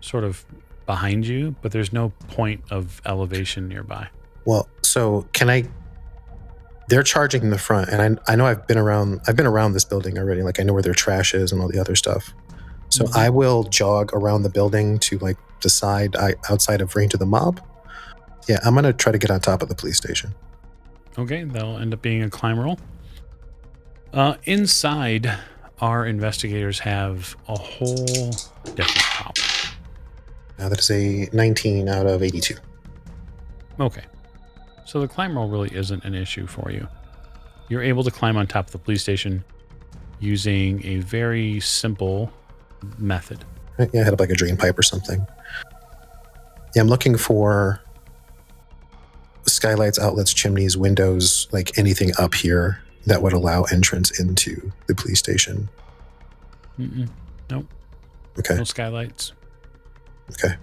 sort 0.00 0.24
of 0.24 0.44
behind 0.84 1.24
you, 1.24 1.54
but 1.62 1.70
there's 1.70 1.92
no 1.92 2.10
point 2.28 2.60
of 2.70 3.00
elevation 3.06 3.68
nearby. 3.68 4.08
Well, 4.44 4.68
so 4.82 5.28
can 5.32 5.48
I? 5.48 5.64
They're 6.88 7.02
charging 7.02 7.42
in 7.42 7.50
the 7.50 7.58
front, 7.58 7.88
and 7.88 8.18
I, 8.26 8.32
I 8.32 8.36
know 8.36 8.46
I've 8.46 8.66
been 8.66 8.76
around. 8.78 9.20
I've 9.26 9.36
been 9.36 9.46
around 9.46 9.72
this 9.72 9.84
building 9.84 10.18
already. 10.18 10.42
Like 10.42 10.60
I 10.60 10.62
know 10.64 10.72
where 10.74 10.82
their 10.82 10.94
trash 10.94 11.34
is 11.34 11.50
and 11.52 11.60
all 11.60 11.68
the 11.68 11.78
other 11.78 11.94
stuff. 11.96 12.32
So 12.90 13.04
Mhm. 13.04 13.16
I 13.16 13.30
will 13.30 13.64
jog 13.64 14.10
around 14.12 14.42
the 14.42 14.50
building 14.50 14.98
to 15.00 15.18
like 15.18 15.38
the 15.62 15.70
side 15.70 16.14
I, 16.16 16.34
outside 16.50 16.80
of 16.82 16.94
range 16.94 17.14
of 17.14 17.20
the 17.20 17.26
mob. 17.26 17.60
Yeah, 18.48 18.58
I'm 18.64 18.74
gonna 18.74 18.92
try 18.92 19.12
to 19.12 19.18
get 19.18 19.30
on 19.30 19.40
top 19.40 19.62
of 19.62 19.68
the 19.70 19.74
police 19.74 19.96
station. 19.96 20.34
Okay, 21.18 21.44
that'll 21.44 21.78
end 21.78 21.94
up 21.94 22.02
being 22.02 22.22
a 22.22 22.28
climb 22.30 22.58
roll. 22.60 22.78
Uh, 24.12 24.34
inside, 24.44 25.32
our 25.80 26.04
investigators 26.06 26.80
have 26.80 27.34
a 27.48 27.58
whole 27.58 28.04
different 28.76 28.98
problem. 28.98 29.46
Now 30.58 30.68
that 30.68 30.78
is 30.78 30.90
a 30.90 31.28
19 31.32 31.88
out 31.88 32.06
of 32.06 32.22
82. 32.22 32.54
Okay, 33.80 34.02
so 34.84 35.00
the 35.00 35.08
climb 35.08 35.36
roll 35.36 35.48
really 35.48 35.74
isn't 35.74 36.04
an 36.04 36.14
issue 36.14 36.46
for 36.46 36.70
you. 36.70 36.86
You're 37.68 37.82
able 37.82 38.04
to 38.04 38.10
climb 38.10 38.36
on 38.36 38.46
top 38.46 38.66
of 38.66 38.72
the 38.72 38.78
police 38.78 39.02
station 39.02 39.44
using 40.20 40.84
a 40.86 40.98
very 41.00 41.60
simple 41.60 42.30
method. 42.98 43.44
Yeah, 43.78 44.02
I 44.02 44.04
had 44.04 44.12
up 44.14 44.20
like 44.20 44.30
a 44.30 44.34
drain 44.34 44.56
pipe 44.56 44.78
or 44.78 44.82
something. 44.82 45.26
Yeah, 46.74 46.82
I'm 46.82 46.88
looking 46.88 47.16
for 47.16 47.80
skylights, 49.46 49.98
outlets, 49.98 50.32
chimneys, 50.32 50.76
windows, 50.76 51.48
like 51.52 51.76
anything 51.78 52.12
up 52.18 52.34
here 52.34 52.80
that 53.06 53.22
would 53.22 53.32
allow 53.32 53.64
entrance 53.64 54.18
into 54.18 54.72
the 54.86 54.94
police 54.94 55.18
station. 55.18 55.68
Mm-mm, 56.78 57.08
Nope. 57.50 57.66
Okay, 58.38 58.56
no 58.56 58.64
skylights. 58.64 59.32
okay, 60.32 60.56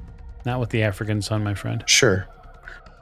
Not 0.45 0.59
with 0.59 0.69
the 0.71 0.83
African 0.83 1.21
sun, 1.21 1.43
my 1.43 1.53
friend. 1.53 1.83
sure. 1.87 2.27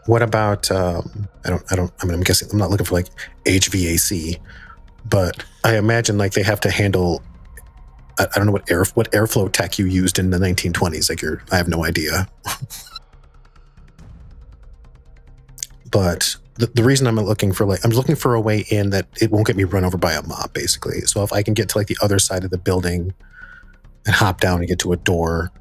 What 0.10 0.24
about? 0.24 0.72
Um, 0.72 1.30
I 1.46 1.52
don't. 1.52 1.64
I 1.72 1.76
don't. 1.76 1.94
I 2.02 2.06
mean, 2.08 2.16
I'm 2.16 2.22
guessing. 2.22 2.50
I'm 2.52 2.58
not 2.58 2.72
looking 2.72 2.88
for 2.88 2.96
like 2.96 3.10
HVAC, 3.46 4.40
but 5.08 5.46
I 5.64 5.78
imagine 5.78 6.18
like 6.18 6.32
they 6.34 6.42
have 6.42 6.60
to 6.62 6.72
handle. 6.72 7.22
I, 8.18 8.24
I 8.24 8.38
don't 8.38 8.48
know 8.48 8.52
what 8.52 8.72
air 8.72 8.86
what 8.96 9.12
airflow 9.12 9.52
tech 9.52 9.78
you 9.78 9.86
used 9.86 10.18
in 10.18 10.32
the 10.32 10.40
1920s. 10.40 11.12
Like 11.12 11.22
you're. 11.22 11.44
I 11.52 11.58
have 11.58 11.68
no 11.68 11.86
idea. 11.86 12.28
but 15.92 16.38
the, 16.56 16.66
the 16.66 16.84
reason 16.84 17.06
I'm 17.06 17.18
looking 17.18 17.54
for 17.54 17.68
like 17.68 17.86
I'm 17.86 17.92
looking 17.92 18.16
for 18.16 18.34
a 18.34 18.42
way 18.42 18.66
in 18.72 18.90
that 18.90 19.06
it 19.22 19.30
won't 19.30 19.46
get 19.46 19.58
me 19.58 19.64
run 19.64 19.86
over 19.86 20.00
by 20.00 20.14
a 20.14 20.24
mob, 20.24 20.54
basically. 20.54 21.02
So 21.02 21.22
if 21.22 21.32
I 21.32 21.44
can 21.44 21.54
get 21.54 21.70
to 21.70 21.78
like 21.78 21.86
the 21.86 21.98
other 22.02 22.18
side 22.18 22.44
of 22.44 22.50
the 22.50 22.58
building 22.58 23.14
and 24.08 24.16
hop 24.16 24.42
down 24.42 24.58
and 24.58 24.68
get 24.68 24.80
to 24.80 24.92
a 24.92 24.98
door, 24.98 25.52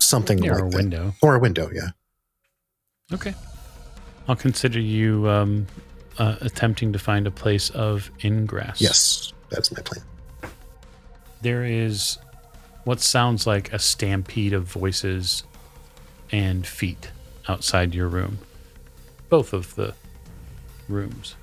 something 0.00 0.38
like 0.38 0.52
a 0.52 0.54
that. 0.54 0.74
window. 0.74 1.12
or 1.20 1.34
a 1.34 1.38
window, 1.38 1.68
yeah. 1.70 1.90
Okay. 3.12 3.34
I'll 4.28 4.36
consider 4.36 4.80
you 4.80 5.28
um, 5.28 5.66
uh, 6.18 6.36
attempting 6.40 6.92
to 6.92 6.98
find 6.98 7.26
a 7.26 7.30
place 7.30 7.70
of 7.70 8.10
ingress. 8.24 8.80
Yes, 8.80 9.32
that's 9.48 9.70
my 9.72 9.80
plan. 9.82 10.02
there 11.40 11.64
is 11.64 12.18
what 12.84 13.00
sounds 13.00 13.46
like 13.46 13.72
a 13.72 13.78
stampede 13.78 14.52
of 14.52 14.64
voices 14.64 15.44
and 16.32 16.66
feet 16.66 17.10
outside 17.48 17.94
your 17.94 18.08
room. 18.08 18.38
Both 19.28 19.52
of 19.52 19.74
the 19.76 19.94
rooms. 20.88 21.36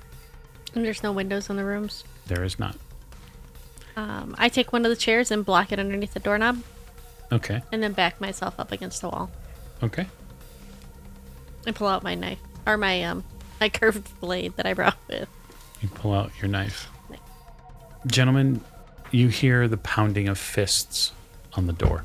And 0.74 0.84
there's 0.84 1.02
no 1.02 1.12
windows 1.12 1.48
in 1.48 1.56
the 1.56 1.64
rooms. 1.64 2.04
There 2.26 2.44
is 2.44 2.58
not. 2.58 2.76
Um, 3.96 4.34
I 4.38 4.48
take 4.48 4.72
one 4.72 4.84
of 4.84 4.90
the 4.90 4.96
chairs 4.96 5.30
and 5.30 5.44
block 5.44 5.70
it 5.72 5.78
underneath 5.78 6.12
the 6.14 6.20
doorknob, 6.20 6.62
Okay. 7.32 7.62
and 7.72 7.82
then 7.82 7.92
back 7.92 8.20
myself 8.20 8.58
up 8.58 8.72
against 8.72 9.00
the 9.00 9.08
wall 9.08 9.30
Okay. 9.82 10.06
And 11.66 11.74
pull 11.76 11.86
out 11.86 12.02
my 12.02 12.14
knife 12.14 12.38
or 12.66 12.76
my 12.76 13.02
um 13.04 13.24
my 13.60 13.68
curved 13.68 14.08
blade 14.20 14.56
that 14.56 14.66
I 14.66 14.74
brought 14.74 14.96
with. 15.08 15.28
You 15.80 15.88
pull 15.88 16.12
out 16.12 16.30
your 16.40 16.48
knife. 16.48 16.88
Gentlemen, 18.06 18.60
you 19.10 19.28
hear 19.28 19.68
the 19.68 19.76
pounding 19.78 20.28
of 20.28 20.38
fists 20.38 21.12
on 21.54 21.66
the 21.66 21.72
door. 21.72 22.04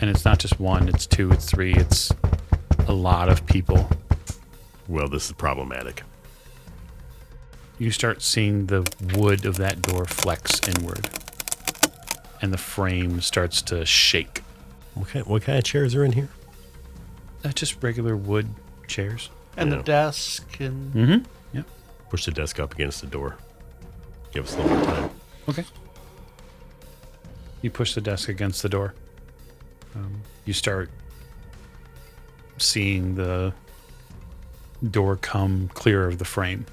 And 0.00 0.10
it's 0.10 0.24
not 0.24 0.38
just 0.38 0.60
one, 0.60 0.88
it's 0.88 1.06
two, 1.06 1.30
it's 1.32 1.48
three, 1.50 1.74
it's 1.74 2.12
a 2.86 2.92
lot 2.92 3.28
of 3.28 3.46
people. 3.46 3.88
Well, 4.88 5.08
this 5.08 5.26
is 5.26 5.32
problematic. 5.32 6.02
you 7.78 7.90
start 7.90 8.20
seeing 8.22 8.66
the 8.66 8.88
wood 9.16 9.44
of 9.46 9.56
that 9.56 9.82
door 9.82 10.04
flex 10.04 10.60
inward 10.68 11.08
and 12.40 12.52
the 12.52 12.58
frame 12.58 13.20
starts 13.20 13.62
to 13.62 13.86
shake 13.86 14.42
What 14.94 15.08
kind, 15.08 15.26
what 15.26 15.42
kind 15.42 15.58
of 15.58 15.64
chairs 15.64 15.94
are 15.94 16.04
in 16.04 16.12
here? 16.12 16.28
Uh, 17.44 17.48
just 17.52 17.82
regular 17.82 18.16
wood 18.16 18.48
chairs 18.86 19.30
And 19.56 19.70
Yeah. 19.70 19.76
the 19.78 19.82
desk 19.82 20.60
and 20.60 20.94
mm-hmm 20.94 21.56
yep 21.56 21.66
Push 22.10 22.24
the 22.26 22.30
desk 22.32 22.60
up 22.60 22.72
against 22.74 23.00
the 23.00 23.06
door. 23.06 23.36
Give 24.32 24.44
us 24.44 24.54
a 24.54 24.60
little 24.62 24.76
more 24.76 24.84
time. 24.86 25.10
okay 25.48 25.64
you 27.62 27.70
push 27.70 27.94
the 27.94 28.00
desk 28.00 28.28
against 28.28 28.62
the 28.62 28.68
door 28.68 28.94
um, 29.94 30.20
you 30.44 30.52
start 30.52 30.90
seeing 32.58 33.14
the 33.14 33.52
door 34.90 35.16
come 35.16 35.68
clear 35.74 36.06
of 36.08 36.18
the 36.18 36.24
frame 36.24 36.66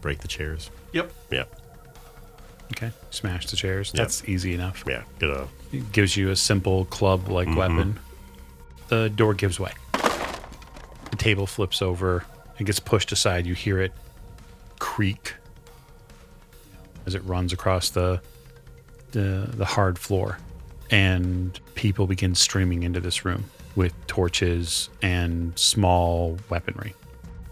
Break 0.00 0.20
the 0.20 0.28
chairs. 0.28 0.70
yep. 0.92 1.12
Yeah, 1.30 1.44
okay 2.72 2.90
smash 3.10 3.46
the 3.48 3.56
chairs 3.56 3.90
Yep. 3.94 3.96
that's 3.98 4.24
easy 4.28 4.54
enough 4.54 4.84
yeah. 4.86 5.02
Get 5.18 5.30
a 5.30 5.46
It 5.72 5.92
gives 5.92 6.16
you 6.16 6.30
a 6.30 6.36
simple 6.36 6.84
club 6.86 7.28
like 7.28 7.48
Mhm. 7.48 7.56
weapon. 7.56 8.00
The 8.90 9.08
door 9.08 9.34
gives 9.34 9.60
way. 9.60 9.72
The 9.92 11.16
table 11.16 11.46
flips 11.46 11.80
over. 11.80 12.24
It 12.58 12.64
gets 12.64 12.80
pushed 12.80 13.12
aside. 13.12 13.46
You 13.46 13.54
hear 13.54 13.80
it 13.80 13.92
creak 14.80 15.34
as 17.06 17.14
it 17.14 17.24
runs 17.24 17.52
across 17.52 17.90
the 17.90 18.20
the, 19.12 19.48
the 19.54 19.64
hard 19.64 19.96
floor. 19.96 20.38
And 20.90 21.58
people 21.76 22.08
begin 22.08 22.34
streaming 22.34 22.82
into 22.82 22.98
this 22.98 23.24
room 23.24 23.44
with 23.76 23.94
torches 24.08 24.88
and 25.02 25.56
small 25.56 26.38
weaponry. 26.48 26.94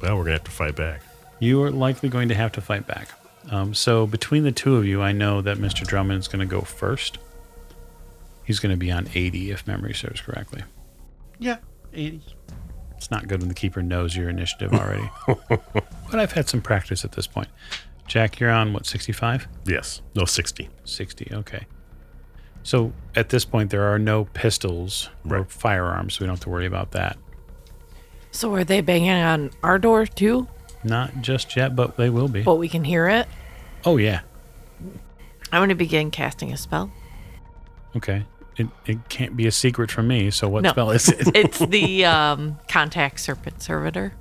well. 0.03 0.16
We're 0.16 0.24
gonna 0.24 0.32
have 0.32 0.45
to 0.45 0.51
fight 0.51 0.74
back. 0.74 1.03
You 1.39 1.62
are 1.62 1.70
likely 1.70 2.09
going 2.09 2.30
to 2.30 2.34
have 2.34 2.51
to 2.53 2.61
fight 2.61 2.89
back. 2.89 3.11
Um, 3.49 3.74
so 3.74 4.09
between 4.09 4.43
the 4.43 4.51
two 4.51 4.74
of 4.74 4.84
you, 4.84 5.03
I 5.03 5.12
know 5.12 5.41
that 5.41 5.59
Mr. 5.59 5.86
Drummond 5.86 6.18
is 6.18 6.26
going 6.26 6.41
to 6.41 6.47
go 6.47 6.62
first. 6.62 7.18
He's 8.45 8.59
going 8.59 8.72
to 8.72 8.76
be 8.76 8.91
on 8.91 9.09
80 9.14 9.53
if 9.53 9.66
memory 9.68 9.95
serves 9.95 10.20
correctly. 10.20 10.64
Yeah, 11.39 11.59
80. 11.93 12.22
It's 12.97 13.11
not 13.11 13.28
good 13.28 13.41
when 13.41 13.49
the 13.49 13.55
keeper 13.55 13.82
knows 13.82 14.16
your 14.16 14.28
initiative 14.28 14.72
already. 14.72 15.09
but 15.49 16.14
I've 16.14 16.32
had 16.32 16.49
some 16.49 16.61
practice 16.61 17.05
at 17.05 17.12
this 17.12 17.26
point. 17.26 17.49
Jack, 18.07 18.41
you're 18.41 18.51
on 18.51 18.72
what, 18.72 18.86
65? 18.86 19.47
Yes. 19.66 20.03
No, 20.14 20.24
60. 20.24 20.68
60, 20.84 21.30
okay. 21.32 21.66
So 22.62 22.93
at 23.14 23.28
this 23.28 23.45
point, 23.45 23.70
there 23.70 23.84
are 23.84 23.99
no 23.99 24.24
pistols 24.24 25.11
or 25.28 25.39
Right. 25.39 25.51
firearms, 25.51 26.14
so 26.14 26.20
we 26.24 26.26
don't 26.26 26.36
have 26.36 26.43
to 26.45 26.51
worry 26.51 26.66
about 26.66 26.91
that. 26.93 27.16
So 28.30 28.53
are 28.55 28.64
they 28.64 28.80
banging 28.80 29.11
on 29.11 29.51
our 29.62 29.78
door 29.78 30.07
too? 30.07 30.49
Not 30.84 31.22
just 31.22 31.57
yet, 31.57 31.74
but 31.76 31.97
they 31.97 32.11
will 32.11 32.28
be. 32.28 32.43
But 32.43 32.57
we 32.57 32.68
can 32.68 32.84
hear 32.84 33.09
it. 33.09 33.26
Oh, 33.84 33.97
yeah. 33.97 34.20
I'm 35.53 35.61
going 35.61 35.68
to 35.70 35.74
begin 35.74 36.11
casting 36.11 36.53
a 36.53 36.57
spell. 36.57 36.91
Okay. 37.97 38.24
It, 38.59 38.66
it 38.86 39.09
can't 39.09 39.36
be 39.36 39.46
a 39.46 39.52
secret 39.52 39.90
from 39.90 40.09
me, 40.09 40.30
so 40.30 40.48
what 40.48 40.64
No. 40.64 40.70
spell 40.70 40.90
is 40.90 41.09
it? 41.09 41.28
It's 41.34 41.59
the 41.61 42.04
um, 42.16 42.59
contact 42.68 43.20
serpent 43.20 43.62
servitor. 43.62 44.12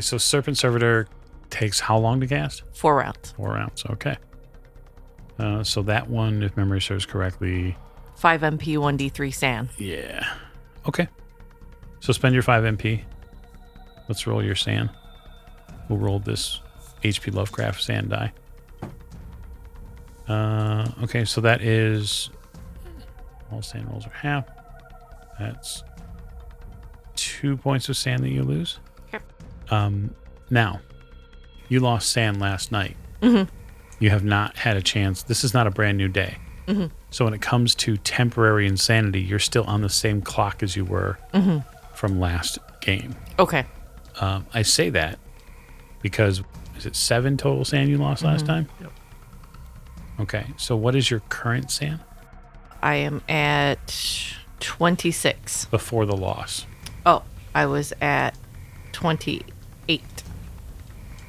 so 0.00 0.18
Serpent 0.18 0.58
Servitor 0.58 1.06
takes 1.50 1.80
how 1.80 1.96
long 1.98 2.20
to 2.20 2.26
cast? 2.26 2.62
Four 2.74 2.96
rounds. 2.96 3.32
Four 3.36 3.50
rounds. 3.54 3.84
Okay. 3.86 4.16
Uh, 5.38 5.62
so 5.62 5.82
that 5.82 6.10
one, 6.10 6.42
if 6.42 6.56
memory 6.56 6.80
serves 6.80 7.06
correctly, 7.06 7.76
Five 8.16 8.40
MP, 8.40 8.76
one 8.78 8.98
D3 8.98 9.32
SAN. 9.32 9.68
yeah. 9.78 10.26
Okay. 10.88 11.06
So 12.00 12.12
spend 12.12 12.34
your 12.34 12.42
5 12.42 12.64
MP. 12.76 13.02
Let's 14.08 14.26
roll 14.26 14.42
your 14.42 14.54
SAN. 14.56 14.90
We'll 15.88 15.98
roll 15.98 16.18
this 16.18 16.60
HP 17.04 17.32
Lovecraft 17.34 17.80
SAN 17.82 18.08
die. 18.08 18.32
Uh, 20.28 20.88
okay, 21.04 21.24
so 21.24 21.40
that 21.40 21.62
is 21.62 22.30
all 23.50 23.62
SAN 23.62 23.86
rolls 23.88 24.06
are 24.06 24.10
half. 24.10 24.44
That's 25.38 25.82
two 27.16 27.56
points 27.56 27.88
of 27.88 27.96
SAN 27.96 28.22
that 28.22 28.28
you 28.30 28.42
lose. 28.42 28.78
Okay. 29.12 29.24
Um, 29.70 30.14
now, 30.50 30.80
you 31.68 31.80
lost 31.80 32.10
SAN 32.10 32.38
last 32.38 32.72
night. 32.72 32.96
Mhm. 33.20 33.48
You 33.98 34.10
have 34.10 34.24
not 34.24 34.56
had 34.58 34.76
a 34.76 34.82
chance. 34.82 35.22
This 35.22 35.44
is 35.44 35.52
not 35.54 35.66
a 35.66 35.70
brand 35.70 35.98
new 35.98 36.08
day. 36.08 36.38
Mhm. 36.66 36.90
So 37.10 37.24
when 37.24 37.34
it 37.34 37.40
comes 37.40 37.74
to 37.76 37.96
temporary 37.96 38.66
insanity, 38.66 39.20
you're 39.20 39.38
still 39.38 39.64
on 39.64 39.80
the 39.82 39.88
same 39.88 40.20
clock 40.22 40.62
as 40.62 40.76
you 40.76 40.84
were 40.84 41.18
Mhm. 41.32 41.64
from 41.94 42.20
last 42.20 42.58
game. 42.80 43.16
Okay. 43.38 43.64
Um, 44.20 44.46
I 44.52 44.62
say 44.62 44.90
that 44.90 45.18
because 46.02 46.42
is 46.76 46.86
it 46.86 46.94
seven 46.94 47.36
total 47.36 47.64
SAN 47.64 47.88
you 47.88 47.98
lost 47.98 48.22
last 48.22 48.46
time? 48.46 48.68
Yep. 48.80 48.92
Okay, 50.20 50.46
so 50.56 50.76
what 50.76 50.94
is 50.96 51.10
your 51.10 51.20
current 51.28 51.70
SAN 51.70 52.00
I 52.82 52.96
am 52.96 53.22
at 53.28 54.24
26. 54.60 55.66
before 55.66 56.06
the 56.06 56.16
loss? 56.16 56.66
Oh, 57.06 57.22
I 57.54 57.66
was 57.66 57.92
at 58.00 58.34
28. 58.92 60.02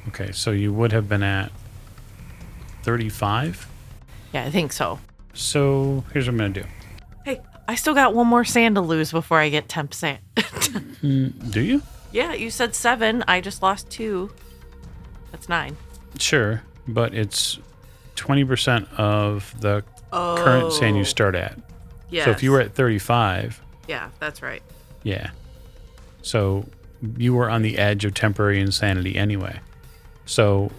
Okay, 0.08 0.32
so 0.32 0.50
you 0.50 0.72
would 0.72 0.92
have 0.92 1.08
been 1.08 1.22
at 1.22 1.50
35. 2.82 3.68
Yeah, 4.32 4.44
I 4.44 4.50
think 4.50 4.72
so. 4.72 4.98
So 5.34 6.04
here's 6.12 6.26
what 6.26 6.32
I'm 6.32 6.38
going 6.38 6.52
to 6.54 6.62
do. 6.62 6.68
Hey, 7.24 7.40
I 7.68 7.74
still 7.74 7.94
got 7.94 8.14
one 8.14 8.26
more 8.26 8.44
SAN 8.44 8.74
to 8.74 8.80
lose 8.80 9.12
before 9.12 9.38
I 9.38 9.48
get 9.48 9.68
temp 9.68 9.94
SAN. 9.94 10.18
Hmm, 11.00 11.28
do 11.50 11.60
you? 11.62 11.82
yeah, 12.12 12.34
you 12.34 12.50
said 12.50 12.74
seven. 12.74 13.24
I 13.26 13.40
just 13.40 13.62
lost 13.62 13.88
two. 13.90 14.30
That's 15.32 15.48
nine. 15.48 15.76
Sure, 16.18 16.62
but 16.86 17.14
it's 17.14 17.58
20% 18.16 18.92
of 18.94 19.58
the 19.60 19.82
current 20.10 20.72
SAN 20.72 20.94
you 20.94 21.02
oh. 21.02 21.04
start 21.04 21.34
at. 21.34 21.58
Yeah. 22.10 22.24
So 22.24 22.30
if 22.30 22.42
you 22.42 22.50
were 22.52 22.60
at 22.60 22.74
35, 22.74 23.60
Yeah, 23.88 24.10
that's 24.18 24.42
right. 24.42 24.62
yeah. 25.02 25.30
So 26.22 26.66
you 27.16 27.34
were 27.34 27.48
on 27.48 27.62
the 27.62 27.78
edge 27.78 28.04
of 28.04 28.14
temporary 28.14 28.60
insanity 28.60 29.16
anyway. 29.16 29.60
So 30.26 30.70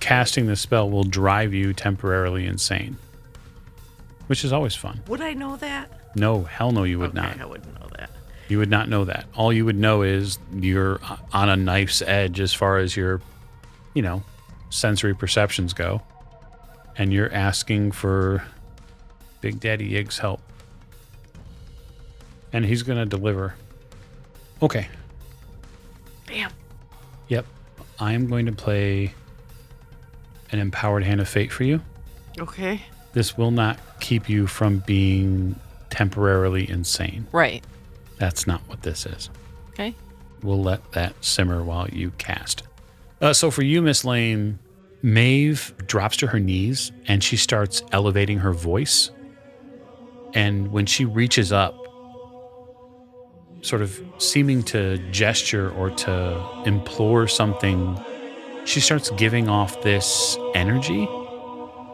casting 0.00 0.46
the 0.46 0.56
spell 0.56 0.90
will 0.90 1.04
drive 1.04 1.54
you 1.54 1.72
temporarily 1.72 2.46
insane, 2.46 2.96
which 4.26 4.44
is 4.44 4.52
always 4.52 4.74
fun. 4.74 5.00
Would 5.08 5.20
I 5.20 5.32
know 5.32 5.56
that? 5.56 5.90
No, 6.16 6.42
hell 6.42 6.72
no, 6.72 6.84
you 6.84 6.98
would 6.98 7.10
Okay, 7.16 7.20
not. 7.20 7.40
I 7.40 7.46
wouldn't 7.46 7.80
know 7.80 7.88
that. 7.98 8.10
You 8.48 8.58
would 8.58 8.70
not 8.70 8.88
know 8.88 9.04
that. 9.04 9.26
All 9.34 9.52
you 9.52 9.64
would 9.64 9.78
know 9.78 10.02
is 10.02 10.38
you're 10.52 11.00
on 11.32 11.48
a 11.48 11.56
knife's 11.56 12.02
edge 12.02 12.40
as 12.40 12.52
far 12.52 12.78
as 12.78 12.96
your, 12.96 13.20
you 13.94 14.02
know, 14.02 14.22
sensory 14.70 15.14
perceptions 15.14 15.72
go. 15.72 16.02
And 16.96 17.12
you're 17.12 17.32
asking 17.32 17.92
for 17.92 18.42
Big 19.40 19.60
Daddy 19.60 19.86
Yig's 19.86 20.18
help. 20.18 20.40
And 22.52 22.64
he's 22.64 22.82
going 22.82 22.98
to 22.98 23.06
deliver. 23.06 23.54
Okay. 24.62 24.88
Bam. 26.26 26.50
Yep. 27.28 27.46
I 27.98 28.12
am 28.12 28.28
going 28.28 28.46
to 28.46 28.52
play 28.52 29.14
an 30.52 30.58
empowered 30.58 31.04
hand 31.04 31.20
of 31.20 31.28
fate 31.28 31.52
for 31.52 31.64
you. 31.64 31.80
Okay. 32.38 32.82
This 33.12 33.36
will 33.36 33.50
not 33.50 33.78
keep 34.00 34.28
you 34.28 34.46
from 34.46 34.80
being 34.80 35.58
temporarily 35.90 36.68
insane. 36.68 37.26
Right. 37.32 37.64
That's 38.18 38.46
not 38.46 38.60
what 38.66 38.82
this 38.82 39.06
is. 39.06 39.30
Okay. 39.70 39.94
We'll 40.42 40.62
let 40.62 40.92
that 40.92 41.14
simmer 41.24 41.62
while 41.62 41.88
you 41.88 42.12
cast. 42.18 42.62
Uh, 43.20 43.32
so 43.32 43.50
for 43.50 43.62
you, 43.62 43.82
Miss 43.82 44.04
Lane, 44.04 44.58
Maeve 45.02 45.74
drops 45.86 46.16
to 46.18 46.28
her 46.28 46.40
knees 46.40 46.92
and 47.06 47.22
she 47.22 47.36
starts 47.36 47.82
elevating 47.92 48.38
her 48.38 48.52
voice. 48.52 49.10
And 50.34 50.70
when 50.70 50.86
she 50.86 51.04
reaches 51.04 51.52
up, 51.52 51.76
sort 53.62 53.82
of 53.82 54.00
seeming 54.18 54.62
to 54.62 54.98
gesture 55.10 55.70
or 55.70 55.90
to 55.90 56.62
implore 56.64 57.28
something, 57.28 57.98
she 58.64 58.80
starts 58.80 59.10
giving 59.10 59.48
off 59.48 59.82
this 59.82 60.38
energy. 60.54 61.06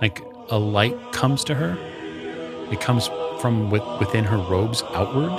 Like 0.01 0.21
a 0.49 0.59
light 0.59 0.97
comes 1.13 1.45
to 1.45 1.55
her. 1.55 1.77
It 2.71 2.81
comes 2.81 3.09
from 3.41 3.71
with, 3.71 3.83
within 3.99 4.25
her 4.25 4.39
robes 4.39 4.83
outward. 4.95 5.33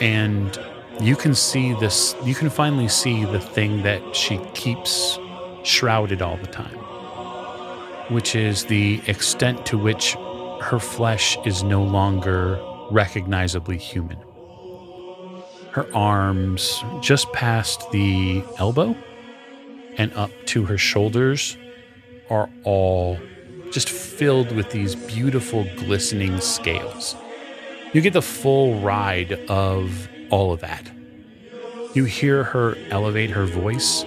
And 0.00 0.58
you 1.00 1.16
can 1.16 1.34
see 1.34 1.74
this, 1.74 2.14
you 2.24 2.34
can 2.34 2.50
finally 2.50 2.88
see 2.88 3.24
the 3.24 3.40
thing 3.40 3.82
that 3.82 4.14
she 4.14 4.38
keeps 4.54 5.18
shrouded 5.62 6.22
all 6.22 6.36
the 6.36 6.46
time, 6.46 6.76
which 8.08 8.34
is 8.34 8.64
the 8.66 9.00
extent 9.06 9.66
to 9.66 9.78
which 9.78 10.16
her 10.64 10.78
flesh 10.78 11.36
is 11.44 11.62
no 11.62 11.82
longer 11.82 12.58
recognizably 12.90 13.76
human. 13.76 14.16
Her 15.72 15.86
arms, 15.94 16.82
just 17.02 17.30
past 17.34 17.90
the 17.90 18.42
elbow 18.56 18.96
and 19.98 20.10
up 20.14 20.30
to 20.46 20.64
her 20.64 20.78
shoulders, 20.78 21.58
are 22.30 22.48
all 22.62 23.18
just 23.72 23.90
filled 23.90 24.52
with 24.52 24.70
these 24.70 24.94
beautiful 24.94 25.64
glistening 25.76 26.40
scales. 26.40 27.14
You 27.92 28.00
get 28.00 28.14
the 28.14 28.22
full 28.22 28.80
ride 28.80 29.32
of 29.50 30.08
all 30.30 30.50
of 30.50 30.60
that. 30.60 30.90
You 31.92 32.04
hear 32.06 32.42
her 32.42 32.74
elevate 32.88 33.30
her 33.30 33.44
voice 33.44 34.04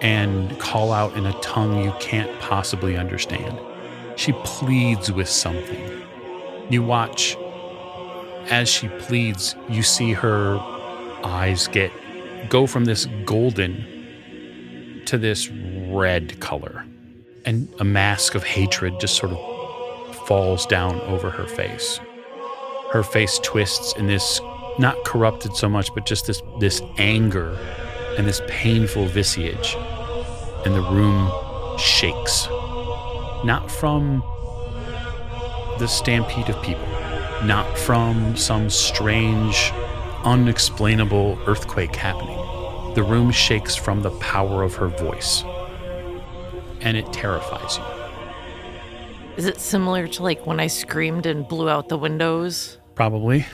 and 0.00 0.56
call 0.60 0.92
out 0.92 1.16
in 1.16 1.26
a 1.26 1.32
tongue 1.40 1.82
you 1.82 1.92
can't 1.98 2.30
possibly 2.38 2.96
understand. 2.96 3.58
She 4.18 4.32
pleads 4.42 5.12
with 5.12 5.28
something. 5.28 6.02
You 6.68 6.82
watch 6.82 7.36
as 8.50 8.68
she 8.68 8.88
pleads, 8.88 9.54
you 9.68 9.84
see 9.84 10.12
her 10.12 10.58
eyes 11.22 11.68
get 11.68 11.92
go 12.48 12.66
from 12.66 12.84
this 12.84 13.06
golden 13.24 15.02
to 15.06 15.18
this 15.18 15.48
red 15.50 16.40
color. 16.40 16.84
And 17.44 17.72
a 17.78 17.84
mask 17.84 18.34
of 18.34 18.42
hatred 18.42 18.98
just 18.98 19.14
sort 19.14 19.32
of 19.32 20.16
falls 20.26 20.66
down 20.66 21.00
over 21.02 21.30
her 21.30 21.46
face. 21.46 22.00
Her 22.90 23.04
face 23.04 23.38
twists 23.38 23.94
in 23.96 24.08
this 24.08 24.40
not 24.80 24.96
corrupted 25.04 25.54
so 25.54 25.68
much, 25.68 25.94
but 25.94 26.06
just 26.06 26.26
this 26.26 26.42
this 26.58 26.82
anger 26.98 27.56
and 28.18 28.26
this 28.26 28.42
painful 28.48 29.06
visage. 29.06 29.76
And 30.66 30.74
the 30.74 30.82
room 30.82 31.30
shakes. 31.78 32.48
Not 33.44 33.70
from 33.70 34.22
the 35.78 35.86
stampede 35.86 36.48
of 36.48 36.60
people, 36.62 36.86
not 37.44 37.78
from 37.78 38.36
some 38.36 38.68
strange, 38.68 39.72
unexplainable 40.24 41.38
earthquake 41.46 41.94
happening. 41.94 42.36
The 42.94 43.02
room 43.02 43.30
shakes 43.30 43.76
from 43.76 44.02
the 44.02 44.10
power 44.18 44.62
of 44.62 44.74
her 44.74 44.88
voice. 44.88 45.44
And 46.80 46.96
it 46.96 47.12
terrifies 47.12 47.78
you. 47.78 47.84
Is 49.36 49.46
it 49.46 49.60
similar 49.60 50.08
to 50.08 50.22
like 50.22 50.46
when 50.46 50.58
I 50.58 50.66
screamed 50.66 51.26
and 51.26 51.46
blew 51.46 51.68
out 51.68 51.88
the 51.88 51.98
windows? 51.98 52.78
Probably. 52.96 53.46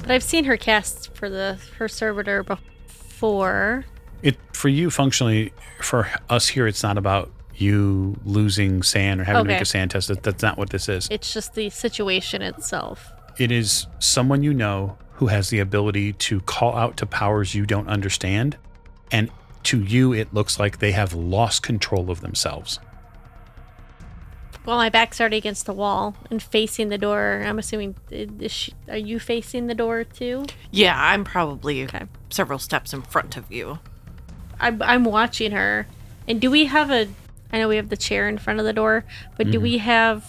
But 0.00 0.10
I've 0.10 0.24
seen 0.24 0.44
her 0.44 0.56
cast 0.56 1.14
for 1.14 1.30
the 1.30 1.58
her 1.78 1.86
servitor 1.86 2.42
before. 2.42 3.84
It 4.22 4.36
for 4.52 4.68
you 4.68 4.90
functionally 4.90 5.52
for 5.80 6.08
us 6.28 6.48
here 6.48 6.66
it's 6.66 6.82
not 6.82 6.98
about 6.98 7.30
you 7.60 8.16
losing 8.24 8.82
SAN 8.82 9.20
or 9.20 9.24
having 9.24 9.44
to 9.44 9.48
make 9.48 9.60
a 9.60 9.64
SAN 9.64 9.88
test. 9.88 10.08
That, 10.08 10.22
that's 10.22 10.42
not 10.42 10.58
what 10.58 10.70
this 10.70 10.88
is. 10.88 11.08
It's 11.10 11.32
just 11.32 11.54
the 11.54 11.70
situation 11.70 12.42
itself. 12.42 13.12
It 13.38 13.52
is 13.52 13.86
someone 13.98 14.42
you 14.42 14.52
know 14.54 14.98
who 15.14 15.26
has 15.26 15.50
the 15.50 15.58
ability 15.58 16.12
to 16.14 16.40
call 16.42 16.76
out 16.76 16.96
to 16.98 17.06
powers 17.06 17.54
you 17.54 17.66
don't 17.66 17.88
understand. 17.88 18.56
And 19.10 19.30
to 19.64 19.82
you, 19.82 20.12
it 20.12 20.32
looks 20.32 20.58
like 20.58 20.78
they 20.78 20.92
have 20.92 21.12
lost 21.12 21.62
control 21.62 22.10
of 22.10 22.20
themselves. 22.20 22.78
Well, 24.64 24.76
my 24.76 24.90
back's 24.90 25.18
already 25.18 25.38
against 25.38 25.64
the 25.64 25.72
wall 25.72 26.14
and 26.30 26.42
facing 26.42 26.90
the 26.90 26.98
door. 26.98 27.42
I'm 27.44 27.58
assuming. 27.58 27.96
Is 28.10 28.52
she, 28.52 28.74
are 28.88 28.98
you 28.98 29.18
facing 29.18 29.66
the 29.66 29.74
door 29.74 30.04
too? 30.04 30.44
Yeah, 30.70 30.94
I'm 30.94 31.24
probably 31.24 31.88
several 32.28 32.58
steps 32.58 32.92
in 32.92 33.00
front 33.00 33.38
of 33.38 33.50
you. 33.50 33.78
I'm, 34.60 34.82
I'm 34.82 35.04
watching 35.04 35.52
her. 35.52 35.86
And 36.26 36.38
do 36.38 36.50
we 36.50 36.66
have 36.66 36.90
a? 36.90 37.08
I 37.52 37.58
know 37.58 37.68
we 37.68 37.76
have 37.76 37.88
the 37.88 37.96
chair 37.96 38.28
in 38.28 38.38
front 38.38 38.60
of 38.60 38.66
the 38.66 38.72
door, 38.72 39.04
but 39.36 39.46
do 39.46 39.54
mm-hmm. 39.54 39.62
we 39.62 39.78
have 39.78 40.24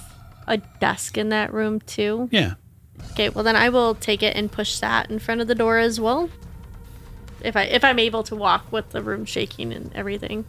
a 0.48 0.58
desk 0.58 1.18
in 1.18 1.30
that 1.30 1.54
room 1.54 1.80
too? 1.82 2.30
Yeah. 2.32 2.56
Okay, 3.12 3.30
well 3.30 3.44
then 3.44 3.56
I 3.56 3.70
will 3.70 3.96
take 3.96 4.24
it 4.24 4.36
and 4.36 4.52
push 4.52 4.80
that 4.80 5.10
in 5.10 5.20
front 5.20 5.42
of 5.42 5.48
the 5.48 5.56
door 5.56 5.78
as 5.78 6.00
well. 6.00 6.30
If 7.42 7.56
I 7.56 7.64
if 7.64 7.84
I'm 7.84 8.00
able 8.00 8.24
to 8.24 8.36
walk 8.36 8.72
with 8.72 8.90
the 8.90 9.02
room 9.02 9.26
shaking 9.26 9.74
and 9.74 9.94
everything. 9.96 10.46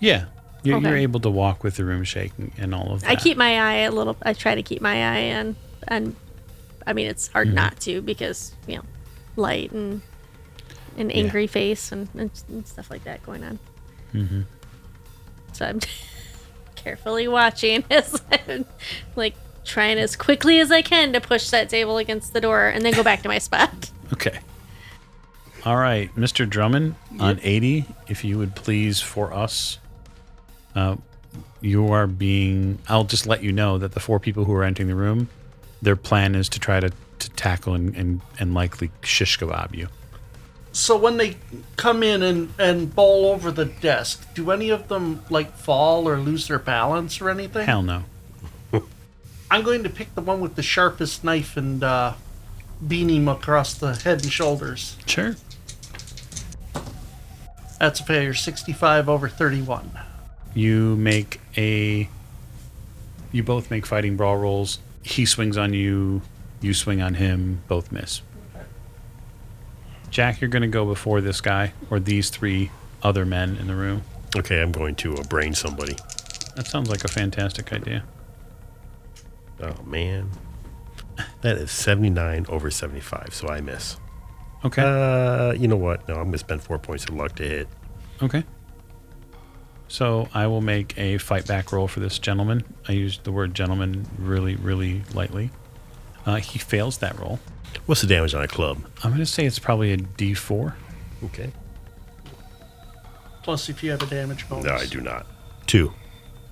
Yeah. 0.00 0.26
You're, 0.64 0.80
you're 0.80 0.96
able 0.96 1.20
to 1.20 1.30
walk 1.30 1.62
with 1.62 1.76
the 1.76 1.84
room 1.84 2.02
shaking 2.04 2.52
and 2.58 2.74
all 2.74 2.92
of 2.92 3.02
that. 3.02 3.10
I 3.10 3.14
keep 3.14 3.36
my 3.36 3.58
eye 3.58 3.82
a 3.82 3.92
little 3.92 4.16
I 4.22 4.32
try 4.32 4.54
to 4.54 4.62
keep 4.62 4.82
my 4.82 5.28
eye 5.28 5.32
on 5.38 5.56
and 5.86 6.16
I 6.86 6.92
mean 6.92 7.06
it's 7.06 7.28
hard 7.28 7.48
mm-hmm. 7.48 7.56
not 7.56 7.80
to 7.80 8.02
because, 8.02 8.54
you 8.66 8.76
know, 8.76 8.82
light 9.36 9.70
and 9.72 10.02
an 10.96 11.10
angry 11.12 11.46
face 11.46 11.92
and, 11.92 12.08
and, 12.14 12.30
and 12.48 12.66
stuff 12.66 12.90
like 12.90 13.04
that 13.04 13.22
going 13.22 13.44
on. 13.44 13.58
Mm-hmm. 14.12 14.42
So 15.52 15.66
I'm 15.66 15.80
carefully 16.76 17.28
watching 17.28 17.84
as 17.90 18.20
I'm 18.30 18.64
like 19.16 19.34
trying 19.64 19.98
as 19.98 20.16
quickly 20.16 20.60
as 20.60 20.72
I 20.72 20.82
can 20.82 21.12
to 21.12 21.20
push 21.20 21.50
that 21.50 21.68
table 21.68 21.98
against 21.98 22.32
the 22.32 22.40
door 22.40 22.66
and 22.68 22.84
then 22.84 22.94
go 22.94 23.02
back 23.02 23.22
to 23.22 23.28
my 23.28 23.38
spot. 23.38 23.90
Okay. 24.12 24.38
All 25.64 25.76
right, 25.76 26.14
Mr. 26.14 26.48
Drummond 26.48 26.94
on 27.18 27.40
80, 27.42 27.84
if 28.06 28.24
you 28.24 28.38
would 28.38 28.54
please 28.54 29.00
for 29.00 29.34
us. 29.34 29.78
Uh, 30.74 30.96
you 31.60 31.92
are 31.92 32.06
being, 32.06 32.78
I'll 32.88 33.04
just 33.04 33.26
let 33.26 33.42
you 33.42 33.52
know 33.52 33.76
that 33.78 33.92
the 33.92 34.00
four 34.00 34.20
people 34.20 34.44
who 34.44 34.54
are 34.54 34.62
entering 34.62 34.88
the 34.88 34.94
room, 34.94 35.28
their 35.82 35.96
plan 35.96 36.34
is 36.36 36.48
to 36.50 36.60
try 36.60 36.78
to, 36.80 36.90
to 37.18 37.30
tackle 37.30 37.74
and, 37.74 37.94
and, 37.96 38.20
and 38.38 38.54
likely 38.54 38.90
shish 39.02 39.38
kebab 39.38 39.74
you. 39.74 39.88
So 40.78 40.96
when 40.96 41.16
they 41.16 41.34
come 41.74 42.04
in 42.04 42.22
and, 42.22 42.54
and 42.56 42.94
bowl 42.94 43.26
over 43.26 43.50
the 43.50 43.64
desk, 43.64 44.32
do 44.34 44.52
any 44.52 44.70
of 44.70 44.86
them 44.86 45.24
like 45.28 45.52
fall 45.56 46.08
or 46.08 46.18
lose 46.18 46.46
their 46.46 46.60
balance 46.60 47.20
or 47.20 47.30
anything? 47.30 47.66
Hell 47.66 47.82
no. 47.82 48.04
I'm 49.50 49.64
going 49.64 49.82
to 49.82 49.90
pick 49.90 50.14
the 50.14 50.20
one 50.20 50.40
with 50.40 50.54
the 50.54 50.62
sharpest 50.62 51.24
knife 51.24 51.56
and 51.56 51.82
uh, 51.82 52.14
beam 52.86 53.08
him 53.08 53.26
across 53.26 53.74
the 53.74 53.96
head 53.96 54.22
and 54.22 54.32
shoulders. 54.32 54.96
Sure. 55.04 55.34
That's 57.80 57.98
a 57.98 58.04
failure, 58.04 58.32
65 58.32 59.08
over 59.08 59.28
31. 59.28 59.90
You 60.54 60.94
make 60.94 61.40
a. 61.56 62.08
You 63.32 63.42
both 63.42 63.68
make 63.72 63.84
fighting 63.84 64.16
brawl 64.16 64.36
rolls. 64.36 64.78
He 65.02 65.26
swings 65.26 65.56
on 65.56 65.74
you. 65.74 66.22
You 66.60 66.72
swing 66.72 67.02
on 67.02 67.14
him. 67.14 67.62
Both 67.66 67.90
miss. 67.90 68.22
Jack, 70.10 70.40
you're 70.40 70.50
going 70.50 70.62
to 70.62 70.68
go 70.68 70.84
before 70.84 71.20
this 71.20 71.40
guy 71.40 71.72
or 71.90 72.00
these 72.00 72.30
three 72.30 72.70
other 73.02 73.24
men 73.24 73.56
in 73.56 73.66
the 73.66 73.74
room. 73.74 74.02
Okay, 74.36 74.60
I'm 74.60 74.72
going 74.72 74.94
to 74.96 75.14
uh, 75.16 75.22
brain 75.24 75.54
somebody. 75.54 75.96
That 76.56 76.66
sounds 76.66 76.90
like 76.90 77.04
a 77.04 77.08
fantastic 77.08 77.72
idea. 77.72 78.04
Oh 79.60 79.82
man, 79.84 80.30
that 81.40 81.56
is 81.56 81.70
79 81.70 82.46
over 82.48 82.70
75, 82.70 83.28
so 83.32 83.48
I 83.48 83.60
miss. 83.60 83.96
Okay. 84.64 84.82
Uh, 84.82 85.52
you 85.52 85.68
know 85.68 85.76
what? 85.76 86.06
No, 86.08 86.14
I'm 86.14 86.26
gonna 86.26 86.38
spend 86.38 86.62
four 86.62 86.78
points 86.78 87.04
of 87.04 87.14
luck 87.14 87.34
to 87.36 87.42
hit. 87.44 87.68
okay. 88.22 88.44
So 89.90 90.28
I 90.34 90.46
will 90.48 90.60
make 90.60 90.98
a 90.98 91.16
fight 91.18 91.46
back 91.46 91.72
roll 91.72 91.88
for 91.88 92.00
this 92.00 92.18
gentleman. 92.18 92.62
I 92.86 92.92
used 92.92 93.24
the 93.24 93.32
word 93.32 93.54
gentleman 93.54 94.06
really, 94.18 94.54
really 94.56 95.02
lightly. 95.14 95.50
Uh, 96.26 96.36
he 96.36 96.58
fails 96.58 96.98
that 96.98 97.18
roll. 97.18 97.38
What's 97.88 98.02
the 98.02 98.06
damage 98.06 98.34
on 98.34 98.44
a 98.44 98.48
club? 98.48 98.84
I'm 99.02 99.12
going 99.12 99.20
to 99.20 99.24
say 99.24 99.46
it's 99.46 99.58
probably 99.58 99.94
a 99.94 99.96
D4. 99.96 100.74
Okay. 101.24 101.50
Plus, 103.42 103.70
if 103.70 103.82
you 103.82 103.90
have 103.92 104.02
a 104.02 104.06
damage 104.06 104.46
bonus. 104.46 104.66
No, 104.66 104.74
I 104.74 104.84
do 104.84 105.00
not. 105.00 105.26
Two. 105.66 105.94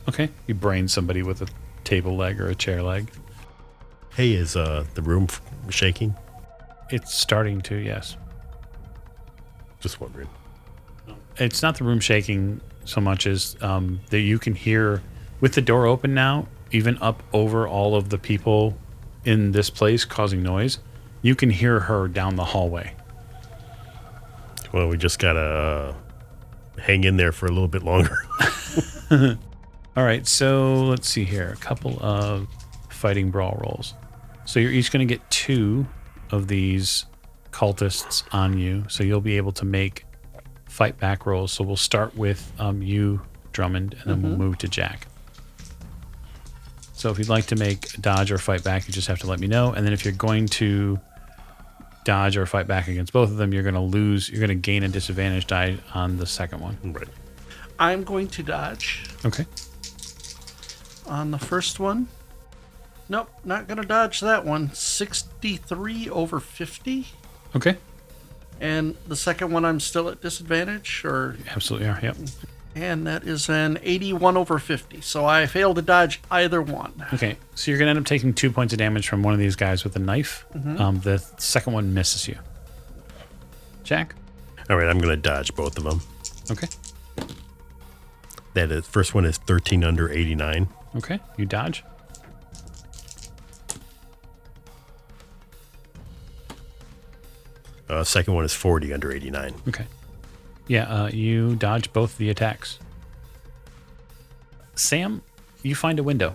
Okay. 0.09 0.31
You 0.47 0.55
brain 0.55 0.89
somebody 0.89 1.23
with 1.23 1.43
a 1.43 1.49
table 1.85 2.17
leg 2.17 2.41
or 2.41 2.49
a 2.49 2.55
chair 2.55 2.83
leg. 2.83 3.11
Hey, 4.15 4.33
is 4.33 4.57
uh 4.57 4.87
the 4.95 5.03
room 5.03 5.25
f- 5.25 5.43
shaking? 5.69 6.15
It's 6.89 7.15
starting 7.15 7.61
to, 7.63 7.77
yes. 7.77 8.17
Just 9.81 10.01
wondering. 10.01 10.31
It's 11.37 11.61
not 11.61 11.77
the 11.77 11.85
room 11.85 12.01
shaking 12.01 12.63
so 12.87 13.03
much 13.03 13.27
as 13.27 13.59
um, 13.61 14.01
that 14.09 14.21
you 14.21 14.39
can 14.39 14.55
hear 14.55 15.03
with 15.43 15.53
the 15.53 15.61
door 15.61 15.85
open 15.85 16.15
now, 16.15 16.49
even 16.71 16.97
up 17.03 17.23
over 17.35 17.69
all 17.69 17.95
of 17.95 18.09
the 18.09 18.17
people 18.17 18.79
in 19.27 19.53
this 19.53 19.69
place 19.69 20.07
causing 20.07 20.43
noise. 20.43 20.79
You 21.27 21.35
can 21.35 21.51
hear 21.51 21.81
her 21.81 22.07
down 22.07 22.37
the 22.37 22.45
hallway. 22.45 22.95
Well, 24.73 24.87
we 24.87 24.97
just 24.97 25.19
gotta 25.19 25.41
uh, 25.41 25.95
hang 26.81 27.03
in 27.03 27.17
there 27.17 27.33
for 27.33 27.47
a 27.47 27.49
little 27.49 27.67
bit 27.67 27.83
longer. 27.83 28.17
All 29.11 30.05
right, 30.05 30.25
so 30.25 30.85
let's 30.85 31.09
see 31.09 31.25
here. 31.25 31.51
A 31.53 31.57
couple 31.57 31.99
of 32.01 32.47
fighting 32.91 33.33
brawl 33.33 33.61
rolls. 33.61 33.95
So 34.45 34.61
you're 34.61 34.71
each 34.71 34.93
going 34.93 35.05
to 35.05 35.13
get 35.13 35.29
two 35.29 35.89
of 36.31 36.47
these 36.47 37.07
cultists 37.51 38.23
on 38.33 38.57
you. 38.57 38.85
So 38.89 39.03
you'll 39.03 39.21
be 39.21 39.37
able 39.37 39.53
to 39.55 39.65
make 39.65 40.07
fight 40.67 40.97
back 40.97 41.27
rolls. 41.27 41.51
So 41.51 41.65
we'll 41.65 41.75
start 41.75 42.17
with 42.17 42.53
um, 42.61 42.83
you, 42.83 43.21
Drummond, 43.51 43.97
and 44.01 44.05
then 44.05 44.23
we'll 44.23 44.39
move 44.39 44.59
to 44.59 44.69
Jack. 44.69 45.09
So 46.93 47.11
if 47.11 47.19
you'd 47.19 47.29
like 47.29 47.47
to 47.47 47.57
make 47.57 47.95
a 47.95 48.01
dodge 48.01 48.31
or 48.31 48.39
fight 48.39 48.63
back, 48.63 48.87
you 48.87 48.95
just 48.95 49.09
have 49.09 49.19
to 49.19 49.27
let 49.27 49.41
me 49.41 49.49
know. 49.49 49.73
And 49.73 49.85
then 49.85 49.93
if 49.93 50.05
you're 50.05 50.15
going 50.15 50.47
to 50.47 51.01
dodge 52.07 52.39
or 52.39 52.47
fight 52.47 52.67
back 52.67 52.89
against 52.89 53.13
both 53.13 53.31
of 53.31 53.37
them, 53.37 53.53
you're 53.53 53.63
going 53.63 53.75
to 53.75 53.81
lose. 53.81 54.31
You're 54.31 54.41
going 54.41 54.49
to 54.49 54.55
gain 54.55 54.83
a 54.83 54.89
disadvantage 54.89 55.47
die 55.47 55.77
on 55.93 56.17
the 56.17 56.25
second 56.27 56.61
one. 56.61 56.79
right. 56.85 57.09
I'm 57.79 58.05
going 58.05 58.29
to 58.29 58.43
dodge 58.43 59.05
Okay. 59.25 59.45
on 61.07 61.31
the 61.33 61.39
first 61.39 61.79
one. 61.79 62.09
Nope, 63.09 63.29
not 63.45 63.69
going 63.69 63.81
to 63.81 63.87
dodge 63.87 64.21
that 64.21 64.45
one. 64.47 64.73
63 64.73 66.09
over 66.09 66.41
50. 66.41 67.07
Okay. 67.55 67.77
And 68.61 68.97
the 69.07 69.15
second 69.17 69.53
one, 69.53 69.65
I'm 69.67 69.79
still 69.81 70.09
at 70.09 70.23
disadvantage, 70.23 71.03
or 71.05 71.37
Absolutely 71.55 71.89
are. 71.89 72.01
Yep. 72.03 72.17
And 72.77 73.07
that 73.07 73.25
is 73.25 73.49
an 73.49 73.79
81 73.83 74.37
over 74.37 74.59
50. 74.59 75.01
So 75.01 75.25
I 75.25 75.47
failed 75.47 75.77
to 75.77 75.83
dodge 75.83 76.21
either 76.31 76.61
one. 76.61 77.07
Okay, 77.15 77.39
so 77.55 77.71
you're 77.71 77.79
gonna 77.79 77.91
end 77.91 77.99
up 77.99 78.05
taking 78.05 78.35
two 78.35 78.51
points 78.53 78.75
of 78.75 78.79
damage 78.79 79.09
from 79.09 79.23
one 79.23 79.33
of 79.33 79.41
these 79.41 79.57
guys 79.57 79.83
with 79.83 79.97
a 79.97 79.99
knife. 79.99 80.45
Um, 80.79 81.01
the 81.01 81.19
second 81.39 81.73
one 81.73 81.95
misses 81.95 82.29
you. 82.29 82.39
Jack. 83.83 84.15
All 84.69 84.77
right, 84.77 84.89
I'm 84.89 84.99
gonna 84.99 85.17
dodge 85.17 85.55
both 85.55 85.79
of 85.79 85.85
them. 85.85 86.03
Okay. 86.51 86.69
That 88.53 88.71
is, 88.71 88.87
first 88.87 89.15
one 89.15 89.25
is 89.25 89.39
13 89.39 89.83
under 89.83 90.11
89. 90.11 90.69
Okay. 90.97 91.19
You 91.39 91.47
dodge. 91.47 91.83
Uh, 97.89 98.05
second 98.05 98.35
one 98.35 98.45
is 98.45 98.53
40 98.53 98.93
under 98.93 99.13
89. 99.13 99.55
Okay. 99.69 99.87
Yeah. 100.67 100.85
Uh, 100.85 101.09
you 101.09 101.57
dodge 101.57 101.93
both 101.93 102.19
the 102.19 102.31
attacks. 102.31 102.79
Sam, 104.75 105.23
you 105.63 105.75
find 105.75 105.99
a 105.99 106.03
window. 106.03 106.35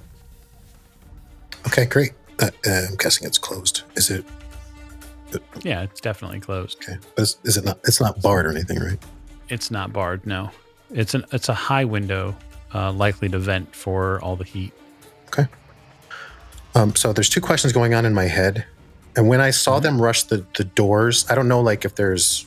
Okay, 1.68 1.86
great. 1.86 2.14
Uh, 2.40 2.50
uh, 2.68 2.82
I'm 2.90 2.96
guessing 2.96 3.28
it's 3.28 3.38
closed. 3.38 3.84
Is 3.96 4.10
it? 4.10 4.26
Yeah, 5.62 5.84
it's 5.84 6.02
definitely 6.02 6.40
closed. 6.40 6.78
Okay, 6.82 6.98
but 7.16 7.22
is, 7.22 7.38
is 7.44 7.56
it 7.56 7.64
not? 7.64 7.80
It's 7.86 8.02
not 8.02 8.22
barred 8.22 8.46
or 8.46 8.50
anything, 8.52 8.80
right? 8.80 8.98
It's 9.48 9.72
not 9.72 9.94
barred. 9.94 10.26
No. 10.26 10.50
It's 10.90 11.14
an 11.14 11.24
it's 11.32 11.48
a 11.48 11.54
high 11.54 11.86
window, 11.86 12.36
uh, 12.74 12.92
likely 12.92 13.30
to 13.30 13.40
vent 13.40 13.74
for 13.74 14.20
all 14.22 14.36
the 14.36 14.44
heat. 14.44 14.74
Okay. 15.28 15.48
Um, 16.76 16.96
so 16.96 17.14
there's 17.14 17.30
two 17.30 17.42
questions 17.42 17.72
going 17.72 17.94
on 17.94 18.06
in 18.06 18.14
my 18.14 18.26
head, 18.26 18.66
and 19.16 19.28
when 19.30 19.40
I 19.40 19.52
saw 19.52 19.80
them 19.80 20.02
rush 20.02 20.24
the 20.24 20.46
the 20.58 20.66
doors, 20.66 21.26
I 21.30 21.36
don't 21.36 21.48
know 21.48 21.62
like 21.62 21.86
if 21.86 21.96
there's, 21.96 22.46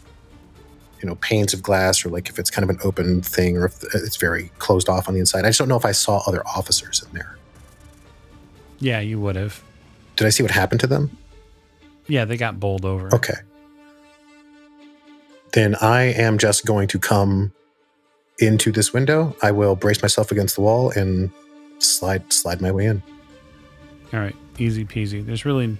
you 1.00 1.08
know, 1.08 1.16
panes 1.16 1.52
of 1.52 1.62
glass 1.62 2.04
or 2.04 2.08
like 2.08 2.28
if 2.28 2.38
it's 2.38 2.50
kind 2.50 2.68
of 2.68 2.70
an 2.70 2.80
open 2.84 3.22
thing 3.22 3.56
or 3.56 3.66
if 3.66 3.82
it's 3.94 4.16
very 4.16 4.50
closed 4.58 4.88
off 4.88 5.08
on 5.08 5.14
the 5.14 5.20
inside. 5.20 5.44
I 5.44 5.48
just 5.48 5.58
don't 5.58 5.68
know 5.68 5.76
if 5.76 5.84
I 5.84 5.92
saw 5.92 6.22
other 6.26 6.46
officers 6.46 7.04
in 7.06 7.14
there. 7.14 7.36
Yeah, 8.78 9.00
you 9.00 9.20
would 9.20 9.36
have. 9.36 9.62
Did 10.16 10.26
I 10.26 10.30
see 10.30 10.42
what 10.42 10.52
happened 10.52 10.80
to 10.80 10.86
them? 10.86 11.16
Yeah, 12.06 12.24
they 12.24 12.36
got 12.36 12.60
bowled 12.60 12.84
over. 12.84 13.14
Okay. 13.14 13.34
Then 15.52 15.76
I 15.80 16.02
am 16.02 16.38
just 16.38 16.66
going 16.66 16.88
to 16.88 16.98
come 16.98 17.52
into 18.38 18.72
this 18.72 18.92
window, 18.92 19.36
I 19.42 19.52
will 19.52 19.76
brace 19.76 20.02
myself 20.02 20.32
against 20.32 20.56
the 20.56 20.62
wall 20.62 20.90
and 20.90 21.30
slide 21.78 22.32
slide 22.32 22.60
my 22.60 22.70
way 22.70 22.86
in. 22.86 23.02
All 24.12 24.20
right, 24.20 24.34
easy 24.58 24.84
peasy. 24.84 25.24
There's 25.24 25.44
really 25.44 25.76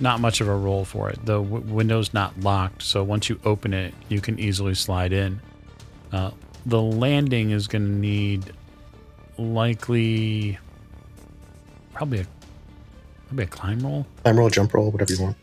not 0.00 0.20
much 0.20 0.40
of 0.40 0.48
a 0.48 0.54
roll 0.54 0.84
for 0.84 1.10
it. 1.10 1.18
The 1.24 1.40
w- 1.42 1.64
window's 1.72 2.12
not 2.12 2.38
locked, 2.40 2.82
so 2.82 3.02
once 3.02 3.28
you 3.28 3.40
open 3.44 3.72
it, 3.74 3.94
you 4.08 4.20
can 4.20 4.38
easily 4.38 4.74
slide 4.74 5.12
in. 5.12 5.40
Uh, 6.12 6.30
the 6.64 6.80
landing 6.80 7.50
is 7.50 7.66
going 7.68 7.84
to 7.86 7.92
need 7.92 8.52
likely 9.38 10.58
probably 11.94 12.20
a 12.20 12.26
probably 13.28 13.44
a 13.44 13.48
climb 13.48 13.80
roll. 13.80 14.06
Climb 14.22 14.38
roll, 14.38 14.50
jump 14.50 14.74
roll, 14.74 14.90
whatever 14.90 15.12
you 15.12 15.22
want. 15.22 15.36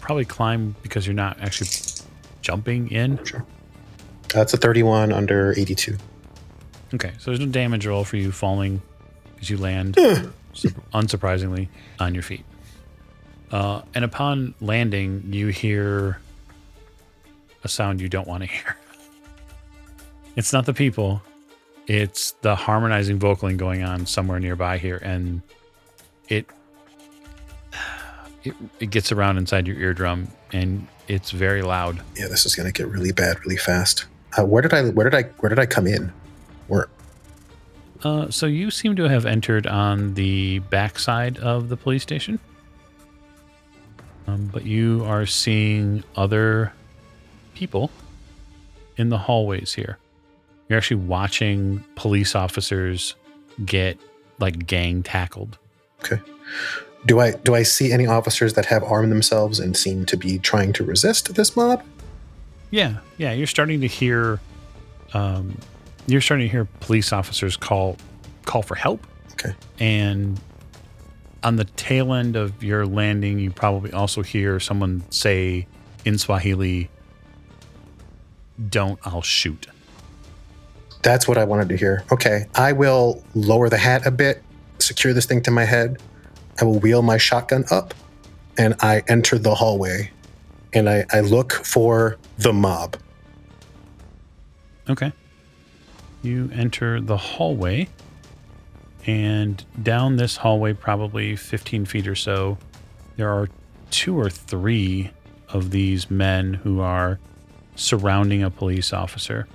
Probably 0.00 0.24
climb 0.24 0.74
because 0.82 1.06
you're 1.06 1.14
not 1.14 1.38
actually 1.40 1.68
jumping 2.42 2.90
in. 2.90 3.22
Sure. 3.24 3.44
That's 4.28 4.52
a 4.54 4.56
31 4.56 5.12
under 5.12 5.52
82. 5.56 5.96
Okay, 6.94 7.12
so 7.18 7.30
there's 7.30 7.40
no 7.40 7.46
damage 7.46 7.86
roll 7.86 8.04
for 8.04 8.16
you 8.16 8.32
falling 8.32 8.80
as 9.40 9.50
you 9.50 9.56
land, 9.58 9.94
unsurprisingly, 9.94 11.68
on 11.98 12.14
your 12.14 12.22
feet. 12.22 12.44
Uh, 13.50 13.82
and 13.94 14.04
upon 14.04 14.54
landing, 14.60 15.22
you 15.32 15.48
hear 15.48 16.20
a 17.64 17.68
sound 17.68 18.00
you 18.00 18.08
don't 18.08 18.28
want 18.28 18.42
to 18.42 18.48
hear. 18.48 18.76
It's 20.36 20.52
not 20.52 20.66
the 20.66 20.74
people, 20.74 21.20
it's 21.88 22.32
the 22.42 22.54
harmonizing 22.54 23.18
vocaling 23.18 23.56
going 23.56 23.82
on 23.82 24.06
somewhere 24.06 24.38
nearby 24.38 24.78
here, 24.78 25.00
and 25.02 25.42
it 26.28 26.46
it, 28.44 28.54
it 28.78 28.90
gets 28.90 29.10
around 29.10 29.38
inside 29.38 29.66
your 29.66 29.76
eardrum, 29.76 30.28
and 30.52 30.86
it's 31.08 31.32
very 31.32 31.62
loud. 31.62 32.00
Yeah, 32.14 32.28
this 32.28 32.46
is 32.46 32.54
gonna 32.54 32.70
get 32.70 32.86
really 32.86 33.10
bad 33.10 33.40
really 33.40 33.56
fast. 33.56 34.06
Uh, 34.38 34.44
where 34.44 34.62
did 34.62 34.72
I 34.72 34.90
where 34.90 35.10
did 35.10 35.14
I 35.16 35.28
where 35.38 35.48
did 35.48 35.58
I 35.58 35.66
come 35.66 35.88
in? 35.88 36.12
Where 36.68 36.88
Uh, 38.04 38.30
so 38.30 38.46
you 38.46 38.70
seem 38.70 38.94
to 38.94 39.08
have 39.08 39.26
entered 39.26 39.66
on 39.66 40.14
the 40.14 40.60
backside 40.60 41.38
of 41.38 41.68
the 41.68 41.76
police 41.76 42.04
station. 42.04 42.38
Um, 44.28 44.50
but 44.52 44.66
you 44.66 45.04
are 45.06 45.24
seeing 45.24 46.04
other 46.14 46.72
people 47.54 47.90
in 48.98 49.08
the 49.08 49.16
hallways 49.16 49.72
here. 49.72 49.98
You're 50.68 50.76
actually 50.76 51.02
watching 51.02 51.82
police 51.94 52.34
officers 52.34 53.14
get 53.64 53.98
like 54.38 54.66
gang 54.66 55.02
tackled. 55.02 55.56
okay. 56.04 56.20
Do 57.06 57.20
I 57.20 57.32
do 57.32 57.54
I 57.54 57.62
see 57.62 57.92
any 57.92 58.06
officers 58.06 58.54
that 58.54 58.66
have 58.66 58.82
armed 58.82 59.10
themselves 59.10 59.60
and 59.60 59.76
seem 59.76 60.04
to 60.06 60.16
be 60.16 60.38
trying 60.38 60.72
to 60.74 60.84
resist 60.84 61.34
this 61.34 61.56
mob? 61.56 61.82
Yeah, 62.70 62.98
yeah. 63.16 63.32
You're 63.32 63.46
starting 63.46 63.80
to 63.80 63.86
hear, 63.86 64.40
um, 65.14 65.56
you're 66.06 66.20
starting 66.20 66.48
to 66.48 66.50
hear 66.50 66.66
police 66.80 67.12
officers 67.12 67.56
call 67.56 67.96
call 68.44 68.62
for 68.62 68.74
help. 68.74 69.06
Okay. 69.32 69.54
And 69.78 70.38
on 71.42 71.56
the 71.56 71.64
tail 71.64 72.12
end 72.12 72.36
of 72.36 72.62
your 72.62 72.86
landing, 72.86 73.38
you 73.38 73.50
probably 73.50 73.92
also 73.92 74.22
hear 74.22 74.58
someone 74.60 75.04
say 75.10 75.66
in 76.04 76.18
Swahili, 76.18 76.90
"Don't, 78.68 78.98
I'll 79.04 79.22
shoot." 79.22 79.66
That's 81.02 81.28
what 81.28 81.38
I 81.38 81.44
wanted 81.44 81.68
to 81.68 81.76
hear. 81.76 82.04
Okay, 82.10 82.46
I 82.54 82.72
will 82.72 83.22
lower 83.34 83.68
the 83.68 83.78
hat 83.78 84.06
a 84.06 84.10
bit, 84.10 84.42
secure 84.78 85.12
this 85.12 85.26
thing 85.26 85.42
to 85.42 85.50
my 85.50 85.64
head. 85.64 85.98
I 86.60 86.64
will 86.64 86.78
wheel 86.80 87.02
my 87.02 87.18
shotgun 87.18 87.64
up, 87.70 87.94
and 88.56 88.74
I 88.80 89.04
enter 89.06 89.38
the 89.38 89.54
hallway, 89.54 90.10
and 90.72 90.88
I, 90.88 91.06
I 91.12 91.20
look 91.20 91.52
for 91.52 92.18
the 92.38 92.52
mob. 92.52 92.96
Okay. 94.90 95.12
You 96.22 96.50
enter 96.52 97.00
the 97.00 97.16
hallway, 97.16 97.88
and 99.08 99.64
down 99.82 100.16
this 100.16 100.36
hallway, 100.36 100.74
probably 100.74 101.34
15 101.34 101.86
feet 101.86 102.06
or 102.06 102.14
so, 102.14 102.58
there 103.16 103.30
are 103.30 103.48
two 103.90 104.20
or 104.20 104.28
three 104.28 105.10
of 105.48 105.70
these 105.70 106.10
men 106.10 106.52
who 106.52 106.80
are 106.80 107.18
surrounding 107.74 108.42
a 108.42 108.50
police 108.50 108.92
officer. 108.92 109.48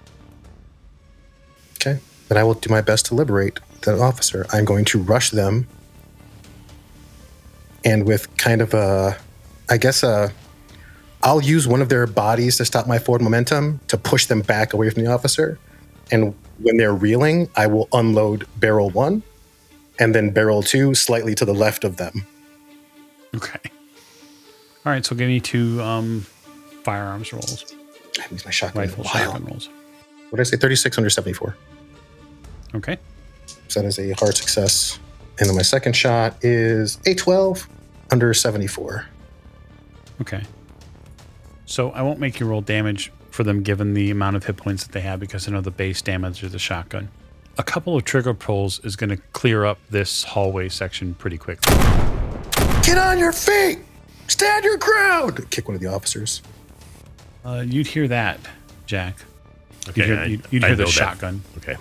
Okay, 1.76 2.00
then 2.30 2.38
I 2.40 2.44
will 2.44 2.56
do 2.56 2.72
my 2.72 2.82
best 2.82 3.06
to 3.08 3.16
liberate 3.16 3.60
the 3.82 3.96
officer. 4.00 4.48
I'm 4.52 4.66
going 4.66 4.86
to 4.86 5.00
rush 5.00 5.30
them, 5.30 5.68
and 7.86 8.08
with 8.08 8.36
kind 8.38 8.60
of 8.60 8.74
a, 8.74 9.16
I 9.70 9.78
guess 9.78 10.02
a, 10.02 10.34
I'll 11.22 11.44
use 11.44 11.68
one 11.68 11.84
of 11.84 11.90
their 11.90 12.08
bodies 12.08 12.58
to 12.58 12.66
stop 12.66 12.88
my 12.88 12.98
forward 12.98 13.22
momentum 13.22 13.82
to 13.90 13.98
push 13.98 14.26
them 14.26 14.42
back 14.42 14.74
away 14.74 14.90
from 14.90 15.04
the 15.04 15.12
officer, 15.12 15.60
and 16.12 16.34
when 16.58 16.78
they're 16.78 16.96
reeling, 16.96 17.50
I 17.56 17.68
will 17.68 17.88
unload 17.94 18.48
barrel 18.58 18.90
one, 18.90 19.22
and 20.00 20.14
then 20.14 20.32
barrel 20.32 20.64
two 20.64 20.96
slightly 20.96 21.36
to 21.36 21.46
the 21.46 21.54
left 21.54 21.84
of 21.84 21.98
them. 21.98 22.26
Okay. 23.36 23.60
All 24.86 24.92
right, 24.92 25.06
so 25.06 25.16
give 25.16 25.28
me 25.28 25.40
two 25.40 25.82
um, 25.82 26.26
firearms 26.84 27.32
rolls, 27.32 27.74
I 28.20 28.26
use 28.32 28.46
my 28.46 28.52
shotgun. 28.52 28.84
rifle 28.84 29.04
shotgun 29.04 29.46
rolls. 29.46 29.70
What 30.30 30.38
did 30.38 30.42
I 30.42 30.44
say? 30.44 30.58
Thirty-six 30.58 30.98
under 30.98 31.10
seventy-four. 31.10 31.56
Okay. 32.76 32.98
So 33.68 33.82
that 33.82 33.88
is 33.88 34.00
a 34.00 34.12
hard 34.14 34.36
success. 34.36 35.00
And 35.40 35.50
then 35.50 35.56
my 35.56 35.62
second 35.62 35.96
shot 35.96 36.36
is 36.44 37.00
a 37.06 37.16
twelve 37.16 37.68
under 38.12 38.34
seventy-four. 38.34 39.06
Okay. 40.22 40.44
So 41.66 41.92
I 41.92 42.02
won't 42.02 42.20
make 42.20 42.40
you 42.40 42.46
roll 42.46 42.62
damage 42.62 43.12
for 43.32 43.44
them 43.44 43.64
given 43.64 43.94
the 43.94 44.12
amount 44.12 44.36
of 44.36 44.46
hit 44.46 44.58
points 44.58 44.84
that 44.84 44.92
they 44.92 45.02
have 45.02 45.20
because 45.20 45.48
I 45.48 45.52
know 45.52 45.62
the 45.62 45.72
base 45.72 46.02
damage 46.02 46.44
of 46.44 46.52
the 46.52 46.60
shotgun. 46.60 47.10
A 47.58 47.64
couple 47.64 47.96
of 47.96 48.04
trigger 48.04 48.34
pulls 48.34 48.80
is 48.80 48.96
going 48.96 49.10
to 49.12 49.18
clear 49.34 49.64
up 49.66 49.78
this 49.90 50.24
hallway 50.24 50.70
section 50.70 51.14
pretty 51.14 51.38
quickly. 51.38 51.74
Get 52.84 52.98
on 52.98 53.20
your 53.20 53.32
feet! 53.32 53.80
Stand 54.28 54.66
your 54.66 54.78
ground! 54.78 55.50
Kick 55.52 55.68
one 55.68 55.76
of 55.76 55.82
the 55.82 55.88
officers. 55.88 56.42
Uh, 57.46 57.64
you'd 57.66 57.88
hear 57.88 58.08
that, 58.08 58.40
Jack. 58.88 59.18
Okay, 59.90 60.02
You'd 60.02 60.06
hear, 60.08 60.18
I- 60.20 60.26
you'd, 60.26 60.42
you'd 60.50 60.64
I 60.64 60.68
hear 60.68 60.76
the 60.78 60.84
know 60.84 60.88
that. 60.88 60.92
shotgun. 60.94 61.42
Okay. 61.58 61.76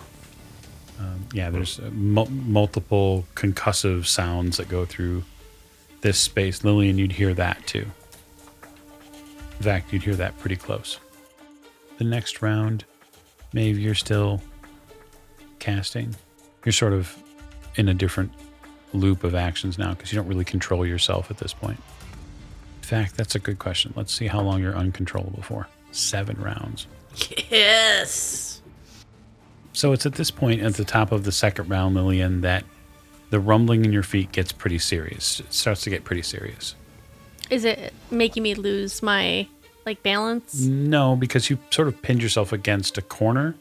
Yeah, 1.35 1.51
there's 1.51 1.81
uh, 1.81 1.89
mul- 1.93 2.29
multiple 2.31 3.25
concussive 3.35 4.07
sounds 4.07 4.59
that 4.59 4.69
go 4.69 4.85
through 4.85 5.25
this 6.03 6.19
space. 6.19 6.63
Lillian, 6.63 6.99
you'd 6.99 7.13
hear 7.13 7.33
that 7.35 7.67
too. 7.67 7.87
In 9.59 9.63
fact, 9.65 9.93
you'd 9.93 10.03
hear 10.03 10.15
that 10.17 10.39
pretty 10.39 10.57
close. 10.57 10.99
The 11.99 12.05
next 12.05 12.43
round, 12.43 12.85
Maeve, 13.53 13.79
you're 13.79 13.95
still 13.95 14.43
casting. 15.63 16.15
You're 16.65 16.73
sort 16.73 16.93
of 16.93 17.17
in 17.77 17.89
a 17.89 17.95
different 17.95 18.33
loop 18.93 19.25
of 19.25 19.35
actions 19.35 19.79
now 19.79 19.95
because 19.95 20.13
you 20.13 20.17
don't 20.17 20.27
really 20.27 20.45
control 20.45 20.85
yourself 20.85 21.31
at 21.31 21.39
this 21.39 21.55
point. 21.55 21.81
In 22.83 22.89
fact, 22.89 23.17
that's 23.17 23.37
a 23.37 23.39
good 23.39 23.59
question. 23.59 23.95
Let's 23.97 24.13
see 24.13 24.27
how 24.27 24.41
long 24.41 24.61
you're 24.61 24.77
uncontrollable 24.77 25.43
for. 25.43 25.69
Seven 25.93 26.37
rounds. 26.41 26.87
Yes. 27.49 28.61
So 29.73 29.93
it's 29.93 30.05
at 30.05 30.15
this 30.15 30.31
point 30.31 30.63
at 30.63 30.75
the 30.75 30.85
top 30.85 31.13
of 31.13 31.25
the 31.25 31.33
second 31.33 31.69
round, 31.69 31.95
Lillian, 31.95 32.41
that 32.41 32.65
the 33.31 33.39
rumbling 33.39 33.85
in 33.85 33.93
your 33.93 34.03
feet 34.03 34.33
gets 34.33 34.51
pretty 34.53 34.79
serious. 34.79 35.41
It 35.41 35.53
starts 35.55 35.83
to 35.83 35.91
get 35.91 36.05
pretty 36.05 36.23
serious. 36.23 36.75
Is 37.51 37.65
it 37.65 37.93
making 38.11 38.43
me 38.43 38.55
lose 38.55 39.03
my 39.03 39.47
like 39.87 40.03
balance? 40.03 40.63
No, 40.63 41.17
because 41.17 41.51
you 41.51 41.59
sort 41.71 41.89
of 41.89 42.01
pinned 42.03 42.23
yourself 42.23 42.53
against 42.53 42.99
a 42.99 43.03
corner 43.03 43.55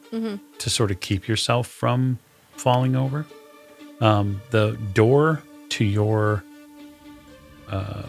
to 0.58 0.70
sort 0.70 0.90
of 0.90 1.00
keep 1.00 1.28
yourself 1.28 1.66
from 1.66 2.18
falling 2.52 2.96
over. 2.96 3.26
Um, 4.00 4.40
the 4.50 4.76
door 4.94 5.42
to 5.70 5.84
your 5.84 6.44
uh, 7.68 8.04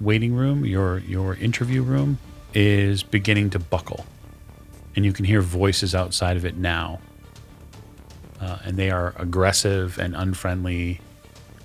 waiting 0.00 0.34
room, 0.34 0.64
your 0.64 0.98
your 0.98 1.34
interview 1.36 1.82
room, 1.82 2.18
is 2.54 3.02
beginning 3.02 3.50
to 3.50 3.58
buckle, 3.58 4.04
and 4.96 5.04
you 5.04 5.12
can 5.12 5.24
hear 5.24 5.40
voices 5.40 5.94
outside 5.94 6.36
of 6.36 6.44
it 6.44 6.56
now. 6.56 7.00
Uh, 8.40 8.58
and 8.64 8.76
they 8.76 8.90
are 8.90 9.14
aggressive 9.16 9.98
and 9.98 10.16
unfriendly, 10.16 11.00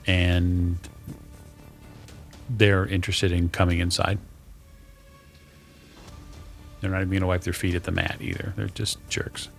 and 0.06 0.78
they're 2.50 2.86
interested 2.86 3.32
in 3.32 3.50
coming 3.50 3.80
inside. 3.80 4.20
They're 6.88 6.96
not 6.96 7.02
even 7.02 7.10
going 7.10 7.22
to 7.22 7.28
wipe 7.28 7.42
their 7.42 7.52
feet 7.52 7.76
at 7.76 7.84
the 7.84 7.92
mat 7.92 8.16
either. 8.22 8.54
They're 8.56 8.68
just 8.68 8.98
jerks. 9.10 9.50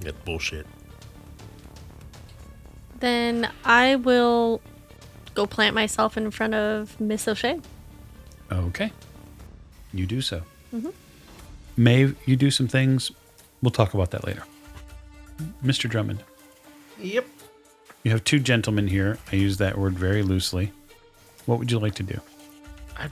That's 0.00 0.16
bullshit. 0.24 0.66
Then 2.98 3.48
I 3.64 3.94
will 3.94 4.60
go 5.34 5.46
plant 5.46 5.76
myself 5.76 6.16
in 6.16 6.32
front 6.32 6.54
of 6.54 7.00
Miss 7.00 7.28
O'Shea. 7.28 7.60
Okay. 8.50 8.90
You 9.92 10.06
do 10.06 10.20
so. 10.20 10.42
Mhm. 10.74 10.92
Maeve, 11.76 12.16
you 12.26 12.34
do 12.34 12.50
some 12.50 12.66
things. 12.66 13.12
We'll 13.62 13.70
talk 13.70 13.94
about 13.94 14.10
that 14.10 14.24
later. 14.26 14.42
Mr. 15.64 15.88
Drummond, 15.88 16.24
Yep. 16.98 17.26
you 18.02 18.10
have 18.10 18.24
two 18.24 18.40
gentlemen 18.40 18.88
here. 18.88 19.18
I 19.30 19.36
use 19.36 19.58
that 19.58 19.78
word 19.78 19.96
very 19.96 20.24
loosely. 20.24 20.72
What 21.46 21.60
would 21.60 21.70
you 21.70 21.78
like 21.78 21.94
to 21.94 22.02
do? 22.02 22.20
I 22.96 23.08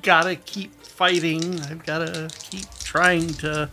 gotta 0.00 0.36
keep 0.36 0.77
fighting. 0.98 1.60
I've 1.60 1.86
gotta 1.86 2.28
keep 2.50 2.66
trying 2.80 3.28
to 3.34 3.70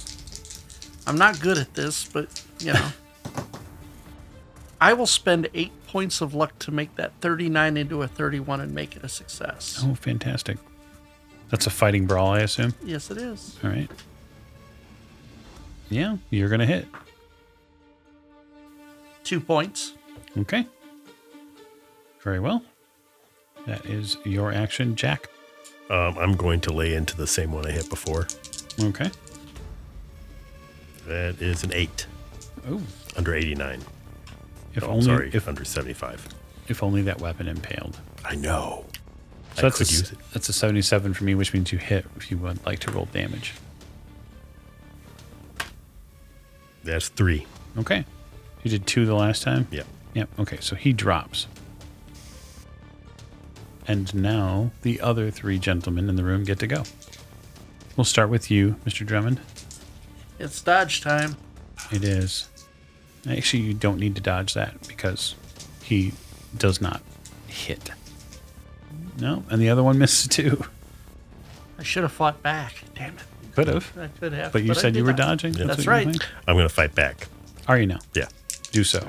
I'm 1.07 1.17
not 1.17 1.39
good 1.39 1.57
at 1.57 1.73
this, 1.73 2.05
but 2.05 2.43
you 2.59 2.73
know. 2.73 2.89
I 4.81 4.93
will 4.93 5.07
spend 5.07 5.49
eight 5.53 5.71
points 5.87 6.21
of 6.21 6.35
luck 6.35 6.59
to 6.59 6.71
make 6.71 6.95
that 6.95 7.13
39 7.21 7.77
into 7.77 8.01
a 8.03 8.07
31 8.07 8.61
and 8.61 8.75
make 8.75 8.95
it 8.95 9.03
a 9.03 9.09
success. 9.09 9.81
Oh, 9.83 9.95
fantastic. 9.95 10.57
That's 11.49 11.65
a 11.65 11.69
fighting 11.69 12.05
brawl, 12.05 12.33
I 12.33 12.41
assume. 12.41 12.73
Yes, 12.83 13.09
it 13.09 13.17
is. 13.17 13.57
All 13.63 13.69
right. 13.69 13.89
Yeah, 15.89 16.17
you're 16.29 16.49
going 16.49 16.59
to 16.59 16.65
hit. 16.65 16.85
Two 19.23 19.39
points. 19.39 19.93
Okay. 20.37 20.67
Very 22.21 22.39
well. 22.39 22.61
That 23.65 23.85
is 23.85 24.17
your 24.25 24.51
action, 24.51 24.95
Jack. 24.95 25.29
Um, 25.89 26.17
I'm 26.17 26.35
going 26.35 26.61
to 26.61 26.73
lay 26.73 26.93
into 26.95 27.15
the 27.15 27.27
same 27.27 27.51
one 27.51 27.65
I 27.67 27.71
hit 27.71 27.89
before. 27.89 28.27
Okay. 28.81 29.11
That 31.07 31.41
is 31.41 31.63
an 31.63 31.71
eight 31.73 32.07
Oh, 32.67 32.81
under 33.15 33.35
89. 33.35 33.79
if 34.73 34.83
Oh, 34.83 34.87
only 34.87 35.03
sorry, 35.05 35.29
if 35.33 35.47
under 35.47 35.63
75. 35.63 36.27
if 36.67 36.81
only 36.81 37.03
that 37.03 37.19
weapon 37.21 37.47
impaled. 37.47 37.99
I 38.23 38.35
know. 38.35 38.85
So 39.53 39.59
I 39.59 39.61
that's 39.69 39.77
could 39.77 39.87
a, 39.87 39.91
use 39.91 40.11
it. 40.11 40.17
That's 40.33 40.49
a 40.49 40.53
77 40.53 41.13
for 41.13 41.23
me, 41.23 41.35
which 41.35 41.53
means 41.53 41.71
you 41.71 41.77
hit 41.77 42.05
if 42.17 42.31
you 42.31 42.37
would 42.39 42.65
like 42.65 42.79
to 42.79 42.91
roll 42.91 43.05
damage. 43.05 43.53
That's 46.83 47.09
three. 47.09 47.45
Okay. 47.77 48.05
You 48.63 48.71
did 48.71 48.87
two 48.87 49.05
the 49.05 49.13
last 49.15 49.43
time? 49.43 49.67
Yep. 49.71 49.85
Yep. 50.15 50.29
Okay, 50.39 50.57
so 50.59 50.75
he 50.75 50.91
drops. 50.93 51.45
And 53.87 54.13
now 54.15 54.71
the 54.81 54.99
other 55.01 55.29
three 55.31 55.59
gentlemen 55.59 56.09
in 56.09 56.15
the 56.15 56.23
room 56.23 56.43
get 56.43 56.59
to 56.59 56.67
go. 56.67 56.83
We'll 57.95 58.05
start 58.05 58.29
with 58.29 58.49
you, 58.51 58.75
Mr. 58.85 59.05
Drummond. 59.05 59.39
It's 60.39 60.61
dodge 60.61 61.01
time. 61.01 61.37
It 61.91 62.03
is. 62.03 62.49
Actually, 63.29 63.63
you 63.63 63.73
don't 63.73 63.99
need 63.99 64.15
to 64.15 64.21
dodge 64.21 64.53
that 64.53 64.87
because 64.87 65.35
he 65.83 66.13
does 66.57 66.81
not 66.81 67.01
hit. 67.47 67.91
No, 69.19 69.43
and 69.49 69.61
the 69.61 69.69
other 69.69 69.83
one 69.83 69.97
misses 69.97 70.27
too. 70.29 70.65
I 71.79 71.83
should 71.83 72.03
have 72.03 72.11
fought 72.11 72.41
back. 72.41 72.83
Damn 72.95 73.13
it. 73.15 73.23
Could 73.53 73.67
have. 73.67 73.93
I 73.97 74.07
could 74.19 74.33
have. 74.33 74.51
But 74.51 74.63
you 74.63 74.71
I 74.71 74.73
said 74.73 74.95
you 74.95 75.03
were 75.03 75.11
not. 75.11 75.17
dodging. 75.17 75.53
Yeah. 75.53 75.65
That's 75.65 75.85
what 75.85 76.01
you 76.01 76.07
were 76.07 76.11
right. 76.11 76.27
I'm 76.47 76.55
going 76.55 76.67
to 76.67 76.73
fight 76.73 76.93
back. 76.95 77.27
Are 77.67 77.79
you 77.79 77.85
now? 77.87 77.99
Yeah. 78.13 78.27
Do 78.71 78.83
so. 78.83 79.07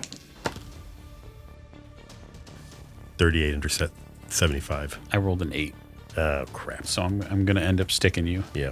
38 3.19 3.55
under 3.55 3.69
set 3.69 3.91
75. 4.37 4.99
I 5.13 5.17
rolled 5.17 5.43
an 5.43 5.53
eight, 5.53 5.75
Oh, 6.17 6.45
crap. 6.53 6.87
so 6.87 7.03
I'm, 7.03 7.23
I'm 7.31 7.45
going 7.45 7.57
to 7.57 7.63
end 7.63 7.81
up 7.81 7.91
sticking 7.91 8.27
you. 8.27 8.45
Yeah. 8.55 8.71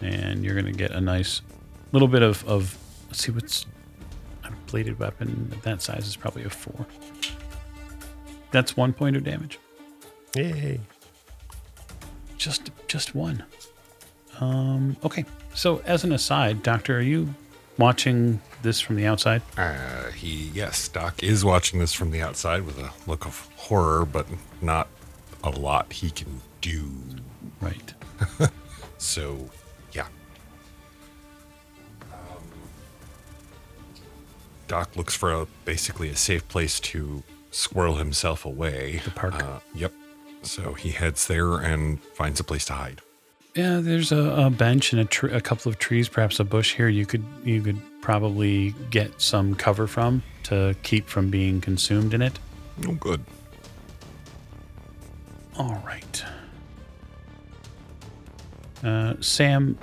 and 0.00 0.44
you're 0.44 0.54
gonna 0.54 0.70
get 0.72 0.92
a 0.92 1.00
nice 1.00 1.42
little 1.92 2.06
bit 2.08 2.22
of, 2.22 2.46
of 2.48 2.76
let's 3.08 3.24
see 3.24 3.32
what's 3.32 3.66
a 4.44 4.50
bladed 4.70 4.96
weapon 5.00 5.48
of 5.52 5.62
that 5.62 5.82
size 5.82 6.06
is 6.06 6.14
probably 6.16 6.44
a 6.44 6.50
four. 6.50 6.86
That's 8.52 8.76
one 8.76 8.92
point 8.92 9.16
of 9.16 9.24
damage. 9.24 9.58
Yay. 10.36 10.78
Just 12.36 12.70
just 12.86 13.14
one. 13.16 13.44
Um 14.40 14.96
okay. 15.04 15.24
So 15.54 15.82
as 15.84 16.04
an 16.04 16.12
aside, 16.12 16.62
Doctor, 16.62 16.96
are 16.98 17.02
you 17.02 17.34
watching 17.78 18.40
this 18.62 18.80
from 18.80 18.96
the 18.96 19.06
outside? 19.06 19.42
Uh, 19.56 20.10
he, 20.10 20.50
yes, 20.52 20.88
Doc 20.88 21.22
is 21.22 21.44
watching 21.44 21.78
this 21.78 21.92
from 21.92 22.10
the 22.10 22.20
outside 22.20 22.66
with 22.66 22.78
a 22.78 22.90
look 23.06 23.24
of 23.24 23.48
horror, 23.56 24.04
but 24.04 24.26
not 24.60 24.88
a 25.44 25.50
lot 25.50 25.92
he 25.92 26.10
can 26.10 26.40
do. 26.60 26.90
Right. 27.60 27.94
So, 28.98 29.48
yeah. 29.92 30.08
Um, 32.12 32.42
Doc 34.66 34.96
looks 34.96 35.14
for 35.14 35.32
a, 35.32 35.46
basically 35.64 36.08
a 36.10 36.16
safe 36.16 36.46
place 36.48 36.80
to 36.80 37.22
squirrel 37.50 37.94
himself 37.94 38.44
away. 38.44 39.00
The 39.04 39.12
park. 39.12 39.42
Uh, 39.42 39.60
yep. 39.74 39.92
So 40.42 40.74
he 40.74 40.90
heads 40.90 41.26
there 41.26 41.58
and 41.58 42.02
finds 42.02 42.40
a 42.40 42.44
place 42.44 42.64
to 42.66 42.74
hide. 42.74 43.00
Yeah, 43.58 43.80
there's 43.80 44.12
a, 44.12 44.46
a 44.46 44.50
bench 44.50 44.92
and 44.92 45.02
a, 45.02 45.04
tr- 45.04 45.34
a 45.34 45.40
couple 45.40 45.68
of 45.68 45.80
trees, 45.80 46.08
perhaps 46.08 46.38
a 46.38 46.44
bush 46.44 46.76
here. 46.76 46.86
You 46.86 47.04
could 47.04 47.24
you 47.42 47.60
could 47.60 47.80
probably 48.00 48.72
get 48.88 49.20
some 49.20 49.56
cover 49.56 49.88
from 49.88 50.22
to 50.44 50.76
keep 50.84 51.08
from 51.08 51.28
being 51.28 51.60
consumed 51.60 52.14
in 52.14 52.22
it. 52.22 52.38
Oh, 52.86 52.92
good. 52.92 53.20
All 55.56 55.82
right. 55.84 56.24
Uh, 58.84 59.14
Sam, 59.18 59.76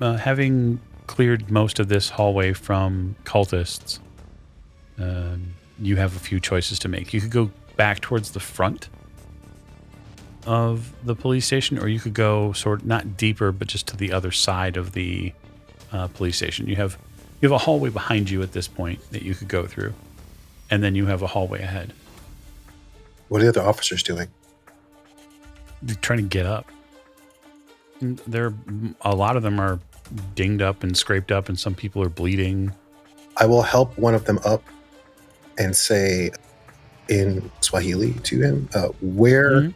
uh, 0.00 0.16
having 0.16 0.78
cleared 1.08 1.50
most 1.50 1.80
of 1.80 1.88
this 1.88 2.08
hallway 2.08 2.52
from 2.52 3.16
cultists, 3.24 3.98
um, 5.00 5.54
you 5.80 5.96
have 5.96 6.14
a 6.14 6.20
few 6.20 6.38
choices 6.38 6.78
to 6.78 6.88
make. 6.88 7.12
You 7.12 7.20
could 7.20 7.32
go 7.32 7.50
back 7.74 7.98
towards 7.98 8.30
the 8.30 8.38
front 8.38 8.90
of 10.46 10.92
the 11.04 11.14
police 11.14 11.46
station, 11.46 11.78
or 11.78 11.88
you 11.88 12.00
could 12.00 12.14
go 12.14 12.52
sort 12.52 12.80
of 12.80 12.86
not 12.86 13.16
deeper, 13.16 13.52
but 13.52 13.68
just 13.68 13.86
to 13.88 13.96
the 13.96 14.12
other 14.12 14.30
side 14.30 14.76
of 14.76 14.92
the 14.92 15.32
uh, 15.92 16.08
police 16.08 16.36
station. 16.36 16.66
You 16.68 16.76
have 16.76 16.98
you 17.40 17.48
have 17.48 17.54
a 17.54 17.64
hallway 17.64 17.90
behind 17.90 18.30
you 18.30 18.42
at 18.42 18.52
this 18.52 18.68
point 18.68 19.00
that 19.10 19.22
you 19.22 19.34
could 19.34 19.48
go 19.48 19.66
through, 19.66 19.94
and 20.70 20.82
then 20.82 20.94
you 20.94 21.06
have 21.06 21.22
a 21.22 21.26
hallway 21.26 21.60
ahead. 21.62 21.92
What 23.28 23.40
are 23.40 23.44
the 23.44 23.60
other 23.60 23.68
officers 23.68 24.02
doing? 24.02 24.28
They're 25.82 25.96
trying 25.96 26.18
to 26.20 26.24
get 26.24 26.46
up. 26.46 26.70
And 28.00 28.18
There, 28.26 28.54
a 29.02 29.14
lot 29.14 29.36
of 29.36 29.42
them 29.42 29.58
are 29.60 29.78
dinged 30.34 30.62
up 30.62 30.82
and 30.82 30.96
scraped 30.96 31.30
up, 31.32 31.48
and 31.48 31.58
some 31.58 31.74
people 31.74 32.02
are 32.02 32.08
bleeding. 32.08 32.72
I 33.36 33.46
will 33.46 33.62
help 33.62 33.96
one 33.98 34.14
of 34.14 34.24
them 34.24 34.38
up 34.44 34.62
and 35.58 35.76
say 35.76 36.30
in 37.08 37.50
Swahili 37.60 38.12
to 38.24 38.40
him, 38.40 38.68
uh, 38.74 38.88
where 39.00 39.50
Mhm. 39.62 39.74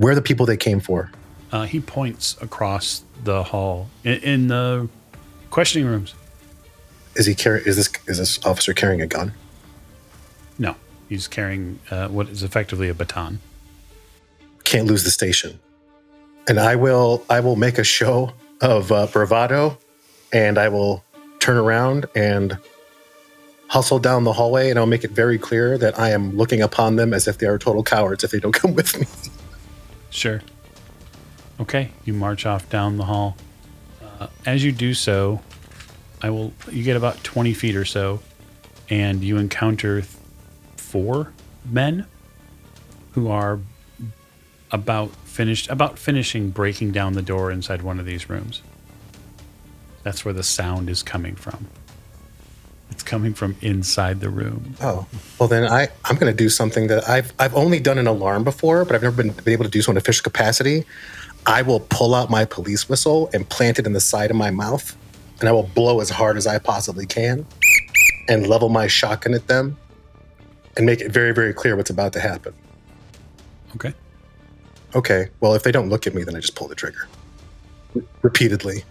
Where 0.00 0.12
are 0.12 0.14
the 0.14 0.22
people 0.22 0.46
they 0.46 0.56
came 0.56 0.80
for? 0.80 1.12
Uh, 1.52 1.64
he 1.64 1.78
points 1.78 2.34
across 2.40 3.04
the 3.22 3.42
hall 3.42 3.90
in, 4.02 4.14
in 4.22 4.48
the 4.48 4.88
questioning 5.50 5.86
rooms. 5.86 6.14
Is 7.16 7.26
he 7.26 7.34
carry? 7.34 7.60
Is 7.66 7.76
this 7.76 7.90
is 8.06 8.16
this 8.16 8.44
officer 8.46 8.72
carrying 8.72 9.02
a 9.02 9.06
gun? 9.06 9.34
No, 10.58 10.74
he's 11.10 11.28
carrying 11.28 11.80
uh, 11.90 12.08
what 12.08 12.30
is 12.30 12.42
effectively 12.42 12.88
a 12.88 12.94
baton. 12.94 13.40
Can't 14.64 14.86
lose 14.86 15.04
the 15.04 15.10
station. 15.10 15.60
And 16.48 16.58
I 16.58 16.76
will 16.76 17.22
I 17.28 17.40
will 17.40 17.56
make 17.56 17.76
a 17.76 17.84
show 17.84 18.32
of 18.62 18.90
uh, 18.90 19.06
bravado, 19.06 19.76
and 20.32 20.56
I 20.56 20.70
will 20.70 21.04
turn 21.40 21.58
around 21.58 22.06
and 22.14 22.56
hustle 23.68 23.98
down 23.98 24.24
the 24.24 24.32
hallway, 24.32 24.70
and 24.70 24.78
I'll 24.78 24.86
make 24.86 25.04
it 25.04 25.10
very 25.10 25.36
clear 25.36 25.76
that 25.76 25.98
I 25.98 26.10
am 26.10 26.38
looking 26.38 26.62
upon 26.62 26.96
them 26.96 27.12
as 27.12 27.28
if 27.28 27.36
they 27.36 27.46
are 27.46 27.58
total 27.58 27.82
cowards 27.82 28.24
if 28.24 28.30
they 28.30 28.40
don't 28.40 28.52
come 28.52 28.74
with 28.74 28.98
me. 28.98 29.06
Sure. 30.10 30.42
Okay, 31.60 31.90
you 32.04 32.12
march 32.12 32.46
off 32.46 32.68
down 32.68 32.96
the 32.96 33.04
hall. 33.04 33.36
Uh, 34.18 34.26
as 34.44 34.64
you 34.64 34.72
do 34.72 34.92
so, 34.94 35.40
I 36.22 36.30
will. 36.30 36.52
You 36.70 36.82
get 36.82 36.96
about 36.96 37.22
twenty 37.22 37.54
feet 37.54 37.76
or 37.76 37.84
so, 37.84 38.20
and 38.88 39.22
you 39.22 39.36
encounter 39.38 40.00
th- 40.00 40.12
four 40.76 41.32
men 41.64 42.06
who 43.12 43.28
are 43.28 43.60
about 44.72 45.10
finished, 45.24 45.68
about 45.70 45.98
finishing 45.98 46.50
breaking 46.50 46.92
down 46.92 47.12
the 47.12 47.22
door 47.22 47.50
inside 47.50 47.82
one 47.82 47.98
of 48.00 48.06
these 48.06 48.28
rooms. 48.28 48.62
That's 50.02 50.24
where 50.24 50.34
the 50.34 50.42
sound 50.42 50.88
is 50.88 51.02
coming 51.02 51.34
from. 51.36 51.68
It's 52.90 53.02
coming 53.02 53.34
from 53.34 53.56
inside 53.60 54.20
the 54.20 54.28
room. 54.28 54.74
Oh, 54.80 55.06
well 55.38 55.48
then 55.48 55.64
I 55.64 55.88
I'm 56.04 56.16
going 56.16 56.30
to 56.30 56.36
do 56.36 56.48
something 56.48 56.88
that 56.88 57.08
I've 57.08 57.32
I've 57.38 57.54
only 57.54 57.80
done 57.80 57.98
an 57.98 58.06
alarm 58.06 58.44
before, 58.44 58.84
but 58.84 58.94
I've 58.94 59.02
never 59.02 59.22
been, 59.22 59.32
been 59.32 59.52
able 59.52 59.64
to 59.64 59.70
do 59.70 59.80
so 59.82 59.90
in 59.92 59.96
official 59.96 60.22
capacity. 60.22 60.84
I 61.46 61.62
will 61.62 61.80
pull 61.80 62.14
out 62.14 62.28
my 62.30 62.44
police 62.44 62.88
whistle 62.88 63.30
and 63.32 63.48
plant 63.48 63.78
it 63.78 63.86
in 63.86 63.92
the 63.92 64.00
side 64.00 64.30
of 64.30 64.36
my 64.36 64.50
mouth, 64.50 64.94
and 65.40 65.48
I 65.48 65.52
will 65.52 65.70
blow 65.74 66.00
as 66.00 66.10
hard 66.10 66.36
as 66.36 66.46
I 66.46 66.58
possibly 66.58 67.06
can, 67.06 67.46
and 68.28 68.46
level 68.46 68.68
my 68.68 68.86
shotgun 68.86 69.32
at 69.34 69.46
them, 69.46 69.78
and 70.76 70.84
make 70.84 71.00
it 71.00 71.10
very 71.12 71.32
very 71.32 71.54
clear 71.54 71.76
what's 71.76 71.90
about 71.90 72.12
to 72.14 72.20
happen. 72.20 72.52
Okay. 73.76 73.94
Okay, 74.94 75.28
well 75.40 75.54
if 75.54 75.62
they 75.62 75.72
don't 75.72 75.88
look 75.88 76.06
at 76.06 76.14
me, 76.14 76.24
then 76.24 76.34
I 76.34 76.40
just 76.40 76.56
pull 76.56 76.66
the 76.66 76.74
trigger 76.74 77.08
Re- 77.94 78.02
repeatedly. 78.22 78.82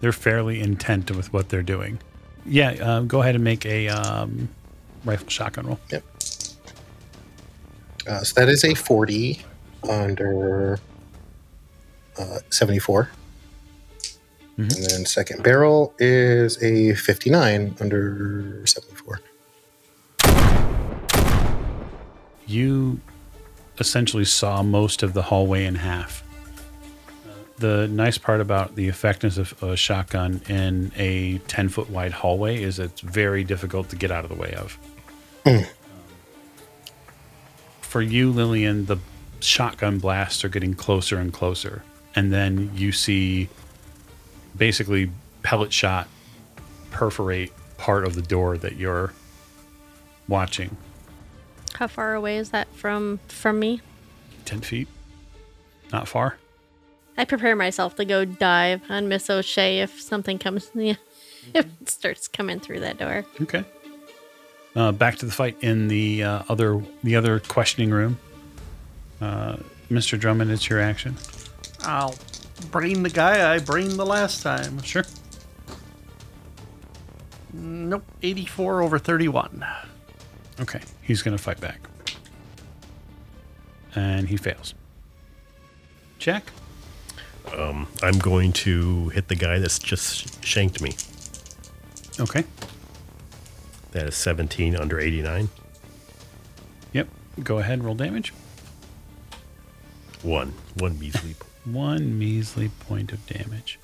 They're 0.00 0.12
fairly 0.12 0.60
intent 0.60 1.10
with 1.12 1.32
what 1.32 1.50
they're 1.50 1.62
doing. 1.62 2.00
Yeah, 2.46 2.70
uh, 2.70 3.00
go 3.00 3.22
ahead 3.22 3.34
and 3.34 3.44
make 3.44 3.64
a 3.66 3.88
um, 3.88 4.48
rifle 5.04 5.28
shotgun 5.28 5.66
roll. 5.66 5.78
Yep. 5.90 6.04
Uh, 8.06 8.24
so 8.24 8.40
that 8.40 8.48
is 8.48 8.64
a 8.64 8.74
40 8.74 9.42
under 9.88 10.78
uh, 12.18 12.38
74. 12.50 13.10
Mhm. 14.58 14.76
And 14.76 14.84
then 14.90 15.06
second 15.06 15.42
barrel 15.42 15.94
is 15.98 16.62
a 16.62 16.94
59 16.94 17.76
under 17.80 18.62
74. 18.66 19.20
You 22.46 23.00
essentially 23.78 24.24
saw 24.24 24.62
most 24.62 25.02
of 25.02 25.14
the 25.14 25.22
hallway 25.22 25.64
in 25.64 25.76
half. 25.76 26.22
The 27.60 27.86
nice 27.88 28.16
part 28.16 28.40
about 28.40 28.74
the 28.74 28.88
effectiveness 28.88 29.36
of 29.36 29.62
a 29.62 29.76
shotgun 29.76 30.40
in 30.48 30.92
a 30.96 31.38
10 31.46 31.68
foot 31.68 31.90
wide 31.90 32.12
hallway 32.12 32.62
is 32.62 32.78
it's 32.78 33.02
very 33.02 33.44
difficult 33.44 33.90
to 33.90 33.96
get 33.96 34.10
out 34.10 34.24
of 34.24 34.30
the 34.30 34.36
way 34.36 34.54
of. 34.54 34.78
Um, 35.44 35.66
for 37.82 38.00
you, 38.00 38.30
Lillian, 38.30 38.86
the 38.86 38.96
shotgun 39.40 39.98
blasts 39.98 40.42
are 40.42 40.48
getting 40.48 40.72
closer 40.72 41.18
and 41.18 41.34
closer. 41.34 41.82
And 42.14 42.32
then 42.32 42.70
you 42.74 42.92
see 42.92 43.50
basically 44.56 45.10
pellet 45.42 45.70
shot 45.70 46.08
perforate 46.90 47.52
part 47.76 48.06
of 48.06 48.14
the 48.14 48.22
door 48.22 48.56
that 48.56 48.76
you're 48.76 49.12
watching. 50.28 50.78
How 51.74 51.88
far 51.88 52.14
away 52.14 52.38
is 52.38 52.52
that 52.52 52.74
from 52.74 53.20
from 53.28 53.58
me? 53.58 53.82
10 54.46 54.62
feet. 54.62 54.88
Not 55.92 56.08
far. 56.08 56.38
I 57.20 57.26
prepare 57.26 57.54
myself 57.54 57.96
to 57.96 58.06
go 58.06 58.24
dive 58.24 58.80
on 58.88 59.08
Miss 59.08 59.28
O'Shea 59.28 59.80
if 59.80 60.00
something 60.00 60.38
comes. 60.38 60.70
Yeah, 60.80 60.94
if 61.54 61.66
it 61.80 61.88
starts 61.90 62.28
coming 62.28 62.60
through 62.60 62.80
that 62.80 62.98
door. 62.98 63.24
Okay. 63.42 63.64
Uh, 64.74 64.92
back 64.92 65.16
to 65.16 65.26
the 65.26 65.32
fight 65.32 65.56
in 65.62 65.88
the 65.88 66.22
uh, 66.22 66.42
other 66.48 66.82
the 67.02 67.16
other 67.16 67.40
questioning 67.40 67.90
room. 67.90 68.18
Uh, 69.20 69.56
Mr. 69.90 70.18
Drummond, 70.18 70.50
it's 70.50 70.68
your 70.70 70.80
action. 70.80 71.16
I'll 71.82 72.14
brain 72.70 73.02
the 73.02 73.10
guy 73.10 73.54
I 73.54 73.58
brained 73.58 73.92
the 73.92 74.06
last 74.06 74.42
time. 74.42 74.80
Sure. 74.82 75.04
Nope, 77.52 78.04
84 78.22 78.82
over 78.82 78.98
31. 78.98 79.64
Okay, 80.60 80.80
he's 81.02 81.20
going 81.20 81.36
to 81.36 81.42
fight 81.42 81.60
back. 81.60 81.80
And 83.94 84.28
he 84.28 84.36
fails. 84.38 84.74
Jack? 87.50 87.86
I'm 88.02 88.18
going 88.18 88.52
to 88.52 89.08
hit 89.10 89.28
the 89.28 89.34
guy 89.34 89.58
that's 89.58 89.78
just 89.78 90.44
shanked 90.44 90.80
me. 90.80 90.94
Okay. 92.18 92.44
That 93.92 94.06
is 94.06 94.14
17 94.16 94.76
under 94.76 95.00
89. 95.00 95.48
Yep. 96.92 97.08
Go 97.42 97.58
ahead, 97.58 97.84
roll 97.84 97.94
damage. 97.94 98.32
One. 100.22 100.54
One 100.76 100.98
measly. 100.98 101.34
One 101.64 102.18
measly 102.18 102.70
point 102.80 103.12
of 103.12 103.24
damage. 103.26 103.78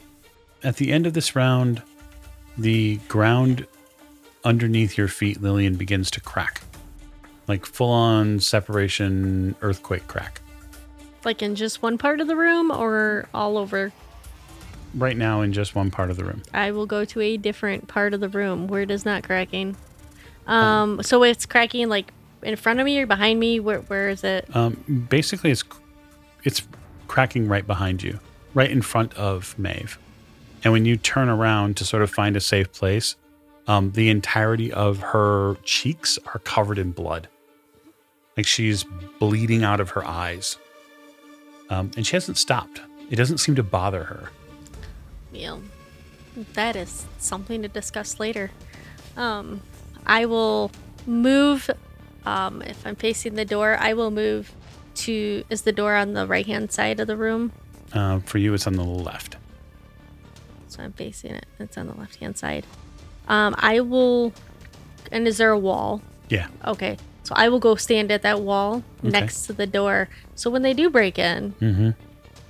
At 0.64 0.76
the 0.76 0.92
end 0.92 1.06
of 1.06 1.12
this 1.12 1.36
round, 1.36 1.82
the 2.56 2.96
ground 3.08 3.66
underneath 4.44 4.96
your 4.96 5.08
feet, 5.08 5.42
Lillian, 5.42 5.76
begins 5.76 6.10
to 6.12 6.20
crack. 6.20 6.62
Like 7.46 7.66
full 7.66 7.90
on 7.90 8.40
separation 8.40 9.54
earthquake 9.60 10.08
crack. 10.08 10.40
Like 11.26 11.42
in 11.42 11.56
just 11.56 11.82
one 11.82 11.98
part 11.98 12.20
of 12.20 12.28
the 12.28 12.36
room 12.36 12.70
or 12.70 13.28
all 13.34 13.58
over? 13.58 13.92
Right 14.94 15.16
now, 15.16 15.40
in 15.40 15.52
just 15.52 15.74
one 15.74 15.90
part 15.90 16.08
of 16.08 16.16
the 16.16 16.24
room. 16.24 16.42
I 16.54 16.70
will 16.70 16.86
go 16.86 17.04
to 17.04 17.20
a 17.20 17.36
different 17.36 17.88
part 17.88 18.14
of 18.14 18.20
the 18.20 18.28
room 18.28 18.68
where 18.68 18.82
it 18.82 18.92
is 18.92 19.04
not 19.04 19.24
cracking. 19.24 19.76
Um, 20.46 21.02
so 21.02 21.24
it's 21.24 21.44
cracking 21.44 21.88
like 21.88 22.12
in 22.42 22.54
front 22.54 22.78
of 22.78 22.86
me 22.86 23.00
or 23.00 23.06
behind 23.06 23.40
me. 23.40 23.58
Where 23.58 23.80
where 23.80 24.08
is 24.08 24.22
it? 24.22 24.48
Um, 24.54 25.06
basically, 25.10 25.50
it's 25.50 25.64
it's 26.44 26.62
cracking 27.08 27.48
right 27.48 27.66
behind 27.66 28.04
you, 28.04 28.20
right 28.54 28.70
in 28.70 28.80
front 28.80 29.12
of 29.14 29.58
Maeve. 29.58 29.98
And 30.62 30.72
when 30.72 30.84
you 30.84 30.96
turn 30.96 31.28
around 31.28 31.76
to 31.78 31.84
sort 31.84 32.04
of 32.04 32.10
find 32.10 32.36
a 32.36 32.40
safe 32.40 32.72
place, 32.72 33.16
um, 33.66 33.90
the 33.92 34.10
entirety 34.10 34.72
of 34.72 35.00
her 35.00 35.56
cheeks 35.64 36.20
are 36.32 36.38
covered 36.38 36.78
in 36.78 36.92
blood, 36.92 37.26
like 38.36 38.46
she's 38.46 38.84
bleeding 39.18 39.64
out 39.64 39.80
of 39.80 39.90
her 39.90 40.06
eyes. 40.06 40.56
Um, 41.70 41.90
and 41.96 42.06
she 42.06 42.14
hasn't 42.16 42.38
stopped. 42.38 42.80
It 43.10 43.16
doesn't 43.16 43.38
seem 43.38 43.54
to 43.56 43.62
bother 43.62 44.04
her. 44.04 44.30
Yeah. 45.32 45.58
that 46.54 46.76
is 46.76 47.06
something 47.18 47.62
to 47.62 47.68
discuss 47.68 48.18
later. 48.20 48.50
Um, 49.16 49.60
I 50.06 50.26
will 50.26 50.70
move. 51.06 51.70
Um, 52.24 52.62
if 52.62 52.86
I'm 52.86 52.96
facing 52.96 53.34
the 53.34 53.44
door, 53.44 53.76
I 53.78 53.92
will 53.94 54.10
move 54.10 54.52
to. 54.96 55.44
Is 55.50 55.62
the 55.62 55.72
door 55.72 55.94
on 55.94 56.12
the 56.14 56.26
right 56.26 56.46
hand 56.46 56.72
side 56.72 57.00
of 57.00 57.06
the 57.06 57.16
room? 57.16 57.52
Uh, 57.92 58.20
for 58.20 58.38
you, 58.38 58.52
it's 58.54 58.66
on 58.66 58.74
the 58.74 58.84
left. 58.84 59.36
So 60.68 60.82
I'm 60.82 60.92
facing 60.92 61.32
it. 61.32 61.46
It's 61.58 61.78
on 61.78 61.86
the 61.86 61.94
left 61.94 62.16
hand 62.16 62.36
side. 62.36 62.66
Um, 63.28 63.54
I 63.58 63.80
will. 63.80 64.32
And 65.12 65.26
is 65.26 65.38
there 65.38 65.50
a 65.50 65.58
wall? 65.58 66.02
Yeah. 66.28 66.48
Okay. 66.64 66.96
So 67.26 67.34
I 67.36 67.48
will 67.48 67.58
go 67.58 67.74
stand 67.74 68.12
at 68.12 68.22
that 68.22 68.40
wall 68.40 68.84
next 69.02 69.46
to 69.46 69.52
the 69.52 69.66
door. 69.66 70.08
So 70.36 70.48
when 70.48 70.62
they 70.62 70.74
do 70.74 70.88
break 70.90 71.18
in, 71.18 71.54
Mm-hmm. 71.60 71.90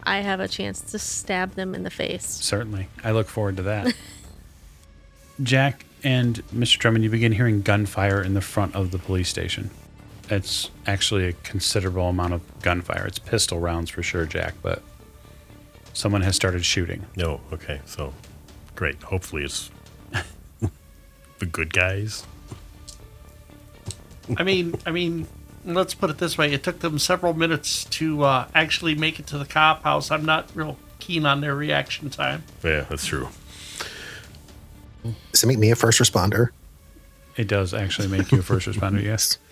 I 0.02 0.18
have 0.18 0.38
a 0.38 0.46
chance 0.48 0.82
to 0.82 0.98
stab 0.98 1.54
them 1.54 1.74
in 1.74 1.82
the 1.82 1.88
face. 1.88 2.26
Certainly. 2.26 2.88
I 3.02 3.12
look 3.12 3.26
forward 3.26 3.56
to 3.56 3.62
that. 3.62 3.94
Jack 5.42 5.86
and 6.04 6.46
Mr. 6.54 6.78
Drummond, 6.78 7.04
you 7.04 7.10
begin 7.10 7.32
hearing 7.32 7.62
gunfire 7.62 8.22
in 8.22 8.34
the 8.34 8.42
front 8.42 8.74
of 8.74 8.90
the 8.90 8.98
police 8.98 9.30
station. 9.30 9.70
It's 10.28 10.70
actually 10.86 11.26
a 11.26 11.32
considerable 11.32 12.10
amount 12.10 12.34
of 12.34 12.42
gunfire. 12.60 13.06
It's 13.06 13.18
pistol 13.18 13.58
rounds 13.58 13.88
for 13.88 14.02
sure, 14.02 14.26
Jack, 14.26 14.54
but 14.62 14.82
someone 15.94 16.20
has 16.20 16.36
started 16.36 16.66
shooting. 16.66 17.06
No. 17.16 17.40
Okay. 17.50 17.80
So 17.86 18.12
great. 18.74 19.02
Hopefully 19.04 19.42
it's 19.44 19.70
the 21.38 21.46
good 21.46 21.72
guys. 21.72 22.26
I 24.36 24.42
mean, 24.42 24.74
I 24.84 24.90
mean, 24.90 25.26
let's 25.64 25.94
put 25.94 26.10
it 26.10 26.18
this 26.18 26.36
way: 26.36 26.52
it 26.52 26.62
took 26.62 26.80
them 26.80 26.98
several 26.98 27.34
minutes 27.34 27.84
to 27.84 28.22
uh, 28.22 28.48
actually 28.54 28.94
make 28.94 29.18
it 29.20 29.26
to 29.28 29.38
the 29.38 29.46
cop 29.46 29.82
house. 29.82 30.10
I'm 30.10 30.24
not 30.24 30.50
real 30.54 30.76
keen 30.98 31.26
on 31.26 31.40
their 31.40 31.54
reaction 31.54 32.10
time. 32.10 32.44
Yeah, 32.62 32.82
that's 32.88 33.06
true. 33.06 33.28
Does 35.32 35.44
it 35.44 35.46
make 35.46 35.58
me 35.58 35.70
a 35.70 35.76
first 35.76 36.00
responder? 36.00 36.50
It 37.36 37.48
does 37.48 37.74
actually 37.74 38.08
make 38.08 38.32
you 38.32 38.40
a 38.40 38.42
first 38.42 38.66
responder, 38.66 39.02
yes. 39.02 39.38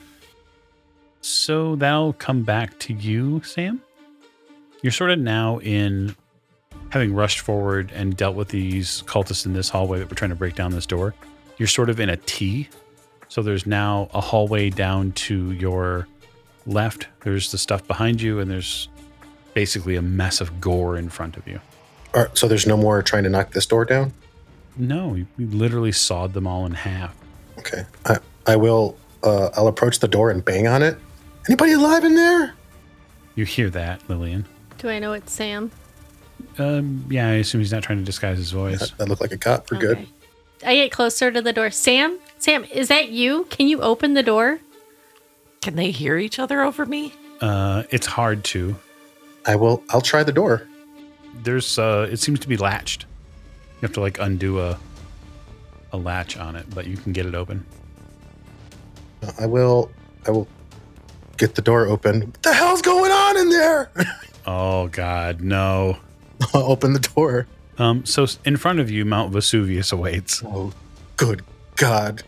So 1.20 1.74
that'll 1.76 2.12
come 2.12 2.42
back 2.42 2.78
to 2.80 2.92
you, 2.92 3.40
Sam. 3.44 3.80
You're 4.82 4.92
sort 4.92 5.10
of 5.10 5.18
now 5.18 5.56
in 5.60 6.14
having 6.90 7.14
rushed 7.14 7.40
forward 7.40 7.90
and 7.94 8.14
dealt 8.14 8.36
with 8.36 8.48
these 8.48 9.02
cultists 9.06 9.46
in 9.46 9.54
this 9.54 9.70
hallway 9.70 10.00
that 10.00 10.10
were 10.10 10.16
trying 10.16 10.28
to 10.32 10.36
break 10.36 10.54
down 10.54 10.72
this 10.72 10.84
door. 10.84 11.14
You're 11.56 11.66
sort 11.66 11.88
of 11.88 11.98
in 11.98 12.10
a 12.10 12.18
T. 12.18 12.68
So 13.34 13.42
there's 13.42 13.66
now 13.66 14.08
a 14.14 14.20
hallway 14.20 14.70
down 14.70 15.10
to 15.26 15.50
your 15.50 16.06
left. 16.66 17.08
There's 17.24 17.50
the 17.50 17.58
stuff 17.58 17.84
behind 17.88 18.22
you, 18.22 18.38
and 18.38 18.48
there's 18.48 18.88
basically 19.54 19.96
a 19.96 20.02
mess 20.02 20.40
of 20.40 20.60
gore 20.60 20.96
in 20.96 21.08
front 21.08 21.36
of 21.36 21.48
you. 21.48 21.58
Or, 22.12 22.30
so 22.34 22.46
there's 22.46 22.64
no 22.64 22.76
more 22.76 23.02
trying 23.02 23.24
to 23.24 23.28
knock 23.28 23.50
this 23.50 23.66
door 23.66 23.86
down? 23.86 24.12
No, 24.76 25.08
we 25.08 25.26
literally 25.36 25.90
sawed 25.90 26.32
them 26.32 26.46
all 26.46 26.64
in 26.64 26.74
half. 26.74 27.12
Okay. 27.58 27.84
I, 28.06 28.18
I 28.46 28.54
will, 28.54 28.96
uh, 29.24 29.50
I'll 29.54 29.66
approach 29.66 29.98
the 29.98 30.06
door 30.06 30.30
and 30.30 30.44
bang 30.44 30.68
on 30.68 30.84
it. 30.84 30.96
Anybody 31.48 31.72
alive 31.72 32.04
in 32.04 32.14
there? 32.14 32.54
You 33.34 33.46
hear 33.46 33.68
that, 33.70 34.08
Lillian? 34.08 34.46
Do 34.78 34.88
I 34.88 35.00
know 35.00 35.12
it's 35.12 35.32
Sam? 35.32 35.72
Um, 36.58 37.04
yeah, 37.10 37.30
I 37.30 37.32
assume 37.32 37.62
he's 37.62 37.72
not 37.72 37.82
trying 37.82 37.98
to 37.98 38.04
disguise 38.04 38.38
his 38.38 38.52
voice. 38.52 38.78
That, 38.78 38.98
that 38.98 39.08
looked 39.08 39.22
like 39.22 39.32
a 39.32 39.38
cop. 39.38 39.72
We're 39.72 39.78
good. 39.78 40.06
I 40.64 40.76
get 40.76 40.92
closer 40.92 41.32
to 41.32 41.42
the 41.42 41.52
door. 41.52 41.72
Sam? 41.72 42.20
Sam, 42.44 42.64
is 42.64 42.88
that 42.88 43.08
you? 43.08 43.44
Can 43.44 43.68
you 43.68 43.80
open 43.80 44.12
the 44.12 44.22
door? 44.22 44.60
Can 45.62 45.76
they 45.76 45.90
hear 45.90 46.18
each 46.18 46.38
other 46.38 46.60
over 46.60 46.84
me? 46.84 47.14
Uh, 47.40 47.84
it's 47.88 48.04
hard 48.04 48.44
to. 48.44 48.76
I 49.46 49.56
will, 49.56 49.82
I'll 49.88 50.02
try 50.02 50.22
the 50.22 50.30
door. 50.30 50.68
There's 51.42 51.78
uh, 51.78 52.06
it 52.12 52.18
seems 52.18 52.40
to 52.40 52.46
be 52.48 52.58
latched. 52.58 53.06
You 53.76 53.80
have 53.80 53.94
to 53.94 54.02
like 54.02 54.18
undo 54.18 54.60
a 54.60 54.78
a 55.94 55.96
latch 55.96 56.36
on 56.36 56.54
it, 56.54 56.66
but 56.74 56.86
you 56.86 56.98
can 56.98 57.14
get 57.14 57.24
it 57.24 57.34
open. 57.34 57.64
I 59.40 59.46
will, 59.46 59.90
I 60.26 60.30
will 60.30 60.46
get 61.38 61.54
the 61.54 61.62
door 61.62 61.86
open. 61.86 62.20
What 62.26 62.42
the 62.42 62.52
hell's 62.52 62.82
going 62.82 63.10
on 63.10 63.38
in 63.38 63.48
there? 63.48 63.90
Oh 64.46 64.88
God, 64.88 65.40
no. 65.40 65.96
I'll 66.52 66.64
open 66.72 66.92
the 66.92 66.98
door. 66.98 67.46
Um, 67.78 68.04
so 68.04 68.26
in 68.44 68.58
front 68.58 68.80
of 68.80 68.90
you, 68.90 69.06
Mount 69.06 69.32
Vesuvius 69.32 69.92
awaits. 69.92 70.42
Oh, 70.44 70.74
good 71.16 71.42
God. 71.76 72.22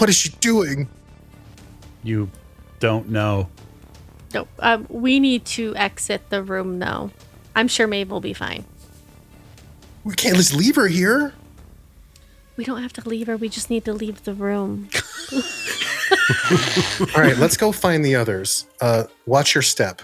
What 0.00 0.08
is 0.08 0.16
she 0.16 0.30
doing? 0.40 0.88
You 2.02 2.30
don't 2.78 3.10
know. 3.10 3.50
No. 4.32 4.48
Um, 4.58 4.86
we 4.88 5.20
need 5.20 5.44
to 5.44 5.76
exit 5.76 6.30
the 6.30 6.42
room, 6.42 6.78
though. 6.78 7.10
I'm 7.54 7.68
sure 7.68 7.86
Maeve 7.86 8.10
will 8.10 8.22
be 8.22 8.32
fine. 8.32 8.64
We 10.02 10.14
can't 10.14 10.36
just 10.36 10.54
leave 10.54 10.76
her 10.76 10.88
here. 10.88 11.34
We 12.56 12.64
don't 12.64 12.80
have 12.80 12.94
to 12.94 13.06
leave 13.06 13.26
her. 13.26 13.36
We 13.36 13.50
just 13.50 13.68
need 13.68 13.84
to 13.84 13.92
leave 13.92 14.24
the 14.24 14.32
room. 14.32 14.88
All 17.14 17.22
right, 17.22 17.36
let's 17.36 17.58
go 17.58 17.70
find 17.70 18.02
the 18.02 18.16
others. 18.16 18.66
Uh, 18.80 19.04
watch 19.26 19.54
your 19.54 19.60
step. 19.60 20.00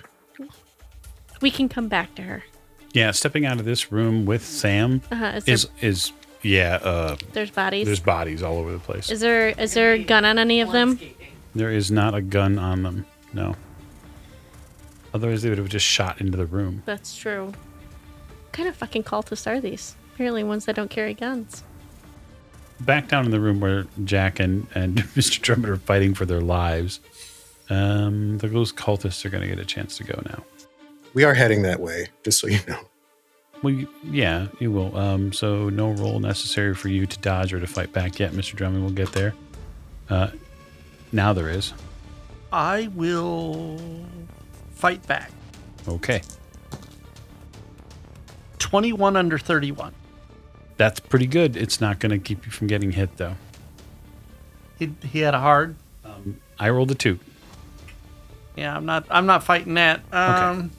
We 1.41 1.51
can 1.51 1.71
come 1.71 1.89
back 1.89 2.15
to 2.17 2.23
her. 2.23 2.45
Yeah, 2.93 3.13
stepping 3.13 3.47
out 3.47 3.61
of 3.61 3.65
this 3.65 3.91
room 3.91 4.27
with 4.27 4.45
Sam 4.45 5.01
Uh-huh. 5.11 5.33
Is 5.37 5.45
there, 5.45 5.55
is 5.55 5.69
is 5.81 6.13
yeah. 6.47 6.77
Uh, 6.77 7.17
there's 7.33 7.51
bodies. 7.51 7.87
there's 7.87 8.01
bodies 8.01 8.43
all 8.43 8.59
over 8.59 8.73
the 8.73 8.79
place. 8.79 9.11
is 9.11 9.21
there 9.21 9.49
is 9.49 9.75
there 9.75 9.93
a 9.93 9.99
gun 9.99 10.25
on 10.25 10.39
any 10.39 10.61
of 10.61 10.73
them? 10.73 10.99
There 11.55 11.71
is 11.71 11.91
not 11.91 12.15
a 12.15 12.21
gun 12.21 12.59
on 12.59 12.83
them. 12.83 13.07
No. 13.33 13.57
Otherwise, 15.15 15.43
they 15.43 15.49
would 15.49 15.59
have 15.59 15.69
just 15.69 15.87
shot 15.87 16.21
into 16.21 16.37
the 16.37 16.47
room. 16.47 16.83
That's 16.85 17.17
true. 17.17 17.47
What 17.47 18.53
kind 18.53 18.69
of 18.69 18.77
fucking 18.77 19.05
cultists 19.05 19.47
are 19.47 19.61
these? 19.61 19.97
Apparently, 20.15 20.45
ones 20.45 20.67
that 20.67 20.77
don't 20.77 20.91
carry 20.91 21.15
guns. 21.15 21.63
Back 22.81 23.09
down 23.09 23.25
in 23.25 23.31
the 23.31 23.41
room 23.41 23.61
where 23.61 23.87
Jack 24.05 24.39
and, 24.41 24.67
and 24.75 24.97
Mr. 25.15 25.41
Drummond 25.41 25.73
are 25.73 25.77
fighting 25.77 26.13
for 26.13 26.27
their 26.27 26.43
lives. 26.43 27.01
Um, 27.71 28.37
those 28.39 28.73
cultists 28.73 29.25
are 29.25 29.31
going 29.31 29.43
to 29.43 29.49
get 29.49 29.59
a 29.59 29.65
chance 29.65 29.97
to 29.97 30.05
go 30.05 30.21
now. 30.27 30.45
We 31.15 31.25
are 31.25 31.33
heading 31.33 31.63
that 31.63 31.81
way, 31.81 32.09
just 32.23 32.39
so 32.39 32.47
you 32.47 32.59
know. 32.69 32.81
Well, 33.63 33.73
you, 33.73 33.89
yeah, 34.05 34.47
you 34.59 34.71
will. 34.71 34.97
Um, 34.97 35.33
so 35.33 35.69
no 35.69 35.91
roll 35.93 36.21
necessary 36.21 36.75
for 36.75 36.89
you 36.89 37.07
to 37.07 37.19
dodge 37.19 37.53
or 37.53 37.61
to 37.61 37.67
fight 37.67 37.93
back 37.93 38.19
yet, 38.19 38.33
Mr. 38.33 38.55
Drummond. 38.55 38.85
We'll 38.85 38.93
get 38.95 39.13
there. 39.13 39.35
Uh, 40.09 40.31
now 41.13 41.33
there 41.33 41.49
is. 41.49 41.73
I 42.53 42.89
will 42.95 43.81
fight 44.75 45.05
back. 45.07 45.31
Okay, 45.89 46.23
21 48.59 49.17
under 49.17 49.39
31. 49.39 49.93
that's 50.77 51.01
pretty 51.01 51.27
good. 51.27 51.57
It's 51.57 51.81
not 51.81 51.99
going 52.01 52.11
to 52.11 52.19
keep 52.19 52.45
you 52.45 52.53
from 52.53 52.67
getting 52.67 52.91
hit, 52.93 53.17
though. 53.17 53.35
He, 54.79 54.93
he 55.03 55.21
had 55.21 55.35
a 55.35 55.41
hard. 55.41 55.77
I 56.59 56.71
rolled 56.71 56.91
a 56.91 56.95
two. 56.95 57.19
Yeah, 58.57 58.75
I'm 58.77 58.87
not. 58.87 59.07
I'm 59.11 59.27
not 59.27 59.43
fighting 59.45 59.75
that. 59.75 60.01
Um, 60.13 60.71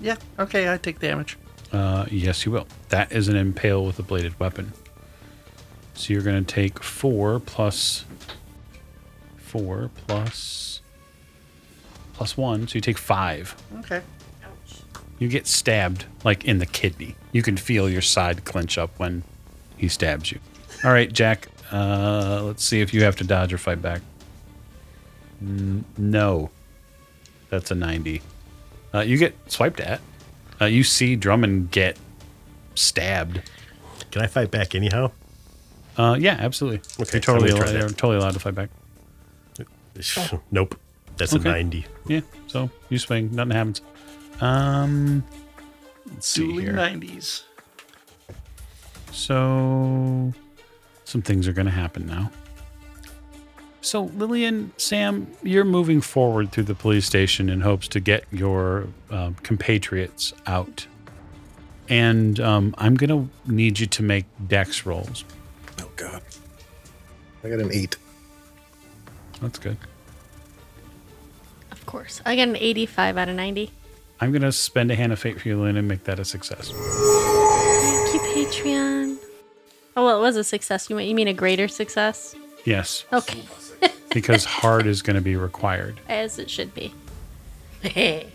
Yeah. 0.00 0.16
Okay. 0.38 0.72
I 0.72 0.76
take 0.76 0.98
damage. 0.98 1.36
Uh, 1.72 2.06
yes, 2.10 2.46
you 2.46 2.52
will. 2.52 2.66
That 2.88 3.12
is 3.12 3.28
an 3.28 3.36
impale 3.36 3.84
with 3.84 3.98
a 3.98 4.02
bladed 4.02 4.38
weapon. 4.40 4.72
So 5.94 6.12
you're 6.12 6.22
going 6.22 6.44
to 6.44 6.54
take 6.54 6.82
four 6.82 7.40
plus 7.40 8.04
four 9.36 9.90
plus 10.06 10.80
plus 12.14 12.36
one. 12.36 12.68
So 12.68 12.76
you 12.76 12.80
take 12.80 12.98
five. 12.98 13.54
Okay. 13.80 14.02
Ouch. 14.44 14.80
You 15.18 15.28
get 15.28 15.46
stabbed 15.46 16.06
like 16.24 16.44
in 16.44 16.58
the 16.58 16.66
kidney. 16.66 17.16
You 17.32 17.42
can 17.42 17.56
feel 17.56 17.88
your 17.88 18.02
side 18.02 18.44
clench 18.44 18.78
up 18.78 18.98
when 18.98 19.24
he 19.76 19.88
stabs 19.88 20.32
you. 20.32 20.38
All 20.84 20.92
right, 20.92 21.12
Jack. 21.12 21.48
Uh, 21.72 22.42
let's 22.44 22.64
see 22.64 22.80
if 22.80 22.94
you 22.94 23.02
have 23.02 23.16
to 23.16 23.24
dodge 23.24 23.52
or 23.52 23.58
fight 23.58 23.82
back. 23.82 24.00
N- 25.42 25.84
no, 25.96 26.50
that's 27.50 27.70
a 27.70 27.74
ninety. 27.74 28.22
Uh, 28.94 29.00
you 29.00 29.18
get 29.18 29.34
swiped 29.50 29.80
at. 29.80 30.00
Uh, 30.60 30.64
you 30.66 30.82
see 30.84 31.16
Drummond 31.16 31.70
get 31.70 31.96
stabbed. 32.74 33.42
Can 34.10 34.22
I 34.22 34.26
fight 34.26 34.50
back 34.50 34.74
anyhow? 34.74 35.10
Uh, 35.96 36.16
yeah, 36.18 36.36
absolutely. 36.38 36.78
Okay, 37.00 37.14
you're 37.14 37.20
totally, 37.20 37.50
allowed, 37.50 37.64
gonna 37.66 37.78
you're 37.78 37.88
totally 37.88 38.16
allowed 38.16 38.34
to 38.34 38.40
fight 38.40 38.54
back. 38.54 38.70
Nope. 40.52 40.78
That's 41.16 41.34
Okay. 41.34 41.48
a 41.48 41.52
90. 41.52 41.86
Yeah, 42.06 42.20
so 42.46 42.70
you 42.88 42.98
swing, 42.98 43.34
nothing 43.34 43.50
happens. 43.50 43.80
Um, 44.40 45.24
let's 46.12 46.28
see 46.28 46.42
Dueling 46.46 46.64
here. 46.66 46.74
90s. 46.74 47.42
So, 49.10 50.32
some 51.04 51.22
things 51.22 51.48
are 51.48 51.52
going 51.52 51.66
to 51.66 51.72
happen 51.72 52.06
now. 52.06 52.30
So, 53.80 54.04
Lillian, 54.04 54.72
Sam, 54.76 55.28
you're 55.42 55.64
moving 55.64 56.00
forward 56.00 56.50
through 56.52 56.64
the 56.64 56.74
police 56.74 57.06
station 57.06 57.48
in 57.48 57.60
hopes 57.60 57.86
to 57.88 58.00
get 58.00 58.24
your 58.32 58.88
um, 59.10 59.34
compatriots 59.42 60.32
out. 60.46 60.86
And 61.88 62.38
um, 62.40 62.74
I'm 62.76 62.96
going 62.96 63.10
to 63.10 63.50
need 63.50 63.78
you 63.78 63.86
to 63.86 64.02
make 64.02 64.26
dex 64.46 64.84
rolls. 64.84 65.24
Oh 65.80 65.88
God. 65.96 66.22
I 67.44 67.48
got 67.48 67.60
an 67.60 67.70
eight. 67.72 67.96
That's 69.40 69.58
good. 69.58 69.76
Of 71.70 71.86
course. 71.86 72.20
I 72.26 72.34
got 72.36 72.48
an 72.48 72.56
85 72.56 73.16
out 73.16 73.28
of 73.28 73.36
90. 73.36 73.70
I'm 74.20 74.32
going 74.32 74.42
to 74.42 74.52
spend 74.52 74.90
a 74.90 74.96
hand 74.96 75.12
of 75.12 75.18
fate 75.20 75.40
for 75.40 75.48
you, 75.48 75.56
Lillian, 75.56 75.76
and 75.76 75.86
make 75.86 76.04
that 76.04 76.18
a 76.18 76.24
success. 76.24 76.72
Thank 76.72 78.14
you, 78.14 78.20
Patreon. 78.20 79.16
Oh, 79.96 80.04
well, 80.04 80.18
it 80.18 80.20
was 80.20 80.36
a 80.36 80.44
success. 80.44 80.90
You 80.90 80.96
mean, 80.96 81.08
you 81.08 81.14
mean 81.14 81.28
a 81.28 81.32
greater 81.32 81.68
success? 81.68 82.34
Yes, 82.64 83.04
Okay. 83.12 83.42
Because 84.20 84.44
hard 84.60 84.86
is 84.86 85.02
going 85.02 85.16
to 85.16 85.22
be 85.22 85.36
required. 85.36 86.00
As 86.08 86.38
it 86.38 86.50
should 86.50 86.74
be. 86.74 86.92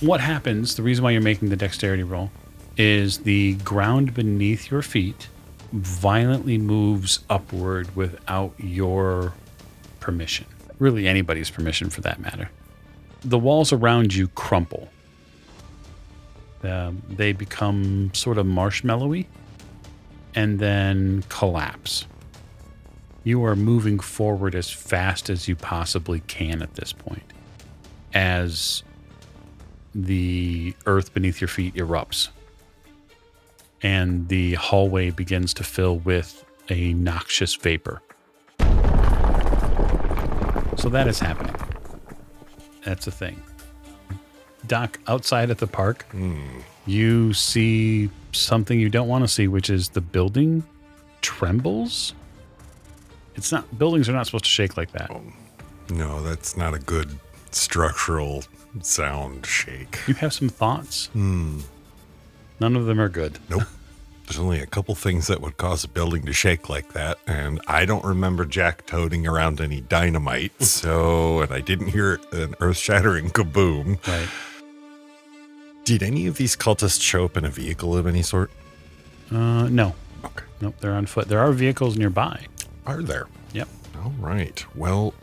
What 0.00 0.22
happens, 0.22 0.76
the 0.76 0.82
reason 0.82 1.04
why 1.04 1.10
you're 1.10 1.20
making 1.20 1.50
the 1.50 1.56
dexterity 1.56 2.04
roll, 2.04 2.30
is 2.78 3.18
the 3.18 3.56
ground 3.56 4.14
beneath 4.14 4.70
your 4.70 4.80
feet 4.80 5.28
violently 5.72 6.56
moves 6.56 7.20
upward 7.28 7.94
without 7.94 8.54
your 8.56 9.34
permission. 10.00 10.46
Really, 10.78 11.06
anybody's 11.06 11.50
permission 11.50 11.90
for 11.90 12.00
that 12.00 12.18
matter. 12.18 12.50
The 13.20 13.38
walls 13.38 13.74
around 13.74 14.14
you 14.14 14.28
crumple. 14.28 14.88
Um, 16.62 17.02
they 17.10 17.32
become 17.32 18.10
sort 18.14 18.38
of 18.38 18.46
marshmallowy 18.46 19.26
and 20.34 20.58
then 20.58 21.24
collapse. 21.28 22.06
You 23.24 23.44
are 23.44 23.56
moving 23.56 23.98
forward 23.98 24.54
as 24.54 24.70
fast 24.70 25.28
as 25.28 25.46
you 25.48 25.56
possibly 25.56 26.20
can 26.20 26.62
at 26.62 26.74
this 26.74 26.92
point 26.92 27.22
as 28.12 28.82
the 29.94 30.74
earth 30.86 31.12
beneath 31.12 31.40
your 31.40 31.48
feet 31.48 31.74
erupts 31.74 32.28
and 33.82 34.28
the 34.28 34.54
hallway 34.54 35.10
begins 35.10 35.54
to 35.54 35.64
fill 35.64 35.98
with 35.98 36.44
a 36.68 36.92
noxious 36.94 37.54
vapor. 37.54 38.02
So 40.76 40.88
that 40.88 41.06
is 41.08 41.18
happening. 41.18 41.54
That's 42.84 43.06
a 43.06 43.10
thing. 43.10 43.42
Doc, 44.66 44.98
outside 45.06 45.50
at 45.50 45.58
the 45.58 45.66
park, 45.66 46.06
hmm. 46.10 46.60
you 46.86 47.32
see 47.32 48.10
something 48.32 48.78
you 48.78 48.88
don't 48.88 49.08
want 49.08 49.24
to 49.24 49.28
see, 49.28 49.48
which 49.48 49.70
is 49.70 49.90
the 49.90 50.00
building 50.00 50.62
trembles. 51.22 52.14
It's 53.34 53.52
not, 53.52 53.78
buildings 53.78 54.08
are 54.08 54.12
not 54.12 54.26
supposed 54.26 54.44
to 54.44 54.50
shake 54.50 54.76
like 54.76 54.92
that. 54.92 55.10
No, 55.90 56.22
that's 56.22 56.56
not 56.56 56.74
a 56.74 56.78
good 56.78 57.18
structural 57.50 58.44
sound 58.82 59.46
shake. 59.46 59.98
You 60.06 60.14
have 60.14 60.32
some 60.32 60.48
thoughts? 60.48 61.10
None 61.14 61.62
of 62.60 62.86
them 62.86 63.00
are 63.00 63.08
good. 63.08 63.38
Nope. 63.48 63.62
There's 64.26 64.38
only 64.38 64.60
a 64.60 64.66
couple 64.66 64.94
things 64.94 65.26
that 65.26 65.40
would 65.40 65.56
cause 65.56 65.82
a 65.82 65.88
building 65.88 66.24
to 66.26 66.32
shake 66.32 66.68
like 66.68 66.92
that, 66.92 67.18
and 67.26 67.60
I 67.66 67.84
don't 67.84 68.04
remember 68.04 68.44
Jack 68.44 68.86
toting 68.86 69.26
around 69.26 69.60
any 69.60 69.80
dynamite. 69.80 70.52
So, 70.62 71.40
and 71.40 71.52
I 71.52 71.60
didn't 71.60 71.88
hear 71.88 72.20
an 72.30 72.54
earth-shattering 72.60 73.30
kaboom. 73.32 74.06
Right. 74.06 74.28
Did 75.84 76.04
any 76.04 76.28
of 76.28 76.36
these 76.36 76.54
cultists 76.54 77.02
show 77.02 77.24
up 77.24 77.36
in 77.36 77.44
a 77.44 77.50
vehicle 77.50 77.96
of 77.96 78.06
any 78.06 78.22
sort? 78.22 78.52
Uh, 79.32 79.68
no. 79.68 79.94
Okay. 80.24 80.44
Nope, 80.60 80.76
they're 80.78 80.92
on 80.92 81.06
foot. 81.06 81.26
There 81.26 81.40
are 81.40 81.50
vehicles 81.50 81.96
nearby. 81.96 82.46
Are 82.86 83.02
there? 83.02 83.28
Yep. 83.52 83.68
All 84.02 84.14
right. 84.18 84.64
Well, 84.74 85.14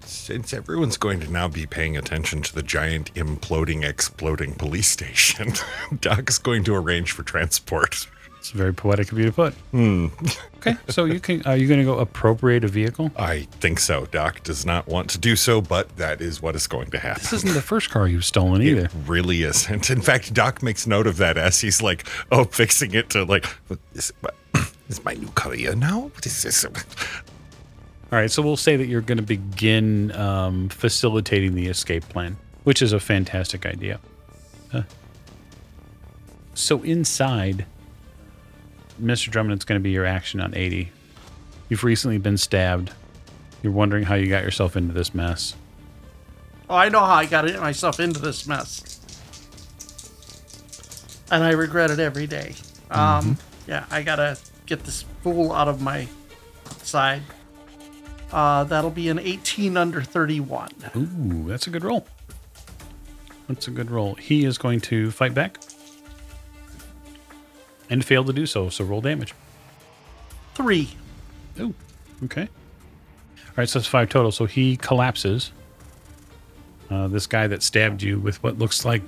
since 0.00 0.52
everyone's 0.52 0.96
going 0.96 1.20
to 1.20 1.30
now 1.30 1.48
be 1.48 1.66
paying 1.66 1.96
attention 1.96 2.42
to 2.42 2.54
the 2.54 2.62
giant 2.62 3.12
imploding, 3.14 3.84
exploding 3.84 4.54
police 4.54 4.88
station, 4.88 5.52
Doc's 6.00 6.38
going 6.38 6.64
to 6.64 6.74
arrange 6.74 7.12
for 7.12 7.22
transport. 7.22 8.06
It's 8.38 8.50
very 8.50 8.72
poetic 8.72 9.12
of 9.12 9.18
you 9.18 9.26
to 9.26 9.32
put. 9.32 9.52
Hmm. 9.72 10.06
Okay, 10.58 10.76
so 10.88 11.04
you 11.04 11.20
can. 11.20 11.42
Are 11.42 11.56
you 11.56 11.68
going 11.68 11.80
to 11.80 11.84
go 11.84 11.98
appropriate 11.98 12.64
a 12.64 12.68
vehicle? 12.68 13.10
I 13.16 13.42
think 13.60 13.78
so. 13.78 14.06
Doc 14.06 14.42
does 14.42 14.64
not 14.64 14.86
want 14.86 15.10
to 15.10 15.18
do 15.18 15.36
so, 15.36 15.60
but 15.60 15.96
that 15.96 16.20
is 16.20 16.40
what 16.40 16.54
is 16.54 16.66
going 16.66 16.90
to 16.90 16.98
happen. 16.98 17.22
This 17.22 17.32
isn't 17.32 17.54
the 17.54 17.62
first 17.62 17.90
car 17.90 18.08
you've 18.08 18.24
stolen 18.24 18.62
either. 18.62 18.86
It 18.86 18.92
really 19.06 19.42
isn't. 19.42 19.90
In 19.90 20.00
fact, 20.00 20.32
Doc 20.32 20.62
makes 20.62 20.86
note 20.86 21.06
of 21.06 21.16
that 21.18 21.36
as 21.36 21.60
he's 21.60 21.82
like, 21.82 22.08
oh, 22.32 22.44
fixing 22.44 22.94
it 22.94 23.10
to 23.10 23.24
like, 23.24 23.44
"What 24.88 24.98
is, 24.98 25.04
what, 25.04 25.14
is 25.14 25.18
my 25.18 25.22
new 25.22 25.30
career 25.34 25.74
now? 25.74 26.10
What 26.14 26.24
is 26.24 26.42
this? 26.42 26.64
All 28.10 28.18
right, 28.18 28.30
so 28.30 28.40
we'll 28.40 28.56
say 28.56 28.76
that 28.76 28.86
you're 28.86 29.02
going 29.02 29.18
to 29.18 29.22
begin 29.22 30.12
um, 30.12 30.70
facilitating 30.70 31.54
the 31.54 31.66
escape 31.66 32.08
plan, 32.08 32.38
which 32.64 32.80
is 32.80 32.94
a 32.94 33.00
fantastic 33.00 33.66
idea. 33.66 34.00
Uh, 34.72 34.82
so 36.54 36.82
inside, 36.82 37.66
Mr. 39.00 39.30
Drummond, 39.30 39.54
it's 39.54 39.66
going 39.66 39.78
to 39.78 39.82
be 39.82 39.90
your 39.90 40.06
action 40.06 40.40
on 40.40 40.54
80. 40.54 40.90
You've 41.68 41.84
recently 41.84 42.16
been 42.16 42.38
stabbed. 42.38 42.92
You're 43.62 43.74
wondering 43.74 44.04
how 44.04 44.14
you 44.14 44.28
got 44.28 44.42
yourself 44.42 44.74
into 44.74 44.94
this 44.94 45.14
mess. 45.14 45.54
Oh, 46.70 46.76
I 46.76 46.88
know 46.88 47.00
how 47.00 47.14
I 47.16 47.26
got 47.26 47.44
myself 47.60 48.00
into 48.00 48.20
this 48.20 48.46
mess. 48.46 49.00
And 51.30 51.44
I 51.44 51.50
regret 51.50 51.90
it 51.90 51.98
every 51.98 52.26
day. 52.26 52.54
Um, 52.90 53.36
yeah, 53.66 53.84
I 53.90 54.02
gotta 54.02 54.38
get 54.68 54.84
this 54.84 55.04
fool 55.22 55.52
out 55.52 55.66
of 55.66 55.80
my 55.80 56.06
side. 56.82 57.22
Uh, 58.30 58.62
that'll 58.64 58.90
be 58.90 59.08
an 59.08 59.18
18 59.18 59.76
under 59.76 60.02
31. 60.02 60.68
Ooh, 60.94 61.48
that's 61.48 61.66
a 61.66 61.70
good 61.70 61.82
roll. 61.82 62.06
That's 63.48 63.66
a 63.66 63.70
good 63.70 63.90
roll. 63.90 64.14
He 64.14 64.44
is 64.44 64.58
going 64.58 64.80
to 64.82 65.10
fight 65.10 65.32
back 65.32 65.58
and 67.88 68.04
fail 68.04 68.22
to 68.24 68.32
do 68.32 68.44
so. 68.44 68.68
So 68.68 68.84
roll 68.84 69.00
damage. 69.00 69.34
Three. 70.54 70.90
Ooh, 71.58 71.74
okay. 72.24 72.42
All 72.42 73.54
right, 73.56 73.68
so 73.68 73.78
that's 73.78 73.88
five 73.88 74.10
total. 74.10 74.30
So 74.30 74.44
he 74.44 74.76
collapses. 74.76 75.52
Uh, 76.90 77.08
this 77.08 77.26
guy 77.26 77.46
that 77.46 77.62
stabbed 77.62 78.02
you 78.02 78.18
with 78.18 78.42
what 78.42 78.58
looks 78.58 78.84
like 78.84 79.02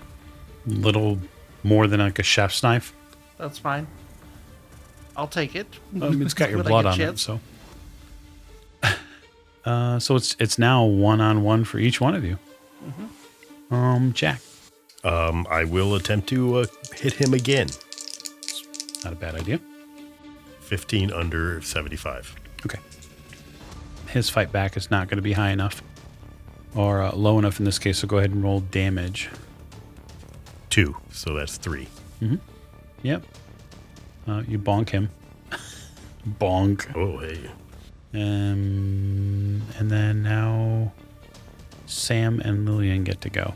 little 0.66 1.18
more 1.62 1.86
than 1.86 2.00
like 2.00 2.18
a 2.18 2.22
chef's 2.22 2.62
knife. 2.62 2.94
That's 3.36 3.58
fine. 3.58 3.86
I'll 5.20 5.26
take 5.26 5.55
it. 5.55 5.66
Um, 6.01 6.22
it's 6.22 6.32
got 6.32 6.48
your 6.48 6.64
blood 6.64 6.84
get 6.97 7.09
on 7.09 7.14
it, 7.14 7.18
so. 7.18 7.40
Uh, 9.62 9.98
so 9.98 10.16
it's 10.16 10.34
it's 10.38 10.59
now 10.59 10.82
one 10.86 11.20
on 11.20 11.42
one 11.42 11.64
for 11.64 11.78
each 11.78 12.01
one 12.01 12.14
of 12.14 12.24
you. 12.24 12.38
Mm-hmm. 12.82 13.74
Um, 13.74 14.12
Jack, 14.14 14.40
Um, 15.05 15.47
I 15.51 15.64
will 15.64 15.94
attempt 15.94 16.30
to 16.30 16.60
uh, 16.60 16.64
hit 16.94 17.12
him 17.12 17.34
again. 17.34 17.68
not 19.05 19.12
a 19.12 19.16
bad 19.16 19.34
idea. 19.34 19.60
15 20.60 21.12
under 21.12 21.60
75. 21.60 22.34
Okay. 22.64 22.78
His 24.09 24.30
fight 24.30 24.51
back 24.51 24.78
is 24.78 24.90
not 24.90 25.09
going 25.09 25.18
to 25.18 25.22
be 25.22 25.34
high 25.34 25.51
enough, 25.51 25.82
or 26.74 27.02
uh, 27.02 27.12
low 27.14 27.38
enough 27.38 27.59
in 27.59 27.66
this 27.66 27.78
case. 27.78 27.98
So 27.98 28.09
go 28.09 28.16
ahead 28.16 28.30
and 28.30 28.42
roll 28.42 28.60
damage. 28.60 29.28
Two. 30.70 30.97
So 31.12 31.34
that's 31.34 31.59
three. 31.59 31.86
Yep. 33.02 33.24
Uh, 34.26 34.42
you 34.47 34.59
bonk 34.59 34.90
him. 34.90 35.10
bonk. 36.38 36.86
Oh, 36.97 37.18
hey. 37.18 37.51
Um, 38.12 39.62
and 39.78 39.90
then 39.90 40.22
now 40.22 40.92
Sam 41.86 42.40
and 42.40 42.68
Lillian 42.68 43.05
get 43.05 43.20
to 43.22 43.30
go. 43.30 43.55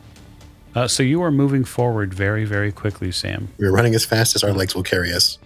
Uh, 0.74 0.88
so 0.88 1.02
you 1.02 1.22
are 1.22 1.30
moving 1.30 1.64
forward 1.64 2.12
very, 2.12 2.44
very 2.44 2.72
quickly, 2.72 3.12
Sam. 3.12 3.48
We're 3.58 3.72
running 3.72 3.94
as 3.94 4.04
fast 4.04 4.34
as 4.34 4.42
our 4.42 4.52
legs 4.52 4.74
will 4.74 4.82
carry 4.82 5.12
us. 5.12 5.38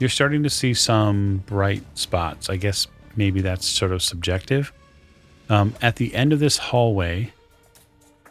You're 0.00 0.10
starting 0.10 0.42
to 0.42 0.50
see 0.50 0.74
some 0.74 1.44
bright 1.46 1.84
spots. 1.96 2.50
I 2.50 2.56
guess 2.56 2.88
maybe 3.16 3.40
that's 3.40 3.66
sort 3.66 3.92
of 3.92 4.02
subjective. 4.02 4.72
Um, 5.48 5.74
at 5.80 5.96
the 5.96 6.14
end 6.14 6.32
of 6.32 6.40
this 6.40 6.58
hallway, 6.58 7.32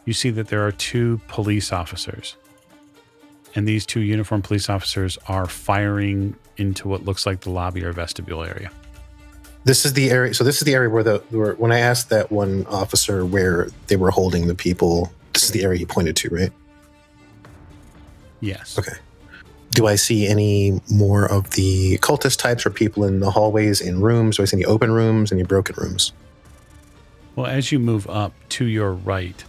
you 0.03 0.14
see 0.14 0.30
that 0.32 0.49
there 0.49 0.65
are 0.65 0.72
two 0.72 1.22
police 1.28 1.72
officers. 1.72 2.36
And 3.56 3.68
these 3.68 3.86
two 3.86 4.00
uniformed 4.00 4.44
police 4.44 4.70
officers 4.70 5.18
are 5.28 5.48
firing 5.48 6.36
into 6.58 6.88
what 6.88 7.06
looks 7.06 7.26
like 7.26 7.42
the 7.42 7.50
lobby 7.50 7.84
or 7.84 7.92
vestibule 7.92 8.44
area. 8.44 8.72
This 9.64 9.86
is 9.86 9.94
the 9.94 10.12
area. 10.12 10.34
So 10.34 10.44
this 10.44 10.58
is 10.58 10.64
the 10.64 10.74
area 10.74 10.90
where 10.90 11.04
the 11.04 11.20
where, 11.30 11.54
when 11.54 11.72
I 11.72 11.80
asked 11.80 12.10
that 12.10 12.32
one 12.32 12.66
officer 12.66 13.26
where 13.26 13.70
they 13.88 13.96
were 13.96 14.12
holding 14.12 14.48
the 14.48 14.56
people. 14.56 15.12
This 15.34 15.44
is 15.44 15.52
the 15.52 15.64
area 15.64 15.80
he 15.80 15.86
pointed 15.86 16.16
to, 16.18 16.30
right? 16.30 16.52
Yes. 18.40 18.78
Okay. 18.78 18.98
Do 19.72 19.88
I 19.88 19.96
see 19.96 20.28
any 20.28 20.80
more 20.92 21.26
of 21.26 21.52
the 21.52 21.98
cultist 22.00 22.38
types 22.38 22.66
or 22.66 22.70
people 22.70 23.04
in 23.06 23.20
the 23.20 23.32
hallways, 23.32 23.82
in 23.82 24.02
rooms? 24.02 24.38
Do 24.38 24.44
I 24.44 24.46
see 24.46 24.58
any 24.58 24.66
open 24.66 24.92
rooms, 24.92 25.32
any 25.32 25.44
broken 25.44 25.76
rooms? 25.78 26.12
Well, 27.36 27.48
as 27.48 27.72
you 27.72 27.80
move 27.80 28.08
up 28.08 28.34
to 28.50 28.66
your 28.66 28.94
right, 28.94 29.44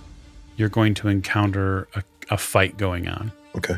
you're 0.57 0.71
going 0.71 0.95
to 0.95 1.09
encounter 1.09 1.89
a, 1.95 2.03
a 2.31 2.39
fight 2.39 2.79
going 2.79 3.09
on. 3.09 3.33
Okay. 3.57 3.77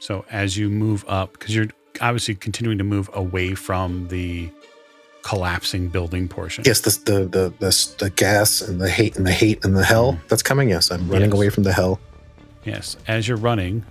So 0.00 0.24
as 0.30 0.56
you 0.56 0.68
move 0.68 1.04
up, 1.06 1.32
because 1.34 1.54
you're 1.54 1.68
obviously 2.00 2.34
continuing 2.34 2.78
to 2.78 2.84
move 2.84 3.08
away 3.12 3.54
from 3.54 4.08
the 4.08 4.50
collapsing 5.22 5.88
building 5.88 6.26
portion. 6.26 6.64
Yes, 6.66 6.80
the 6.80 6.90
the 7.04 7.20
the 7.26 7.54
the, 7.58 7.94
the 7.98 8.10
gas 8.10 8.62
and 8.62 8.80
the 8.80 8.90
hate 8.90 9.16
and 9.16 9.26
the 9.26 9.32
hate 9.32 9.64
and 9.64 9.76
the 9.76 9.84
hell 9.84 10.14
mm-hmm. 10.14 10.26
that's 10.28 10.42
coming. 10.42 10.70
Yes, 10.70 10.90
I'm 10.90 11.08
running 11.08 11.30
Yes. 11.30 11.36
away 11.36 11.50
from 11.50 11.62
the 11.62 11.72
hell. 11.72 12.00
Yes. 12.64 12.96
As 13.06 13.28
you're 13.28 13.36
running, 13.36 13.84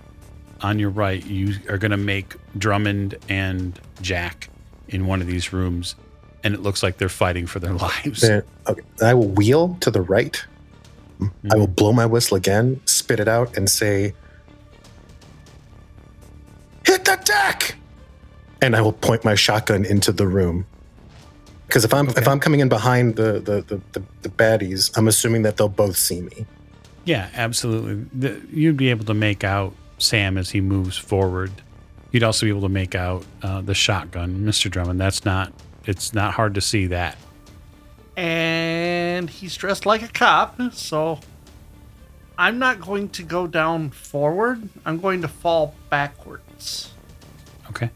on 0.62 0.78
your 0.78 0.90
right, 0.90 1.24
you 1.24 1.54
are 1.68 1.78
going 1.78 1.90
to 1.90 1.96
make 1.96 2.34
Drummond 2.58 3.16
and 3.28 3.78
Jack 4.00 4.48
in 4.88 5.06
one 5.06 5.20
of 5.20 5.26
these 5.26 5.52
rooms, 5.52 5.94
and 6.44 6.54
it 6.54 6.60
looks 6.60 6.82
like 6.82 6.98
they're 6.98 7.08
fighting 7.08 7.46
for 7.46 7.58
their 7.60 7.72
lives. 7.88 8.24
Okay, 8.24 8.82
I 9.02 9.14
will 9.14 9.28
wheel 9.28 9.76
to 9.80 9.90
the 9.90 10.02
right. 10.02 10.44
I 11.20 11.24
mm-hmm. 11.24 11.58
will 11.58 11.66
blow 11.66 11.92
my 11.92 12.06
whistle 12.06 12.36
again, 12.36 12.80
spit 12.86 13.20
it 13.20 13.28
out, 13.28 13.56
and 13.56 13.68
say, 13.68 14.14
"Hit 16.86 17.04
the 17.04 17.18
deck!" 17.24 17.76
And 18.62 18.76
I 18.76 18.80
will 18.80 18.92
point 18.92 19.24
my 19.24 19.34
shotgun 19.34 19.84
into 19.84 20.12
the 20.12 20.26
room. 20.26 20.66
Because 21.66 21.84
if 21.84 21.94
I'm 21.94 22.08
if 22.10 22.26
I'm 22.28 22.40
coming 22.40 22.60
in 22.60 22.68
behind 22.68 23.16
the 23.16 23.34
the, 23.40 23.62
the 23.62 23.80
the 23.92 24.02
the 24.22 24.28
baddies, 24.28 24.90
I'm 24.96 25.08
assuming 25.08 25.42
that 25.42 25.56
they'll 25.56 25.68
both 25.68 25.96
see 25.96 26.20
me. 26.20 26.46
Yeah, 27.04 27.28
absolutely. 27.34 28.06
The, 28.12 28.40
you'd 28.52 28.76
be 28.76 28.90
able 28.90 29.04
to 29.06 29.14
make 29.14 29.44
out 29.44 29.72
Sam 29.98 30.36
as 30.36 30.50
he 30.50 30.60
moves 30.60 30.96
forward. 30.98 31.50
You'd 32.12 32.24
also 32.24 32.44
be 32.44 32.50
able 32.50 32.62
to 32.62 32.68
make 32.68 32.94
out 32.94 33.24
uh, 33.42 33.60
the 33.62 33.74
shotgun, 33.74 34.40
Mr. 34.40 34.70
Drummond. 34.70 35.00
That's 35.00 35.24
not. 35.24 35.52
It's 35.86 36.12
not 36.12 36.34
hard 36.34 36.54
to 36.54 36.60
see 36.60 36.86
that. 36.88 37.16
and 38.16 39.30
he's 39.30 39.56
dressed 39.56 39.86
like 39.86 40.02
a 40.02 40.08
cop, 40.08 40.60
so 40.72 41.20
I'm 42.40 42.58
not 42.58 42.80
going 42.80 43.10
to 43.10 43.22
go 43.22 43.46
down 43.46 43.90
forward. 43.90 44.66
I'm 44.86 44.98
going 44.98 45.20
to 45.20 45.28
fall 45.28 45.74
backwards. 45.90 46.90
Okay. 47.68 47.90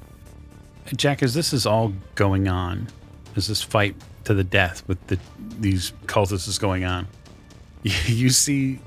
Jack, 0.95 1.23
as 1.23 1.33
this 1.33 1.55
is 1.55 1.65
all 1.65 1.95
going 2.15 2.47
on, 2.47 2.89
as 3.37 3.49
this 3.49 3.63
fight 3.63 3.97
to 4.25 4.35
the 4.35 4.45
death 4.45 4.87
with 4.87 5.05
the 5.07 5.19
these 5.61 5.95
cultists 6.05 6.47
is 6.47 6.59
going 6.59 6.85
on, 6.85 7.09
you 7.83 8.29
see 8.29 8.81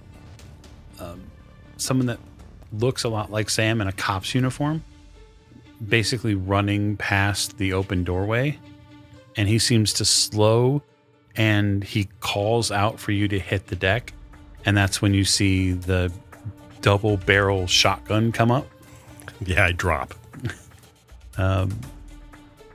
um, 0.99 1.23
someone 1.77 2.05
that 2.05 2.19
looks 2.71 3.03
a 3.03 3.09
lot 3.09 3.31
like 3.31 3.49
Sam 3.49 3.81
in 3.81 3.87
a 3.87 3.91
cop's 3.91 4.35
uniform, 4.35 4.83
basically 5.89 6.35
running 6.35 6.97
past 6.97 7.57
the 7.57 7.73
open 7.73 8.03
doorway, 8.03 8.59
and 9.35 9.49
he 9.49 9.57
seems 9.57 9.91
to 9.93 10.05
slow, 10.05 10.83
and 11.35 11.83
he 11.83 12.09
calls 12.19 12.71
out 12.71 12.99
for 12.99 13.11
you 13.11 13.27
to 13.27 13.39
hit 13.39 13.65
the 13.65 13.75
deck, 13.75 14.13
and 14.67 14.75
that's 14.75 15.01
when 15.01 15.13
you 15.13 15.23
see 15.23 15.71
the 15.71 16.11
double 16.81 17.15
barrel 17.17 17.67
shotgun 17.67 18.33
come 18.33 18.51
up. 18.51 18.67
Yeah, 19.45 19.65
I 19.65 19.71
drop. 19.71 20.13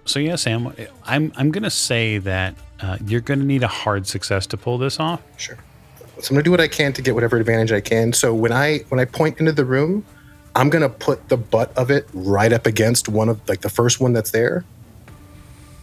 So 0.07 0.19
yeah, 0.19 0.37
Sam, 0.37 0.75
I'm 1.05 1.33
I'm 1.37 1.53
gonna 1.53 1.71
say 1.71 2.19
that 2.19 2.57
uh, 2.81 2.97
you're 3.07 3.21
gonna 3.21 3.45
need 3.45 3.63
a 3.63 3.69
hard 3.69 4.07
success 4.07 4.47
to 4.49 4.57
pull 4.57 4.79
this 4.79 4.99
off. 4.99 5.23
Sure. 5.37 5.59
So 6.21 6.31
I'm 6.31 6.37
gonna 6.37 6.43
do 6.43 6.51
what 6.51 6.61
I 6.63 6.69
can 6.69 6.95
to 6.95 7.03
get 7.03 7.15
whatever 7.15 7.37
advantage 7.37 7.73
I 7.73 7.81
can. 7.83 8.15
So 8.15 8.35
when 8.35 8.53
I 8.53 8.79
when 8.89 8.99
I 8.99 9.05
point 9.05 9.39
into 9.39 9.53
the 9.53 9.67
room, 9.67 10.05
I'm 10.57 10.71
gonna 10.71 10.89
put 10.89 11.29
the 11.29 11.37
butt 11.37 11.77
of 11.77 11.91
it 11.91 12.09
right 12.15 12.55
up 12.55 12.67
against 12.67 13.09
one 13.09 13.29
of 13.29 13.47
like 13.49 13.61
the 13.61 13.71
first 13.71 14.01
one 14.01 14.15
that's 14.15 14.31
there, 14.31 14.65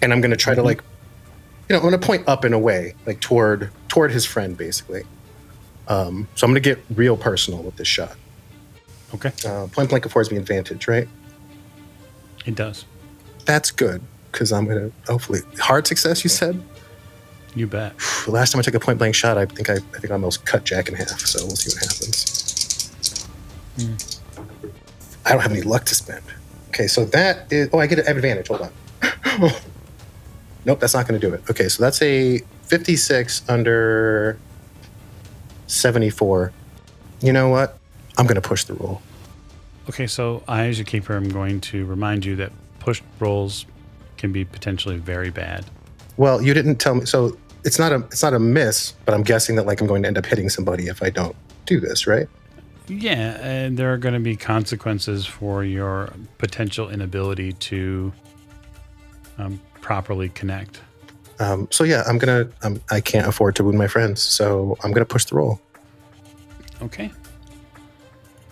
and 0.01 0.11
I'm 0.11 0.21
gonna 0.21 0.35
try 0.35 0.55
to 0.55 0.63
like, 0.63 0.83
you 1.69 1.75
know, 1.75 1.77
I'm 1.77 1.83
gonna 1.83 1.99
point 1.99 2.27
up 2.27 2.43
and 2.43 2.55
away, 2.55 2.95
like 3.05 3.21
toward 3.21 3.69
toward 3.89 4.11
his 4.11 4.25
friend, 4.25 4.57
basically. 4.57 5.03
Um, 5.89 6.27
so 6.35 6.45
I'm 6.45 6.51
gonna 6.51 6.59
get 6.59 6.79
real 6.95 7.17
personal 7.17 7.61
with 7.63 7.75
this 7.75 7.87
shot. 7.87 8.15
Okay, 9.15 9.31
Uh, 9.45 9.67
point 9.67 9.89
blank 9.89 10.05
affords 10.05 10.29
me 10.31 10.37
advantage, 10.37 10.87
right? 10.87 11.07
it 12.45 12.55
does. 12.55 12.85
That's 13.45 13.69
good 13.71 14.01
because 14.31 14.51
I'm 14.51 14.65
gonna 14.67 14.91
hopefully 15.07 15.41
hard 15.59 15.87
success. 15.87 16.23
You 16.23 16.29
said. 16.29 16.61
You 17.55 17.65
bet. 17.67 17.93
Last 18.27 18.51
time 18.51 18.59
I 18.59 18.61
took 18.61 18.75
a 18.75 18.79
point 18.79 18.99
blank 18.99 19.15
shot, 19.15 19.37
I 19.37 19.45
think 19.45 19.69
I, 19.69 19.73
I 19.73 19.79
think 19.79 20.11
I 20.11 20.13
almost 20.13 20.45
cut 20.45 20.63
Jack 20.63 20.87
in 20.87 20.93
half. 20.95 21.19
So 21.21 21.43
we'll 21.45 21.55
see 21.55 21.75
what 21.75 21.83
happens. 21.83 22.91
I 25.25 25.31
don't 25.33 25.41
have 25.41 25.51
any 25.51 25.61
luck 25.63 25.85
to 25.85 25.95
spend. 25.95 26.23
Okay, 26.69 26.87
so 26.87 27.05
that 27.05 27.51
is. 27.51 27.69
Oh, 27.73 27.79
I 27.79 27.87
get 27.87 27.99
an 27.99 28.15
advantage. 28.17 28.47
Hold 28.49 28.61
on. 28.61 28.71
nope, 30.65 30.79
that's 30.79 30.93
not 30.93 31.07
going 31.07 31.19
to 31.19 31.27
do 31.27 31.33
it. 31.33 31.41
Okay, 31.49 31.67
so 31.69 31.81
that's 31.83 32.01
a 32.01 32.39
56 32.63 33.41
under 33.49 34.37
74. 35.69 36.51
You 37.21 37.33
know 37.33 37.49
what? 37.49 37.77
I'm 38.17 38.25
going 38.25 38.41
to 38.41 38.47
push 38.47 38.65
the 38.65 38.73
roll. 38.73 39.01
Okay, 39.89 40.07
so 40.07 40.43
I, 40.47 40.67
as 40.67 40.77
your 40.77 40.85
keeper, 40.85 41.15
am 41.15 41.29
going 41.29 41.61
to 41.61 41.85
remind 41.85 42.25
you 42.25 42.35
that 42.37 42.51
push 42.79 43.01
rolls 43.19 43.65
can 44.17 44.31
be 44.31 44.45
potentially 44.45 44.97
very 44.97 45.29
bad. 45.29 45.65
Well, 46.17 46.41
you 46.41 46.53
didn't 46.53 46.75
tell 46.75 46.95
me. 46.95 47.05
So 47.05 47.37
it's 47.63 47.79
not 47.79 47.91
a 47.91 47.97
it's 48.11 48.21
not 48.21 48.33
a 48.33 48.39
miss, 48.39 48.93
but 49.05 49.13
I'm 49.13 49.23
guessing 49.23 49.55
that 49.55 49.65
like 49.65 49.81
I'm 49.81 49.87
going 49.87 50.01
to 50.03 50.07
end 50.07 50.17
up 50.17 50.25
hitting 50.25 50.49
somebody 50.49 50.87
if 50.87 51.01
I 51.01 51.09
don't 51.09 51.35
do 51.65 51.79
this, 51.79 52.07
right? 52.07 52.27
Yeah, 52.87 53.37
and 53.41 53.77
there 53.77 53.93
are 53.93 53.97
going 53.97 54.15
to 54.15 54.19
be 54.19 54.35
consequences 54.35 55.25
for 55.25 55.63
your 55.63 56.11
potential 56.39 56.89
inability 56.89 57.53
to 57.53 58.11
um, 59.37 59.61
properly 59.81 60.29
connect. 60.29 60.81
Um, 61.39 61.67
so 61.71 61.83
yeah, 61.83 62.03
I'm 62.05 62.17
gonna. 62.17 62.49
Um, 62.63 62.81
I 62.91 62.99
can't 63.01 63.27
afford 63.27 63.55
to 63.55 63.63
wound 63.63 63.77
my 63.77 63.87
friends, 63.87 64.21
so 64.21 64.77
I'm 64.83 64.91
gonna 64.91 65.05
push 65.05 65.25
the 65.25 65.35
roll. 65.35 65.59
Okay. 66.81 67.11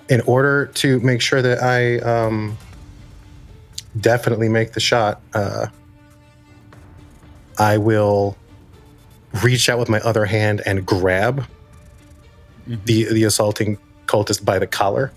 In 0.09 0.21
order 0.21 0.67
to 0.67 0.99
make 1.01 1.21
sure 1.21 1.41
that 1.41 1.61
I 1.61 1.99
um, 1.99 2.57
definitely 3.99 4.47
make 4.47 4.71
the 4.71 4.79
shot, 4.79 5.21
uh, 5.33 5.67
I 7.57 7.77
will 7.77 8.37
reach 9.43 9.67
out 9.67 9.79
with 9.79 9.89
my 9.89 9.99
other 9.99 10.25
hand 10.25 10.61
and 10.65 10.85
grab 10.85 11.45
the 12.65 13.05
the 13.05 13.23
assaulting 13.25 13.77
cultist 14.05 14.45
by 14.45 14.59
the 14.59 14.67
collar 14.67 15.11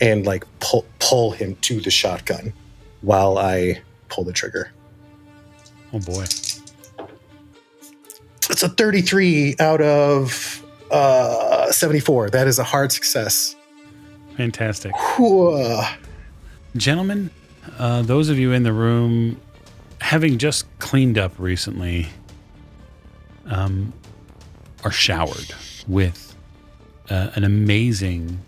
and 0.00 0.26
like 0.26 0.44
pull 0.60 0.84
pull 0.98 1.30
him 1.30 1.56
to 1.56 1.80
the 1.80 1.90
shotgun 1.90 2.52
while 3.02 3.38
I 3.38 3.82
pull 4.08 4.24
the 4.24 4.32
trigger. 4.32 4.72
Oh 5.92 6.00
boy. 6.00 6.24
It's 8.50 8.62
a 8.62 8.68
33 8.68 9.56
out 9.60 9.80
of 9.80 10.64
uh, 10.90 11.70
74. 11.70 12.30
That 12.30 12.46
is 12.46 12.58
a 12.58 12.64
hard 12.64 12.92
success. 12.92 13.54
Fantastic. 14.36 14.92
Whoa. 14.96 15.82
Gentlemen, 16.76 17.30
uh, 17.78 18.02
those 18.02 18.28
of 18.28 18.38
you 18.38 18.52
in 18.52 18.62
the 18.62 18.72
room, 18.72 19.40
having 20.00 20.38
just 20.38 20.66
cleaned 20.78 21.18
up 21.18 21.32
recently, 21.38 22.08
um, 23.46 23.92
are 24.84 24.90
showered 24.90 25.54
with 25.86 26.36
uh, 27.10 27.30
an 27.34 27.44
amazing. 27.44 28.40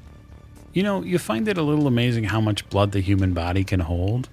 You 0.72 0.82
know, 0.82 1.02
you 1.02 1.18
find 1.18 1.48
it 1.48 1.58
a 1.58 1.62
little 1.62 1.86
amazing 1.86 2.24
how 2.24 2.40
much 2.40 2.68
blood 2.70 2.92
the 2.92 3.00
human 3.00 3.34
body 3.34 3.64
can 3.64 3.80
hold. 3.80 4.28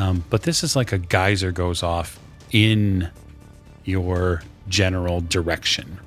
Um, 0.00 0.24
but 0.30 0.44
this 0.44 0.64
is 0.64 0.74
like 0.74 0.92
a 0.92 0.98
geyser 0.98 1.52
goes 1.52 1.82
off 1.82 2.18
in 2.52 3.10
your 3.84 4.42
general 4.66 5.20
direction. 5.20 6.00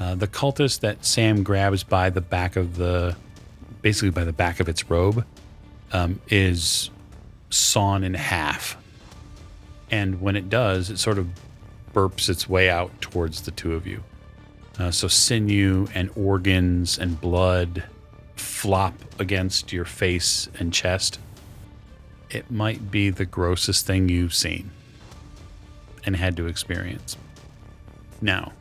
Uh, 0.00 0.14
the 0.14 0.26
cultist 0.26 0.80
that 0.80 1.04
Sam 1.04 1.42
grabs 1.42 1.82
by 1.82 2.08
the 2.08 2.22
back 2.22 2.56
of 2.56 2.76
the, 2.76 3.14
basically 3.82 4.08
by 4.08 4.24
the 4.24 4.32
back 4.32 4.60
of 4.60 4.68
its 4.70 4.88
robe, 4.88 5.26
um, 5.92 6.20
is 6.30 6.88
sawn 7.50 8.02
in 8.02 8.14
half. 8.14 8.78
And 9.90 10.22
when 10.22 10.34
it 10.34 10.48
does, 10.48 10.88
it 10.88 10.98
sort 10.98 11.18
of 11.18 11.28
burps 11.92 12.30
its 12.30 12.48
way 12.48 12.70
out 12.70 12.98
towards 13.02 13.42
the 13.42 13.50
two 13.50 13.74
of 13.74 13.86
you. 13.86 14.02
Uh, 14.78 14.90
so 14.90 15.06
sinew 15.06 15.86
and 15.94 16.08
organs 16.16 16.98
and 16.98 17.20
blood 17.20 17.84
flop 18.36 18.94
against 19.18 19.70
your 19.70 19.84
face 19.84 20.48
and 20.58 20.72
chest. 20.72 21.18
It 22.30 22.50
might 22.50 22.90
be 22.90 23.10
the 23.10 23.24
grossest 23.24 23.86
thing 23.86 24.08
you've 24.08 24.34
seen 24.34 24.70
and 26.04 26.16
had 26.16 26.36
to 26.36 26.46
experience. 26.46 27.16
Now, 28.20 28.52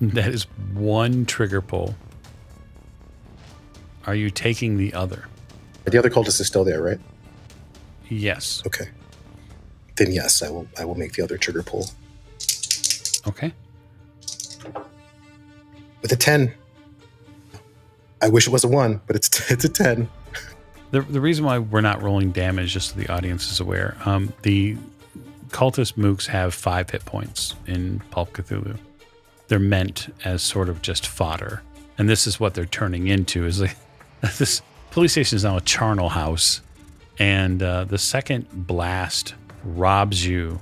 that 0.00 0.28
is 0.28 0.44
one 0.72 1.26
trigger 1.26 1.60
pull. 1.60 1.94
Are 4.06 4.14
you 4.14 4.30
taking 4.30 4.76
the 4.76 4.92
other? 4.94 5.26
The 5.84 5.98
other 5.98 6.10
cultist 6.10 6.40
is 6.40 6.46
still 6.46 6.64
there, 6.64 6.82
right? 6.82 7.00
Yes. 8.08 8.62
Okay. 8.66 8.88
Then 9.96 10.12
yes, 10.12 10.42
I 10.42 10.50
will. 10.50 10.66
I 10.78 10.84
will 10.84 10.94
make 10.96 11.12
the 11.12 11.22
other 11.22 11.38
trigger 11.38 11.62
pull 11.62 11.88
Okay. 13.26 13.52
with 16.02 16.12
a 16.12 16.16
ten. 16.16 16.52
I 18.20 18.28
wish 18.28 18.46
it 18.46 18.50
was 18.50 18.64
a 18.64 18.68
one, 18.68 19.00
but 19.06 19.16
it's 19.16 19.50
it's 19.50 19.64
a 19.64 19.68
ten. 19.68 20.08
The, 20.94 21.00
the 21.00 21.20
reason 21.20 21.44
why 21.44 21.58
we're 21.58 21.80
not 21.80 22.02
rolling 22.02 22.30
damage, 22.30 22.72
just 22.72 22.90
so 22.90 22.94
the 23.00 23.12
audience 23.12 23.50
is 23.50 23.58
aware, 23.58 23.96
um, 24.04 24.32
the 24.42 24.76
cultist 25.48 25.94
mooks 25.94 26.26
have 26.26 26.54
five 26.54 26.88
hit 26.88 27.04
points 27.04 27.56
in 27.66 27.98
Pulp 28.12 28.32
Cthulhu. 28.32 28.78
They're 29.48 29.58
meant 29.58 30.14
as 30.24 30.40
sort 30.40 30.68
of 30.68 30.82
just 30.82 31.08
fodder, 31.08 31.62
and 31.98 32.08
this 32.08 32.28
is 32.28 32.38
what 32.38 32.54
they're 32.54 32.64
turning 32.64 33.08
into. 33.08 33.44
Is 33.44 33.60
like 33.60 33.76
this 34.38 34.62
police 34.92 35.10
station 35.10 35.34
is 35.34 35.42
now 35.42 35.56
a 35.56 35.60
charnel 35.62 36.10
house, 36.10 36.60
and 37.18 37.60
uh, 37.60 37.82
the 37.82 37.98
second 37.98 38.46
blast 38.52 39.34
robs 39.64 40.24
you, 40.24 40.60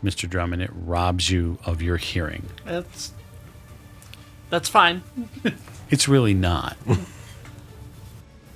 Mister 0.00 0.26
Drummond. 0.26 0.62
It 0.62 0.70
robs 0.72 1.28
you 1.28 1.58
of 1.66 1.82
your 1.82 1.98
hearing. 1.98 2.46
That's 2.64 3.12
that's 4.48 4.70
fine. 4.70 5.02
It's 5.90 6.08
really 6.08 6.32
not. 6.32 6.78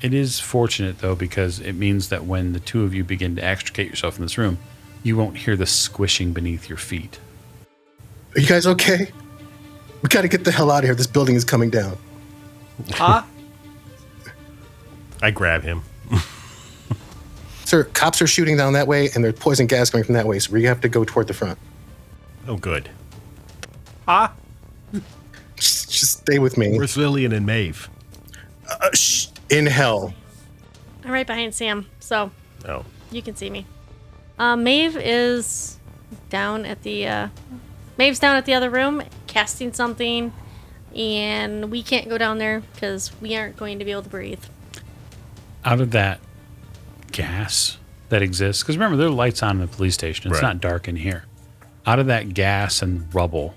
it 0.03 0.13
is 0.15 0.39
fortunate 0.41 0.99
though 0.99 1.15
because 1.15 1.59
it 1.61 1.73
means 1.75 2.09
that 2.11 2.25
when 2.25 2.53
the 2.53 2.61
two 2.61 2.85
of 2.85 2.95
you 2.95 3.05
begin 3.05 3.37
to 3.37 3.45
extricate 3.45 3.89
yourself 3.89 4.15
from 4.15 4.25
this 4.25 4.37
room, 4.39 4.59
you 5.03 5.17
won't 5.17 5.37
hear 5.39 5.57
the 5.57 5.67
squishing 5.67 6.33
beneath 6.33 6.69
your 6.69 6.79
feet. 6.79 7.19
Are 8.35 8.41
you 8.41 8.47
guys 8.47 8.67
okay? 8.67 9.11
We 10.03 10.09
got 10.09 10.23
to 10.23 10.29
get 10.29 10.45
the 10.45 10.51
hell 10.53 10.71
out 10.71 10.79
of 10.79 10.85
here. 10.85 10.95
This 10.95 11.07
building 11.07 11.37
is 11.37 11.45
coming 11.45 11.71
down. 11.71 11.97
Huh? 12.91 13.23
I 15.23 15.31
grab 15.31 15.63
him. 15.63 15.83
Sir, 17.65 17.85
cops 17.85 18.21
are 18.21 18.27
shooting 18.27 18.57
down 18.57 18.75
that 18.75 18.87
way, 18.87 19.09
and 19.15 19.25
there's 19.25 19.35
poison 19.35 19.67
gas 19.67 19.91
coming 19.91 20.05
from 20.05 20.15
that 20.15 20.27
way. 20.27 20.39
So 20.39 20.53
we 20.53 20.65
have 20.65 20.81
to 20.83 20.89
go 20.89 21.05
toward 21.05 21.27
the 21.27 21.35
front. 21.35 21.59
Oh, 22.47 22.57
good. 22.57 22.91
huh? 24.07 24.29
Just, 25.57 25.91
just 25.91 26.19
stay 26.19 26.39
with 26.39 26.59
me. 26.59 26.77
Where's 26.77 26.97
Lillian 26.97 27.33
and 27.33 27.47
Maeve? 27.47 27.89
Uh, 28.71 28.91
shh, 28.93 29.29
in 29.51 29.67
hell. 29.67 30.13
I'm 31.05 31.13
right 31.13 31.27
behind 31.27 31.55
Sam, 31.55 31.87
so 32.01 32.31
Oh, 32.69 32.85
you 33.11 33.23
can 33.23 33.37
see 33.37 33.49
me. 33.51 33.67
Uh, 34.39 34.57
Maeve 34.57 34.97
is 34.97 35.79
down 36.31 36.65
at 36.67 36.83
the. 36.83 37.07
Uh, 37.07 37.29
Maeve's 37.99 38.19
down 38.19 38.37
at 38.37 38.45
the 38.45 38.55
other 38.55 38.69
room 38.71 39.03
casting 39.27 39.73
something, 39.73 40.33
and 40.95 41.71
we 41.71 41.83
can't 41.83 42.09
go 42.09 42.19
down 42.19 42.39
there 42.39 42.61
because 42.75 43.13
we 43.21 43.37
aren't 43.37 43.57
going 43.57 43.79
to 43.79 43.85
be 43.85 43.93
able 43.93 44.03
to 44.03 44.09
breathe. 44.09 44.43
Out 45.65 45.81
of 45.81 45.93
that 45.93 46.21
gas 47.13 47.79
that 48.09 48.23
exists, 48.23 48.63
because 48.63 48.77
remember, 48.77 48.97
there 48.97 49.07
are 49.07 49.11
lights 49.11 49.43
on 49.43 49.57
in 49.57 49.61
the 49.63 49.67
police 49.69 49.95
station. 49.95 50.31
It's 50.31 50.43
Right. 50.43 50.49
not 50.49 50.61
dark 50.61 50.89
in 50.89 50.97
here. 50.97 51.25
Out 51.87 51.99
of 51.99 52.07
that 52.07 52.35
gas 52.35 52.83
and 52.83 53.13
rubble, 53.15 53.55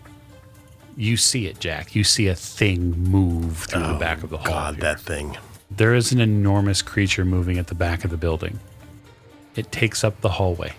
you 0.96 1.18
see 1.18 1.48
it, 1.48 1.60
Jack. 1.60 1.96
You 1.96 2.04
see 2.04 2.28
a 2.28 2.36
thing 2.36 2.92
move 2.92 3.58
through 3.66 3.88
the 3.88 3.94
back 3.96 4.24
of 4.24 4.30
the 4.30 4.38
hall. 4.38 4.48
God, 4.48 4.76
here. 4.76 4.82
that 4.84 5.00
thing. 5.02 5.38
There 5.72 5.94
is 5.94 6.12
an 6.12 6.20
enormous 6.20 6.82
creature 6.82 7.24
moving 7.24 7.58
at 7.58 7.68
the 7.68 7.76
back 7.76 8.04
of 8.04 8.12
the 8.12 8.18
building. 8.18 8.60
It 9.56 9.72
takes 9.72 10.04
up 10.04 10.22
the 10.22 10.30
hallway. 10.30 10.74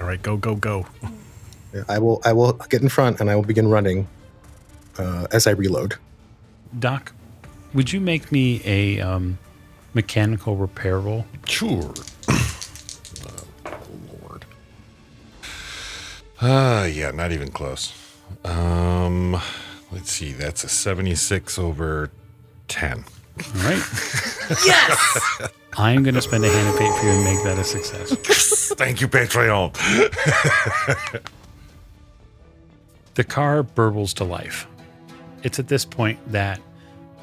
All 0.00 0.06
right, 0.06 0.22
go, 0.22 0.36
go, 0.36 0.54
go. 0.54 0.86
Yeah, 1.74 1.82
I 1.88 1.98
will. 1.98 2.20
I 2.24 2.32
will 2.32 2.52
get 2.52 2.82
in 2.82 2.88
front, 2.88 3.20
and 3.20 3.28
I 3.28 3.36
will 3.36 3.42
begin 3.42 3.68
running 3.68 4.06
uh, 4.98 5.26
as 5.32 5.46
I 5.46 5.50
reload. 5.50 5.96
Doc, 6.78 7.12
would 7.74 7.92
you 7.92 8.00
make 8.00 8.30
me 8.30 8.62
a 8.64 9.00
um, 9.00 9.38
mechanical 9.94 10.56
repair 10.56 10.98
roll? 10.98 11.26
Sure. 11.46 11.92
oh, 12.28 13.76
Lord. 14.22 14.44
Ah, 16.40 16.84
yeah, 16.84 17.10
not 17.10 17.32
even 17.32 17.50
close. 17.50 17.92
Um, 18.44 19.40
let's 19.90 20.12
see. 20.12 20.32
That's 20.32 20.64
a 20.64 20.68
76 20.68 21.58
over 21.58 22.10
10. 22.68 23.04
All 23.56 23.62
right. 23.62 23.82
yes. 24.64 25.50
I'm 25.76 26.02
going 26.02 26.14
to 26.14 26.22
spend 26.22 26.44
a 26.44 26.50
hand 26.50 26.68
of 26.68 26.76
fate 26.76 26.94
for 26.98 27.06
you 27.06 27.12
and 27.12 27.24
make 27.24 27.42
that 27.44 27.58
a 27.58 27.64
success. 27.64 28.74
Thank 28.74 29.00
you, 29.00 29.08
Patreon. 29.08 29.74
The 33.18 33.24
car 33.24 33.64
burbles 33.64 34.14
to 34.14 34.24
life. 34.24 34.68
It's 35.42 35.58
at 35.58 35.66
this 35.66 35.84
point 35.84 36.20
that 36.30 36.60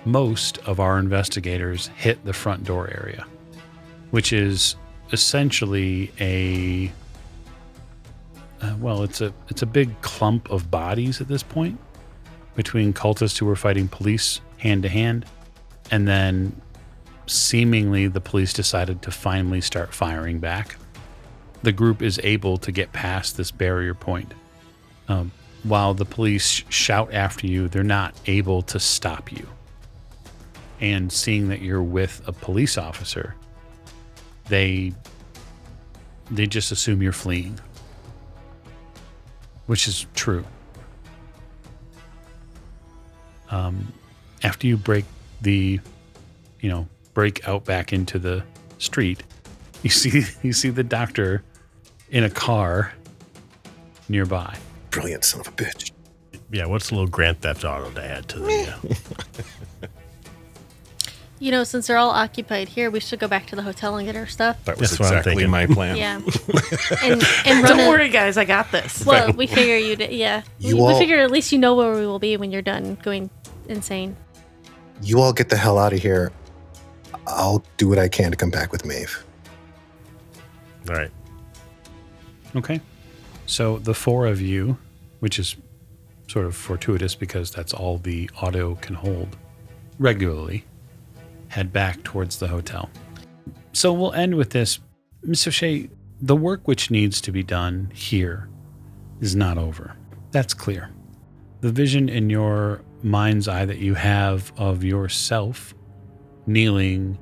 most 0.03 0.57
of 0.67 0.81
our 0.81 0.99
investigators 0.99 1.87
hit 1.95 2.25
the 2.25 2.33
front 2.33 2.65
door 2.65 2.89
area, 2.89 3.25
which 4.11 4.33
is 4.33 4.75
essentially 5.13 6.11
a 6.19 6.91
uh, 8.61 8.75
well, 8.77 9.03
it's 9.03 9.21
a 9.21 9.33
it's 9.47 9.61
a 9.61 9.65
big 9.65 10.01
clump 10.01 10.51
of 10.51 10.69
bodies 10.69 11.21
at 11.21 11.29
this 11.29 11.43
point 11.43 11.79
between 12.55 12.91
cultists 12.91 13.37
who 13.37 13.45
were 13.45 13.55
fighting 13.55 13.87
police 13.87 14.41
hand 14.57 14.83
to 14.83 14.89
hand, 14.89 15.25
and 15.91 16.07
then 16.07 16.59
seemingly 17.27 18.07
the 18.07 18.21
police 18.21 18.53
decided 18.53 19.01
to 19.03 19.11
finally 19.11 19.61
start 19.61 19.93
firing 19.93 20.39
back. 20.39 20.77
The 21.63 21.71
group 21.71 22.01
is 22.01 22.19
able 22.23 22.57
to 22.57 22.71
get 22.71 22.91
past 22.91 23.37
this 23.37 23.51
barrier 23.51 23.93
point. 23.93 24.33
Um, 25.07 25.31
while 25.63 25.93
the 25.93 26.05
police 26.05 26.63
shout 26.69 27.13
after 27.13 27.47
you, 27.47 27.67
they're 27.67 27.83
not 27.83 28.13
able 28.27 28.61
to 28.63 28.79
stop 28.79 29.31
you. 29.31 29.47
And 30.79 31.11
seeing 31.11 31.47
that 31.49 31.61
you're 31.61 31.81
with 31.81 32.21
a 32.27 32.31
police 32.31 32.77
officer, 32.77 33.35
they 34.47 34.93
they 36.29 36.47
just 36.47 36.71
assume 36.71 37.01
you're 37.01 37.11
fleeing, 37.11 37.59
which 39.67 39.87
is 39.87 40.05
true. 40.15 40.45
Um, 43.49 43.93
after 44.43 44.67
you 44.67 44.75
break 44.75 45.05
the, 45.45 45.79
you 46.59 46.69
know, 46.69 46.87
break 47.13 47.47
out 47.47 47.63
back 47.63 47.93
into 47.93 48.19
the 48.19 48.43
street, 48.79 49.23
you 49.83 49.89
see 50.01 50.23
you 50.43 50.51
see 50.51 50.69
the 50.69 50.83
doctor 50.83 51.43
in 52.09 52.23
a 52.25 52.29
car 52.29 52.91
nearby. 54.09 54.57
Brilliant 54.91 55.23
son 55.23 55.39
of 55.41 55.47
a 55.47 55.51
bitch. 55.51 55.91
Yeah, 56.51 56.65
what's 56.65 56.89
a 56.91 56.93
little 56.95 57.07
Grand 57.09 57.41
Theft 57.41 57.63
Auto 57.63 57.89
to 57.91 58.03
add 58.03 58.27
to 58.29 58.39
the. 58.39 58.67
Uh, 59.83 59.87
You 61.37 61.51
know, 61.51 61.65
since 61.65 61.87
they're 61.87 61.97
all 61.97 62.11
occupied 62.11 62.69
here, 62.69 62.89
we 62.89 63.01
should 63.01 63.19
go 63.19 63.27
back 63.27 63.47
to 63.47 63.57
the 63.57 63.61
hotel 63.61 63.97
and 63.97 64.07
get 64.07 64.15
our 64.15 64.25
stuff. 64.25 64.63
That 64.63 64.79
was 64.79 64.91
That's 64.91 64.99
what 65.01 65.11
I'm 65.11 65.17
exactly 65.19 65.45
my 65.47 65.65
plan. 65.75 65.97
Yeah, 65.97 66.21
and 67.03 67.21
and 67.45 67.61
run 67.61 67.77
Don't 67.77 67.79
a- 67.81 67.89
worry, 67.89 68.07
guys. 68.07 68.37
I 68.37 68.45
got 68.45 68.71
this. 68.71 69.05
Well, 69.05 69.33
we 69.33 69.45
figure 69.45 69.75
you. 69.75 69.97
would 69.97 70.11
Yeah, 70.13 70.43
we, 70.61 70.69
You 70.69 70.75
we 70.77 70.81
all- 70.81 70.97
figure 70.97 71.17
at 71.19 71.29
least 71.31 71.51
you 71.51 71.59
know 71.59 71.75
where 71.75 71.93
we 71.93 72.07
will 72.07 72.19
be 72.19 72.37
when 72.37 72.53
you're 72.53 72.61
done 72.61 72.97
going 73.03 73.29
insane. 73.67 74.15
You 75.01 75.21
all 75.21 75.33
get 75.33 75.49
the 75.49 75.57
hell 75.57 75.77
out 75.77 75.93
of 75.93 75.99
here. 75.99 76.31
I'll 77.27 77.63
do 77.77 77.89
what 77.89 77.99
I 77.99 78.07
can 78.07 78.31
to 78.31 78.37
come 78.37 78.49
back 78.49 78.71
with 78.71 78.85
Maeve. 78.85 79.23
all 80.89 80.95
right. 80.95 81.11
Okay. 82.55 82.79
So 83.45 83.79
the 83.79 83.93
four 83.93 84.25
of 84.27 84.41
you, 84.41 84.77
which 85.19 85.39
is 85.39 85.55
sort 86.27 86.45
of 86.45 86.55
fortuitous 86.55 87.15
because 87.15 87.51
that's 87.51 87.73
all 87.73 87.97
the 87.97 88.29
auto 88.41 88.75
can 88.75 88.95
hold, 88.95 89.35
regularly 89.99 90.65
head 91.49 91.71
back 91.71 92.03
towards 92.03 92.39
the 92.39 92.47
hotel. 92.47 92.89
So 93.73 93.93
we'll 93.93 94.13
end 94.13 94.35
with 94.35 94.49
this. 94.49 94.79
Miss 95.23 95.47
O'Shea, 95.47 95.89
the 96.21 96.35
work 96.35 96.67
which 96.67 96.91
needs 96.91 97.21
to 97.21 97.31
be 97.31 97.43
done 97.43 97.91
here 97.93 98.49
is 99.21 99.35
not 99.35 99.57
over. 99.57 99.95
That's 100.31 100.53
clear. 100.53 100.91
The 101.61 101.71
vision 101.71 102.09
in 102.09 102.29
your 102.29 102.81
mind's 103.05 103.47
eye 103.47 103.65
that 103.65 103.77
you 103.77 103.93
have 103.93 104.51
of 104.57 104.83
yourself 104.83 105.73
kneeling, 106.47 107.17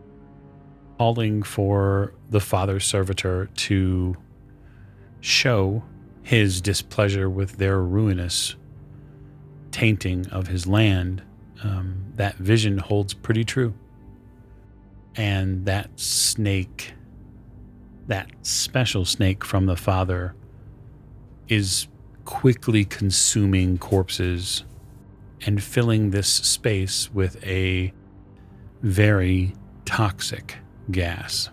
calling 0.97 1.43
for 1.43 2.13
the 2.29 2.39
Father 2.39 2.79
Servitor 2.79 3.49
to 3.55 4.15
show 5.19 5.83
his 6.21 6.61
displeasure 6.61 7.29
with 7.29 7.57
their 7.57 7.81
ruinous 7.81 8.55
tainting 9.71 10.27
of 10.27 10.47
his 10.47 10.67
land, 10.67 11.21
um, 11.63 12.05
that 12.15 12.35
vision 12.35 12.77
holds 12.77 13.13
pretty 13.13 13.43
true. 13.43 13.73
And 15.15 15.65
that 15.65 15.99
snake, 15.99 16.93
that 18.07 18.29
special 18.41 19.05
snake 19.05 19.43
from 19.43 19.65
the 19.65 19.75
Father, 19.75 20.33
is 21.47 21.87
quickly 22.25 22.85
consuming 22.85 23.77
corpses 23.77 24.63
and 25.45 25.61
filling 25.61 26.11
this 26.11 26.27
space 26.27 27.11
with 27.13 27.43
a 27.45 27.93
very 28.81 29.53
toxic 29.85 30.57
gas. 30.91 31.49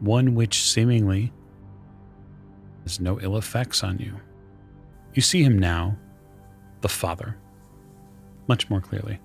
One 0.00 0.34
which 0.34 0.62
seemingly 0.62 1.32
has 2.82 3.00
no 3.00 3.20
ill 3.20 3.36
effects 3.36 3.82
on 3.82 3.98
you. 3.98 4.20
You 5.14 5.22
see 5.22 5.42
him 5.42 5.58
now, 5.58 5.96
the 6.82 6.88
Father, 6.88 7.36
much 8.48 8.68
more 8.68 8.80
clearly. 8.80 9.18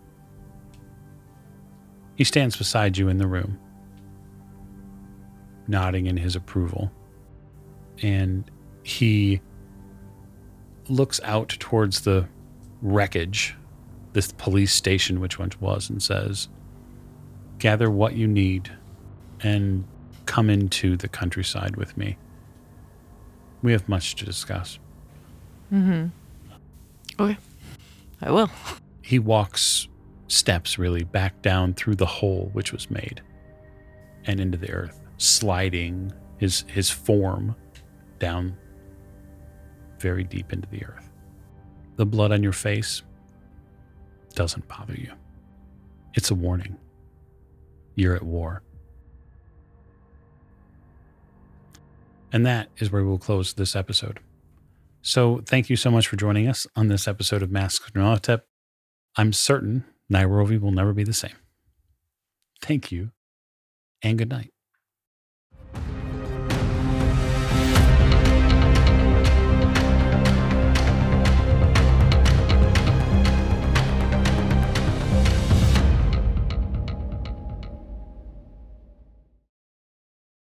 He 2.15 2.23
stands 2.23 2.55
beside 2.55 2.97
you 2.97 3.07
in 3.09 3.17
the 3.17 3.27
room, 3.27 3.59
nodding 5.67 6.07
in 6.07 6.17
his 6.17 6.35
approval, 6.35 6.91
and 8.01 8.49
he 8.83 9.41
looks 10.87 11.19
out 11.23 11.49
towards 11.59 12.01
the 12.01 12.27
wreckage, 12.81 13.55
this 14.13 14.31
police 14.33 14.73
station, 14.73 15.19
which 15.19 15.39
once 15.39 15.59
was, 15.59 15.89
and 15.89 16.01
says, 16.01 16.49
Gather 17.59 17.89
what 17.89 18.15
you 18.15 18.27
need 18.27 18.71
and 19.41 19.85
come 20.25 20.49
into 20.49 20.97
the 20.97 21.07
countryside 21.07 21.75
with 21.75 21.95
me. 21.97 22.17
We 23.61 23.71
have 23.71 23.87
much 23.87 24.15
to 24.15 24.25
discuss. 24.25 24.79
Mm-hmm. 25.71 26.07
Okay. 27.19 27.37
I 28.21 28.31
will. 28.31 28.49
He 29.01 29.19
walks 29.19 29.87
steps 30.27 30.79
really 30.79 31.03
back 31.03 31.41
down 31.41 31.73
through 31.73 31.95
the 31.95 32.05
hole 32.05 32.49
which 32.53 32.71
was 32.71 32.89
made 32.89 33.21
and 34.25 34.39
into 34.39 34.57
the 34.57 34.71
earth, 34.71 35.01
sliding 35.17 36.11
his 36.37 36.63
his 36.67 36.89
form 36.89 37.55
down 38.19 38.55
very 39.99 40.23
deep 40.23 40.53
into 40.53 40.67
the 40.69 40.83
earth. 40.85 41.10
The 41.97 42.05
blood 42.05 42.31
on 42.31 42.41
your 42.41 42.53
face 42.53 43.03
doesn't 44.33 44.67
bother 44.67 44.93
you. 44.93 45.11
It's 46.13 46.31
a 46.31 46.35
warning. 46.35 46.77
You're 47.95 48.15
at 48.15 48.23
war. 48.23 48.63
And 52.33 52.45
that 52.45 52.69
is 52.77 52.91
where 52.91 53.03
we'll 53.03 53.17
close 53.17 53.53
this 53.53 53.75
episode. 53.75 54.19
So 55.01 55.41
thank 55.45 55.69
you 55.69 55.75
so 55.75 55.91
much 55.91 56.07
for 56.07 56.15
joining 56.15 56.47
us 56.47 56.65
on 56.75 56.87
this 56.87 57.07
episode 57.07 57.43
of 57.43 57.51
Masks 57.51 57.87
of 57.87 57.93
Nyarlathotep. 57.93 58.41
I'm 59.17 59.33
certain 59.33 59.83
Nairobi 60.09 60.57
will 60.57 60.71
never 60.71 60.93
be 60.93 61.03
the 61.03 61.13
same. 61.13 61.35
Thank 62.61 62.91
you 62.91 63.11
and 64.01 64.17
good 64.17 64.29
night. 64.29 64.53